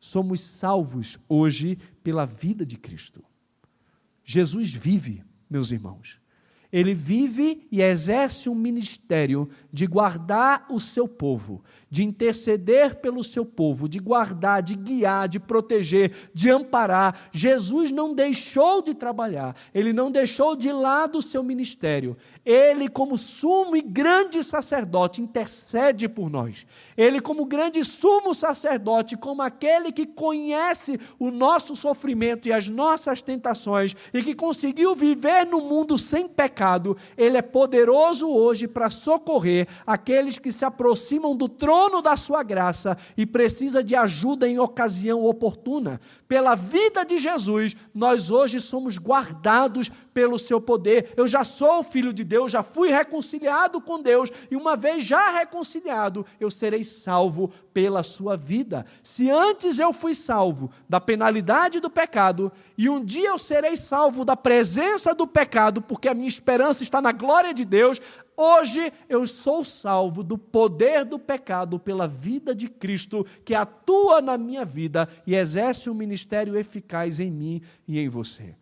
Somos 0.00 0.40
salvos 0.40 1.16
hoje 1.28 1.78
pela 2.02 2.26
vida 2.26 2.66
de 2.66 2.76
Cristo. 2.76 3.24
Jesus 4.24 4.72
vive, 4.72 5.22
meus 5.48 5.70
irmãos. 5.70 6.20
Ele 6.72 6.94
vive 6.94 7.68
e 7.70 7.82
exerce 7.82 8.48
um 8.48 8.54
ministério 8.54 9.48
de 9.70 9.86
guardar 9.86 10.66
o 10.70 10.80
seu 10.80 11.06
povo, 11.06 11.62
de 11.92 12.02
interceder 12.02 12.94
pelo 13.00 13.22
seu 13.22 13.44
povo, 13.44 13.86
de 13.86 13.98
guardar, 13.98 14.62
de 14.62 14.74
guiar, 14.74 15.28
de 15.28 15.38
proteger, 15.38 16.30
de 16.32 16.50
amparar. 16.50 17.28
Jesus 17.30 17.90
não 17.90 18.14
deixou 18.14 18.80
de 18.80 18.94
trabalhar, 18.94 19.54
ele 19.74 19.92
não 19.92 20.10
deixou 20.10 20.56
de 20.56 20.72
lado 20.72 21.18
o 21.18 21.22
seu 21.22 21.42
ministério. 21.42 22.16
Ele, 22.46 22.88
como 22.88 23.18
sumo 23.18 23.76
e 23.76 23.82
grande 23.82 24.42
sacerdote, 24.42 25.20
intercede 25.20 26.08
por 26.08 26.30
nós. 26.30 26.66
Ele, 26.96 27.20
como 27.20 27.44
grande 27.44 27.84
sumo 27.84 28.32
sacerdote, 28.32 29.14
como 29.14 29.42
aquele 29.42 29.92
que 29.92 30.06
conhece 30.06 30.98
o 31.18 31.30
nosso 31.30 31.76
sofrimento 31.76 32.48
e 32.48 32.54
as 32.54 32.68
nossas 32.68 33.20
tentações 33.20 33.94
e 34.14 34.22
que 34.22 34.34
conseguiu 34.34 34.96
viver 34.96 35.44
no 35.44 35.60
mundo 35.60 35.98
sem 35.98 36.26
pecado, 36.26 36.96
ele 37.18 37.36
é 37.36 37.42
poderoso 37.42 38.30
hoje 38.30 38.66
para 38.66 38.88
socorrer 38.88 39.68
aqueles 39.86 40.38
que 40.38 40.50
se 40.50 40.64
aproximam 40.64 41.36
do 41.36 41.50
trono 41.50 41.81
trono 41.82 42.00
da 42.00 42.14
sua 42.14 42.42
graça 42.44 42.96
e 43.16 43.26
precisa 43.26 43.82
de 43.82 43.96
ajuda 43.96 44.48
em 44.48 44.58
ocasião 44.58 45.24
oportuna. 45.24 46.00
Pela 46.28 46.54
vida 46.54 47.04
de 47.04 47.18
Jesus, 47.18 47.74
nós 47.92 48.30
hoje 48.30 48.60
somos 48.60 48.98
guardados 48.98 49.90
pelo 50.14 50.38
seu 50.38 50.60
poder. 50.60 51.12
Eu 51.16 51.26
já 51.26 51.42
sou 51.42 51.82
filho 51.82 52.12
de 52.12 52.22
Deus, 52.22 52.52
já 52.52 52.62
fui 52.62 52.90
reconciliado 52.90 53.80
com 53.80 54.00
Deus 54.00 54.30
e 54.50 54.54
uma 54.54 54.76
vez 54.76 55.04
já 55.04 55.30
reconciliado, 55.32 56.24
eu 56.38 56.50
serei 56.50 56.84
salvo 56.84 57.50
pela 57.74 58.02
sua 58.02 58.36
vida. 58.36 58.86
Se 59.02 59.28
antes 59.28 59.78
eu 59.78 59.92
fui 59.92 60.14
salvo 60.14 60.70
da 60.88 61.00
penalidade 61.00 61.80
do 61.80 61.90
pecado 61.90 62.52
e 62.78 62.88
um 62.88 63.04
dia 63.04 63.30
eu 63.30 63.38
serei 63.38 63.76
salvo 63.76 64.24
da 64.24 64.36
presença 64.36 65.14
do 65.14 65.26
pecado, 65.26 65.82
porque 65.82 66.08
a 66.08 66.14
minha 66.14 66.28
esperança 66.28 66.82
está 66.82 67.00
na 67.00 67.12
glória 67.12 67.52
de 67.52 67.64
Deus, 67.64 68.00
Hoje 68.36 68.92
eu 69.08 69.26
sou 69.26 69.62
salvo 69.62 70.22
do 70.22 70.38
poder 70.38 71.04
do 71.04 71.18
pecado 71.18 71.78
pela 71.78 72.08
vida 72.08 72.54
de 72.54 72.68
Cristo, 72.68 73.24
que 73.44 73.54
atua 73.54 74.22
na 74.22 74.38
minha 74.38 74.64
vida 74.64 75.08
e 75.26 75.34
exerce 75.34 75.90
um 75.90 75.94
ministério 75.94 76.56
eficaz 76.56 77.20
em 77.20 77.30
mim 77.30 77.60
e 77.86 77.98
em 77.98 78.08
você. 78.08 78.56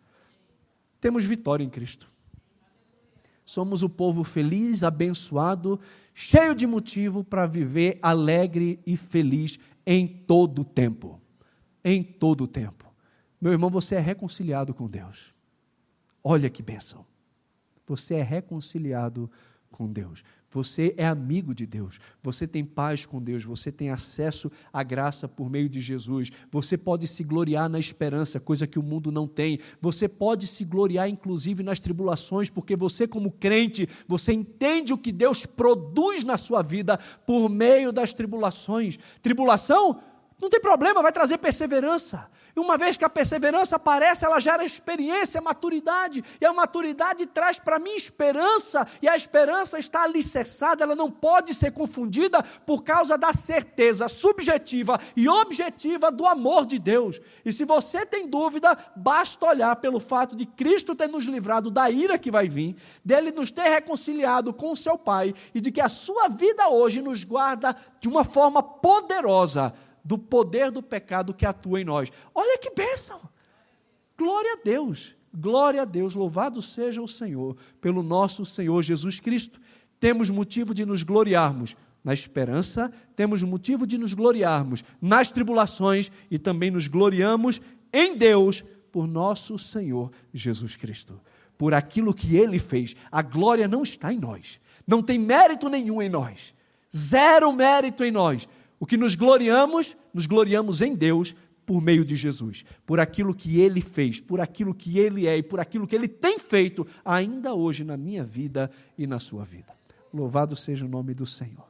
Temos 0.99 1.23
vitória 1.23 1.63
em 1.63 1.69
Cristo. 1.69 2.11
Somos 3.45 3.83
o 3.83 3.89
povo 3.89 4.23
feliz, 4.23 4.83
abençoado, 4.83 5.79
cheio 6.13 6.53
de 6.53 6.67
motivo 6.67 7.23
para 7.23 7.45
viver 7.45 7.97
alegre 8.01 8.79
e 8.85 8.95
feliz 8.95 9.57
em 9.85 10.07
todo 10.07 10.59
o 10.59 10.65
tempo. 10.65 11.19
Em 11.83 12.03
todo 12.03 12.43
o 12.43 12.47
tempo. 12.47 12.93
Meu 13.41 13.51
irmão, 13.51 13.69
você 13.69 13.95
é 13.95 13.99
reconciliado 13.99 14.73
com 14.73 14.87
Deus. 14.87 15.33
Olha 16.23 16.49
que 16.49 16.61
bênção. 16.61 17.05
Você 17.87 18.15
é 18.15 18.23
reconciliado 18.23 19.27
com 19.27 19.50
com 19.71 19.91
Deus. 19.91 20.23
Você 20.51 20.93
é 20.97 21.05
amigo 21.05 21.55
de 21.55 21.65
Deus. 21.65 21.97
Você 22.21 22.45
tem 22.45 22.65
paz 22.65 23.05
com 23.05 23.21
Deus. 23.21 23.45
Você 23.45 23.71
tem 23.71 23.89
acesso 23.89 24.51
à 24.71 24.83
graça 24.83 25.27
por 25.27 25.49
meio 25.49 25.69
de 25.69 25.79
Jesus. 25.79 26.29
Você 26.51 26.77
pode 26.77 27.07
se 27.07 27.23
gloriar 27.23 27.69
na 27.69 27.79
esperança, 27.79 28.39
coisa 28.39 28.67
que 28.67 28.77
o 28.77 28.83
mundo 28.83 29.11
não 29.11 29.27
tem. 29.27 29.59
Você 29.79 30.09
pode 30.09 30.45
se 30.47 30.65
gloriar, 30.65 31.07
inclusive, 31.07 31.63
nas 31.63 31.79
tribulações, 31.79 32.49
porque 32.49 32.75
você, 32.75 33.07
como 33.07 33.31
crente, 33.31 33.87
você 34.05 34.33
entende 34.33 34.91
o 34.91 34.97
que 34.97 35.13
Deus 35.13 35.45
produz 35.45 36.25
na 36.25 36.37
sua 36.37 36.61
vida 36.61 36.97
por 37.25 37.47
meio 37.47 37.93
das 37.93 38.11
tribulações. 38.11 38.99
Tribulação 39.21 40.01
não 40.41 40.49
tem 40.49 40.59
problema, 40.59 41.03
vai 41.03 41.11
trazer 41.11 41.37
perseverança. 41.37 42.27
E 42.55 42.59
uma 42.59 42.75
vez 42.75 42.97
que 42.97 43.05
a 43.05 43.09
perseverança 43.09 43.75
aparece, 43.75 44.25
ela 44.25 44.39
gera 44.39 44.65
experiência, 44.65 45.39
maturidade. 45.39 46.23
E 46.41 46.45
a 46.45 46.51
maturidade 46.51 47.27
traz 47.27 47.59
para 47.59 47.77
mim 47.77 47.95
esperança. 47.95 48.87
E 49.03 49.07
a 49.07 49.15
esperança 49.15 49.77
está 49.77 50.01
alicerçada, 50.01 50.83
ela 50.83 50.95
não 50.95 51.11
pode 51.11 51.53
ser 51.53 51.71
confundida 51.71 52.41
por 52.65 52.83
causa 52.83 53.19
da 53.19 53.31
certeza 53.33 54.07
subjetiva 54.07 54.99
e 55.15 55.29
objetiva 55.29 56.11
do 56.11 56.25
amor 56.25 56.65
de 56.65 56.79
Deus. 56.79 57.21
E 57.45 57.53
se 57.53 57.63
você 57.63 58.03
tem 58.03 58.27
dúvida, 58.27 58.75
basta 58.95 59.45
olhar 59.45 59.75
pelo 59.75 59.99
fato 59.99 60.35
de 60.35 60.47
Cristo 60.47 60.95
ter 60.95 61.07
nos 61.07 61.25
livrado 61.25 61.69
da 61.69 61.87
ira 61.89 62.17
que 62.17 62.31
vai 62.31 62.49
vir, 62.49 62.75
dele 63.05 63.31
nos 63.31 63.51
ter 63.51 63.69
reconciliado 63.69 64.51
com 64.51 64.71
o 64.71 64.75
seu 64.75 64.97
Pai 64.97 65.35
e 65.53 65.61
de 65.61 65.71
que 65.71 65.81
a 65.81 65.87
sua 65.87 66.27
vida 66.27 66.67
hoje 66.67 66.99
nos 66.99 67.23
guarda 67.23 67.75
de 67.99 68.09
uma 68.09 68.23
forma 68.23 68.63
poderosa 68.63 69.71
do 70.03 70.17
poder 70.17 70.71
do 70.71 70.81
pecado 70.81 71.33
que 71.33 71.45
atua 71.45 71.81
em 71.81 71.85
nós. 71.85 72.11
Olha 72.33 72.57
que 72.57 72.71
bênção! 72.71 73.21
Glória 74.17 74.53
a 74.53 74.63
Deus! 74.63 75.15
Glória 75.33 75.81
a 75.81 75.85
Deus! 75.85 76.15
Louvado 76.15 76.61
seja 76.61 77.01
o 77.01 77.07
Senhor 77.07 77.55
pelo 77.79 78.03
nosso 78.03 78.45
Senhor 78.45 78.81
Jesus 78.81 79.19
Cristo. 79.19 79.59
Temos 79.99 80.29
motivo 80.29 80.73
de 80.73 80.85
nos 80.85 81.03
gloriarmos 81.03 81.75
na 82.03 82.13
esperança, 82.13 82.91
temos 83.15 83.43
motivo 83.43 83.85
de 83.85 83.97
nos 83.97 84.13
gloriarmos 84.13 84.83
nas 84.99 85.29
tribulações 85.29 86.11
e 86.29 86.39
também 86.39 86.71
nos 86.71 86.87
gloriamos 86.87 87.61
em 87.93 88.17
Deus 88.17 88.63
por 88.91 89.07
nosso 89.07 89.57
Senhor 89.57 90.11
Jesus 90.33 90.75
Cristo. 90.75 91.19
Por 91.57 91.73
aquilo 91.73 92.13
que 92.13 92.35
ele 92.35 92.57
fez. 92.57 92.95
A 93.11 93.21
glória 93.21 93.67
não 93.67 93.83
está 93.83 94.11
em 94.11 94.17
nós. 94.17 94.59
Não 94.85 95.01
tem 95.01 95.19
mérito 95.19 95.69
nenhum 95.69 96.01
em 96.01 96.09
nós. 96.09 96.53
Zero 96.95 97.53
mérito 97.53 98.03
em 98.03 98.11
nós 98.11 98.47
o 98.81 98.85
que 98.87 98.97
nos 98.97 99.13
gloriamos, 99.13 99.95
nos 100.11 100.25
gloriamos 100.25 100.81
em 100.81 100.95
Deus 100.95 101.35
por 101.67 101.79
meio 101.79 102.03
de 102.03 102.15
Jesus, 102.15 102.65
por 102.83 102.99
aquilo 102.99 103.31
que 103.31 103.59
ele 103.59 103.79
fez, 103.79 104.19
por 104.19 104.41
aquilo 104.41 104.73
que 104.73 104.97
ele 104.97 105.27
é 105.27 105.37
e 105.37 105.43
por 105.43 105.59
aquilo 105.59 105.85
que 105.85 105.95
ele 105.95 106.07
tem 106.07 106.39
feito 106.39 106.87
ainda 107.05 107.53
hoje 107.53 107.83
na 107.83 107.95
minha 107.95 108.23
vida 108.23 108.71
e 108.97 109.05
na 109.05 109.19
sua 109.19 109.45
vida. 109.45 109.71
Louvado 110.11 110.55
seja 110.55 110.83
o 110.83 110.89
nome 110.89 111.13
do 111.13 111.27
Senhor. 111.27 111.63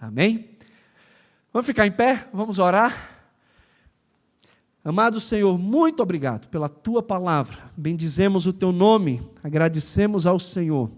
Amém? 0.00 0.48
Vamos 1.52 1.66
ficar 1.66 1.86
em 1.86 1.92
pé, 1.92 2.26
vamos 2.32 2.58
orar. 2.58 3.28
Amado 4.82 5.20
Senhor, 5.20 5.58
muito 5.58 6.02
obrigado 6.02 6.48
pela 6.48 6.70
tua 6.70 7.02
palavra. 7.02 7.70
Bendizemos 7.76 8.46
o 8.46 8.52
teu 8.52 8.72
nome, 8.72 9.20
agradecemos 9.44 10.24
ao 10.24 10.38
Senhor 10.38 10.90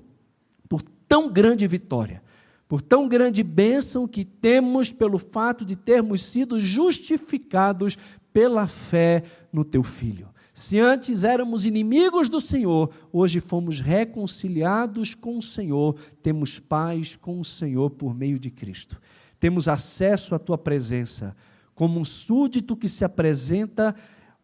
por 0.69 0.83
tão 1.09 1.29
grande 1.29 1.67
vitória 1.67 2.23
por 2.69 2.83
tão 2.83 3.09
grande 3.09 3.43
bênção 3.43 4.07
que 4.07 4.27
temos 4.27 4.93
pelo 4.93 5.19
fato 5.19 5.65
de 5.65 5.75
termos 5.75 6.21
sido 6.21 6.61
justificados 6.61 7.97
pela 8.31 8.67
fé 8.67 9.23
no 9.51 9.65
teu 9.65 9.83
Filho. 9.83 10.29
Se 10.53 10.79
antes 10.79 11.25
éramos 11.25 11.65
inimigos 11.65 12.29
do 12.29 12.41
Senhor, 12.41 12.91
hoje 13.11 13.41
fomos 13.41 13.81
reconciliados 13.81 15.15
com 15.15 15.39
o 15.39 15.43
Senhor, 15.43 15.97
temos 16.23 16.59
paz 16.59 17.17
com 17.17 17.41
o 17.41 17.45
Senhor 17.45 17.91
por 17.91 18.15
meio 18.15 18.39
de 18.39 18.51
Cristo. 18.51 19.01
Temos 19.41 19.67
acesso 19.67 20.35
à 20.35 20.39
tua 20.39 20.59
presença, 20.59 21.35
como 21.75 21.99
um 21.99 22.05
súdito 22.05 22.77
que 22.77 22.89
se 22.89 23.05
apresenta, 23.05 23.95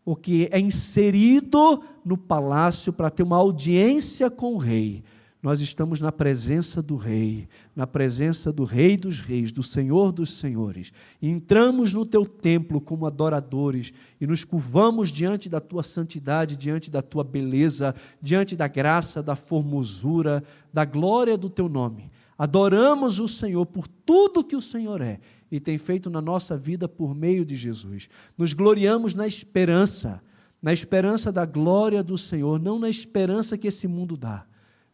o 0.04 0.14
que 0.14 0.48
é 0.50 0.58
inserido 0.58 1.82
no 2.04 2.16
palácio 2.16 2.92
para 2.92 3.10
ter 3.10 3.22
uma 3.22 3.36
audiência 3.36 4.30
com 4.30 4.54
o 4.54 4.58
rei 4.58 5.02
nós 5.44 5.60
estamos 5.60 6.00
na 6.00 6.10
presença 6.10 6.80
do 6.80 6.96
Rei, 6.96 7.46
na 7.76 7.86
presença 7.86 8.50
do 8.50 8.64
Rei 8.64 8.96
dos 8.96 9.20
Reis, 9.20 9.52
do 9.52 9.62
Senhor 9.62 10.10
dos 10.10 10.38
Senhores. 10.38 10.90
Entramos 11.20 11.92
no 11.92 12.06
teu 12.06 12.24
templo 12.24 12.80
como 12.80 13.06
adoradores 13.06 13.92
e 14.18 14.26
nos 14.26 14.42
curvamos 14.42 15.10
diante 15.10 15.50
da 15.50 15.60
tua 15.60 15.82
santidade, 15.82 16.56
diante 16.56 16.90
da 16.90 17.02
tua 17.02 17.22
beleza, 17.22 17.94
diante 18.22 18.56
da 18.56 18.66
graça, 18.66 19.22
da 19.22 19.36
formosura, 19.36 20.42
da 20.72 20.86
glória 20.86 21.36
do 21.36 21.50
teu 21.50 21.68
nome. 21.68 22.10
Adoramos 22.38 23.20
o 23.20 23.28
Senhor 23.28 23.66
por 23.66 23.86
tudo 23.86 24.42
que 24.42 24.56
o 24.56 24.62
Senhor 24.62 25.02
é 25.02 25.20
e 25.52 25.60
tem 25.60 25.76
feito 25.76 26.08
na 26.08 26.22
nossa 26.22 26.56
vida 26.56 26.88
por 26.88 27.14
meio 27.14 27.44
de 27.44 27.54
Jesus. 27.54 28.08
Nos 28.38 28.54
gloriamos 28.54 29.14
na 29.14 29.26
esperança, 29.26 30.22
na 30.62 30.72
esperança 30.72 31.30
da 31.30 31.44
glória 31.44 32.02
do 32.02 32.16
Senhor, 32.16 32.58
não 32.58 32.78
na 32.78 32.88
esperança 32.88 33.58
que 33.58 33.68
esse 33.68 33.86
mundo 33.86 34.16
dá 34.16 34.46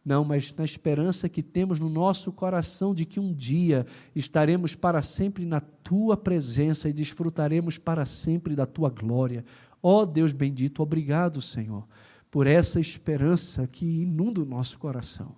não, 0.03 0.25
mas 0.25 0.53
na 0.55 0.63
esperança 0.63 1.29
que 1.29 1.43
temos 1.43 1.79
no 1.79 1.87
nosso 1.87 2.31
coração 2.31 2.93
de 2.93 3.05
que 3.05 3.19
um 3.19 3.31
dia 3.31 3.85
estaremos 4.15 4.73
para 4.73 5.01
sempre 5.03 5.45
na 5.45 5.61
tua 5.61 6.17
presença 6.17 6.89
e 6.89 6.93
desfrutaremos 6.93 7.77
para 7.77 8.03
sempre 8.03 8.55
da 8.55 8.65
tua 8.65 8.89
glória. 8.89 9.45
Ó 9.81 10.01
oh, 10.01 10.05
Deus 10.05 10.31
bendito, 10.31 10.81
obrigado, 10.81 11.39
Senhor, 11.39 11.87
por 12.31 12.47
essa 12.47 12.79
esperança 12.79 13.67
que 13.67 13.85
inunda 13.85 14.41
o 14.41 14.45
nosso 14.45 14.79
coração. 14.79 15.35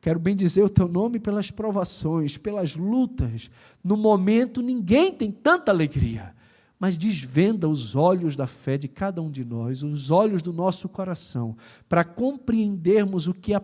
Quero 0.00 0.18
bem 0.18 0.34
dizer 0.34 0.62
o 0.62 0.70
teu 0.70 0.88
nome 0.88 1.20
pelas 1.20 1.50
provações, 1.50 2.38
pelas 2.38 2.74
lutas. 2.74 3.50
No 3.84 3.98
momento, 3.98 4.62
ninguém 4.62 5.12
tem 5.12 5.30
tanta 5.30 5.70
alegria, 5.70 6.34
mas 6.78 6.96
desvenda 6.96 7.68
os 7.68 7.94
olhos 7.94 8.34
da 8.34 8.46
fé 8.46 8.78
de 8.78 8.88
cada 8.88 9.20
um 9.20 9.30
de 9.30 9.44
nós, 9.44 9.82
os 9.82 10.10
olhos 10.10 10.40
do 10.40 10.54
nosso 10.54 10.88
coração, 10.88 11.54
para 11.86 12.02
compreendermos 12.02 13.28
o 13.28 13.34
que 13.34 13.52
a 13.52 13.60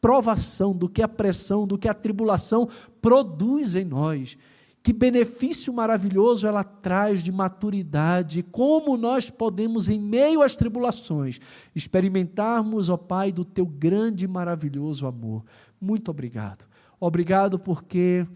provação, 0.00 0.74
do 0.76 0.88
que 0.88 1.02
a 1.02 1.08
pressão, 1.08 1.66
do 1.66 1.78
que 1.78 1.88
a 1.88 1.94
tribulação 1.94 2.68
produz 3.00 3.74
em 3.74 3.84
nós 3.84 4.36
que 4.82 4.92
benefício 4.92 5.72
maravilhoso 5.72 6.46
ela 6.46 6.64
traz 6.64 7.22
de 7.22 7.30
maturidade, 7.30 8.42
como 8.42 8.96
nós 8.96 9.28
podemos, 9.28 9.88
em 9.88 10.00
meio 10.00 10.42
às 10.42 10.56
tribulações, 10.56 11.38
experimentarmos, 11.74 12.88
ó 12.88 12.96
Pai, 12.96 13.30
do 13.30 13.44
teu 13.44 13.66
grande 13.66 14.24
e 14.24 14.28
maravilhoso 14.28 15.06
amor. 15.06 15.44
Muito 15.80 16.10
obrigado. 16.10 16.64
Obrigado 16.98 17.58
porque 17.58 18.26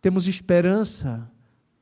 temos 0.00 0.28
esperança 0.28 1.30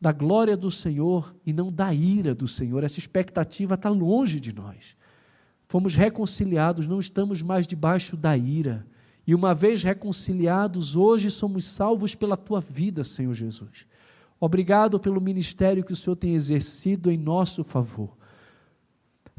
da 0.00 0.12
glória 0.12 0.56
do 0.56 0.70
Senhor 0.70 1.34
e 1.44 1.52
não 1.52 1.72
da 1.72 1.92
ira 1.92 2.34
do 2.34 2.46
Senhor. 2.46 2.84
Essa 2.84 2.98
expectativa 3.00 3.74
está 3.74 3.88
longe 3.88 4.38
de 4.38 4.54
nós. 4.54 4.96
Fomos 5.66 5.94
reconciliados, 5.94 6.86
não 6.86 7.00
estamos 7.00 7.42
mais 7.42 7.66
debaixo 7.66 8.16
da 8.16 8.36
ira 8.36 8.86
e 9.26 9.34
uma 9.34 9.54
vez 9.54 9.82
reconciliados, 9.82 10.96
hoje 10.96 11.30
somos 11.30 11.64
salvos 11.64 12.14
pela 12.14 12.36
tua 12.36 12.60
vida, 12.60 13.02
Senhor 13.04 13.32
Jesus. 13.32 13.86
Obrigado 14.38 15.00
pelo 15.00 15.20
ministério 15.20 15.82
que 15.82 15.92
o 15.92 15.96
Senhor 15.96 16.16
tem 16.16 16.34
exercido 16.34 17.10
em 17.10 17.16
nosso 17.16 17.64
favor. 17.64 18.16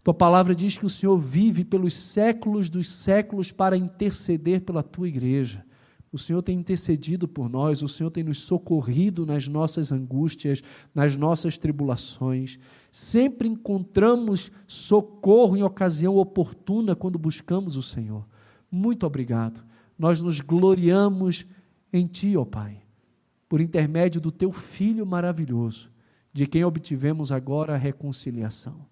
Tua 0.03 0.13
palavra 0.13 0.55
diz 0.55 0.78
que 0.78 0.86
o 0.86 0.89
Senhor 0.89 1.17
vive 1.17 1.63
pelos 1.63 1.93
séculos 1.93 2.69
dos 2.69 2.88
séculos 2.88 3.51
para 3.51 3.78
interceder 3.78 4.61
pela 4.61 4.82
tua 4.82 5.07
igreja. 5.07 5.63
O 6.16 6.20
Senhor 6.20 6.41
tem 6.41 6.57
intercedido 6.57 7.28
por 7.28 7.49
nós, 7.49 7.84
o 7.84 7.88
Senhor 7.88 8.09
tem 8.09 8.24
nos 8.24 8.39
socorrido 8.39 9.26
nas 9.26 9.47
nossas 9.47 9.91
angústias, 9.91 10.63
nas 10.93 11.16
nossas 11.16 11.57
tribulações. 11.57 12.57
Sempre 12.91 13.47
encontramos 13.47 14.51
socorro 14.66 15.57
em 15.57 15.63
ocasião 15.63 16.16
oportuna 16.16 16.95
quando 16.95 17.20
buscamos 17.20 17.76
o 17.76 17.82
Senhor. 17.82 18.26
Muito 18.72 19.05
obrigado 19.05 19.63
nós 19.97 20.20
nos 20.20 20.41
gloriamos 20.41 21.45
em 21.91 22.05
Ti, 22.05 22.36
ó 22.36 22.45
Pai, 22.45 22.82
por 23.47 23.61
intermédio 23.61 24.20
do 24.20 24.32
Teu 24.32 24.51
Filho 24.51 25.05
maravilhoso, 25.05 25.89
de 26.34 26.45
quem 26.45 26.63
obtivemos 26.63 27.32
agora 27.32 27.74
a 27.74 27.78
reconciliação. 27.78 28.86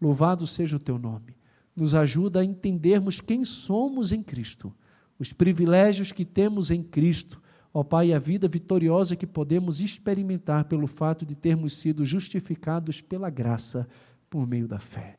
Louvado 0.00 0.46
seja 0.46 0.76
o 0.76 0.80
Teu 0.80 0.98
nome. 0.98 1.36
Nos 1.74 1.94
ajuda 1.94 2.40
a 2.40 2.44
entendermos 2.44 3.20
quem 3.20 3.44
somos 3.44 4.12
em 4.12 4.22
Cristo, 4.22 4.72
os 5.18 5.32
privilégios 5.32 6.12
que 6.12 6.24
temos 6.24 6.70
em 6.70 6.82
Cristo, 6.82 7.40
ó 7.72 7.82
Pai, 7.82 8.12
a 8.12 8.18
vida 8.18 8.48
vitoriosa 8.48 9.16
que 9.16 9.26
podemos 9.26 9.80
experimentar 9.80 10.64
pelo 10.64 10.86
fato 10.86 11.24
de 11.24 11.34
termos 11.34 11.74
sido 11.74 12.04
justificados 12.04 13.00
pela 13.00 13.30
graça 13.30 13.88
por 14.28 14.46
meio 14.46 14.68
da 14.68 14.78
fé. 14.78 15.18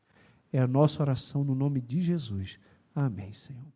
É 0.52 0.60
a 0.60 0.68
nossa 0.68 1.04
oração 1.04 1.44
no 1.44 1.56
nome 1.56 1.82
de 1.82 2.00
Jesus. 2.02 2.60
Amém, 2.94 3.34
Senhor. 3.34 3.75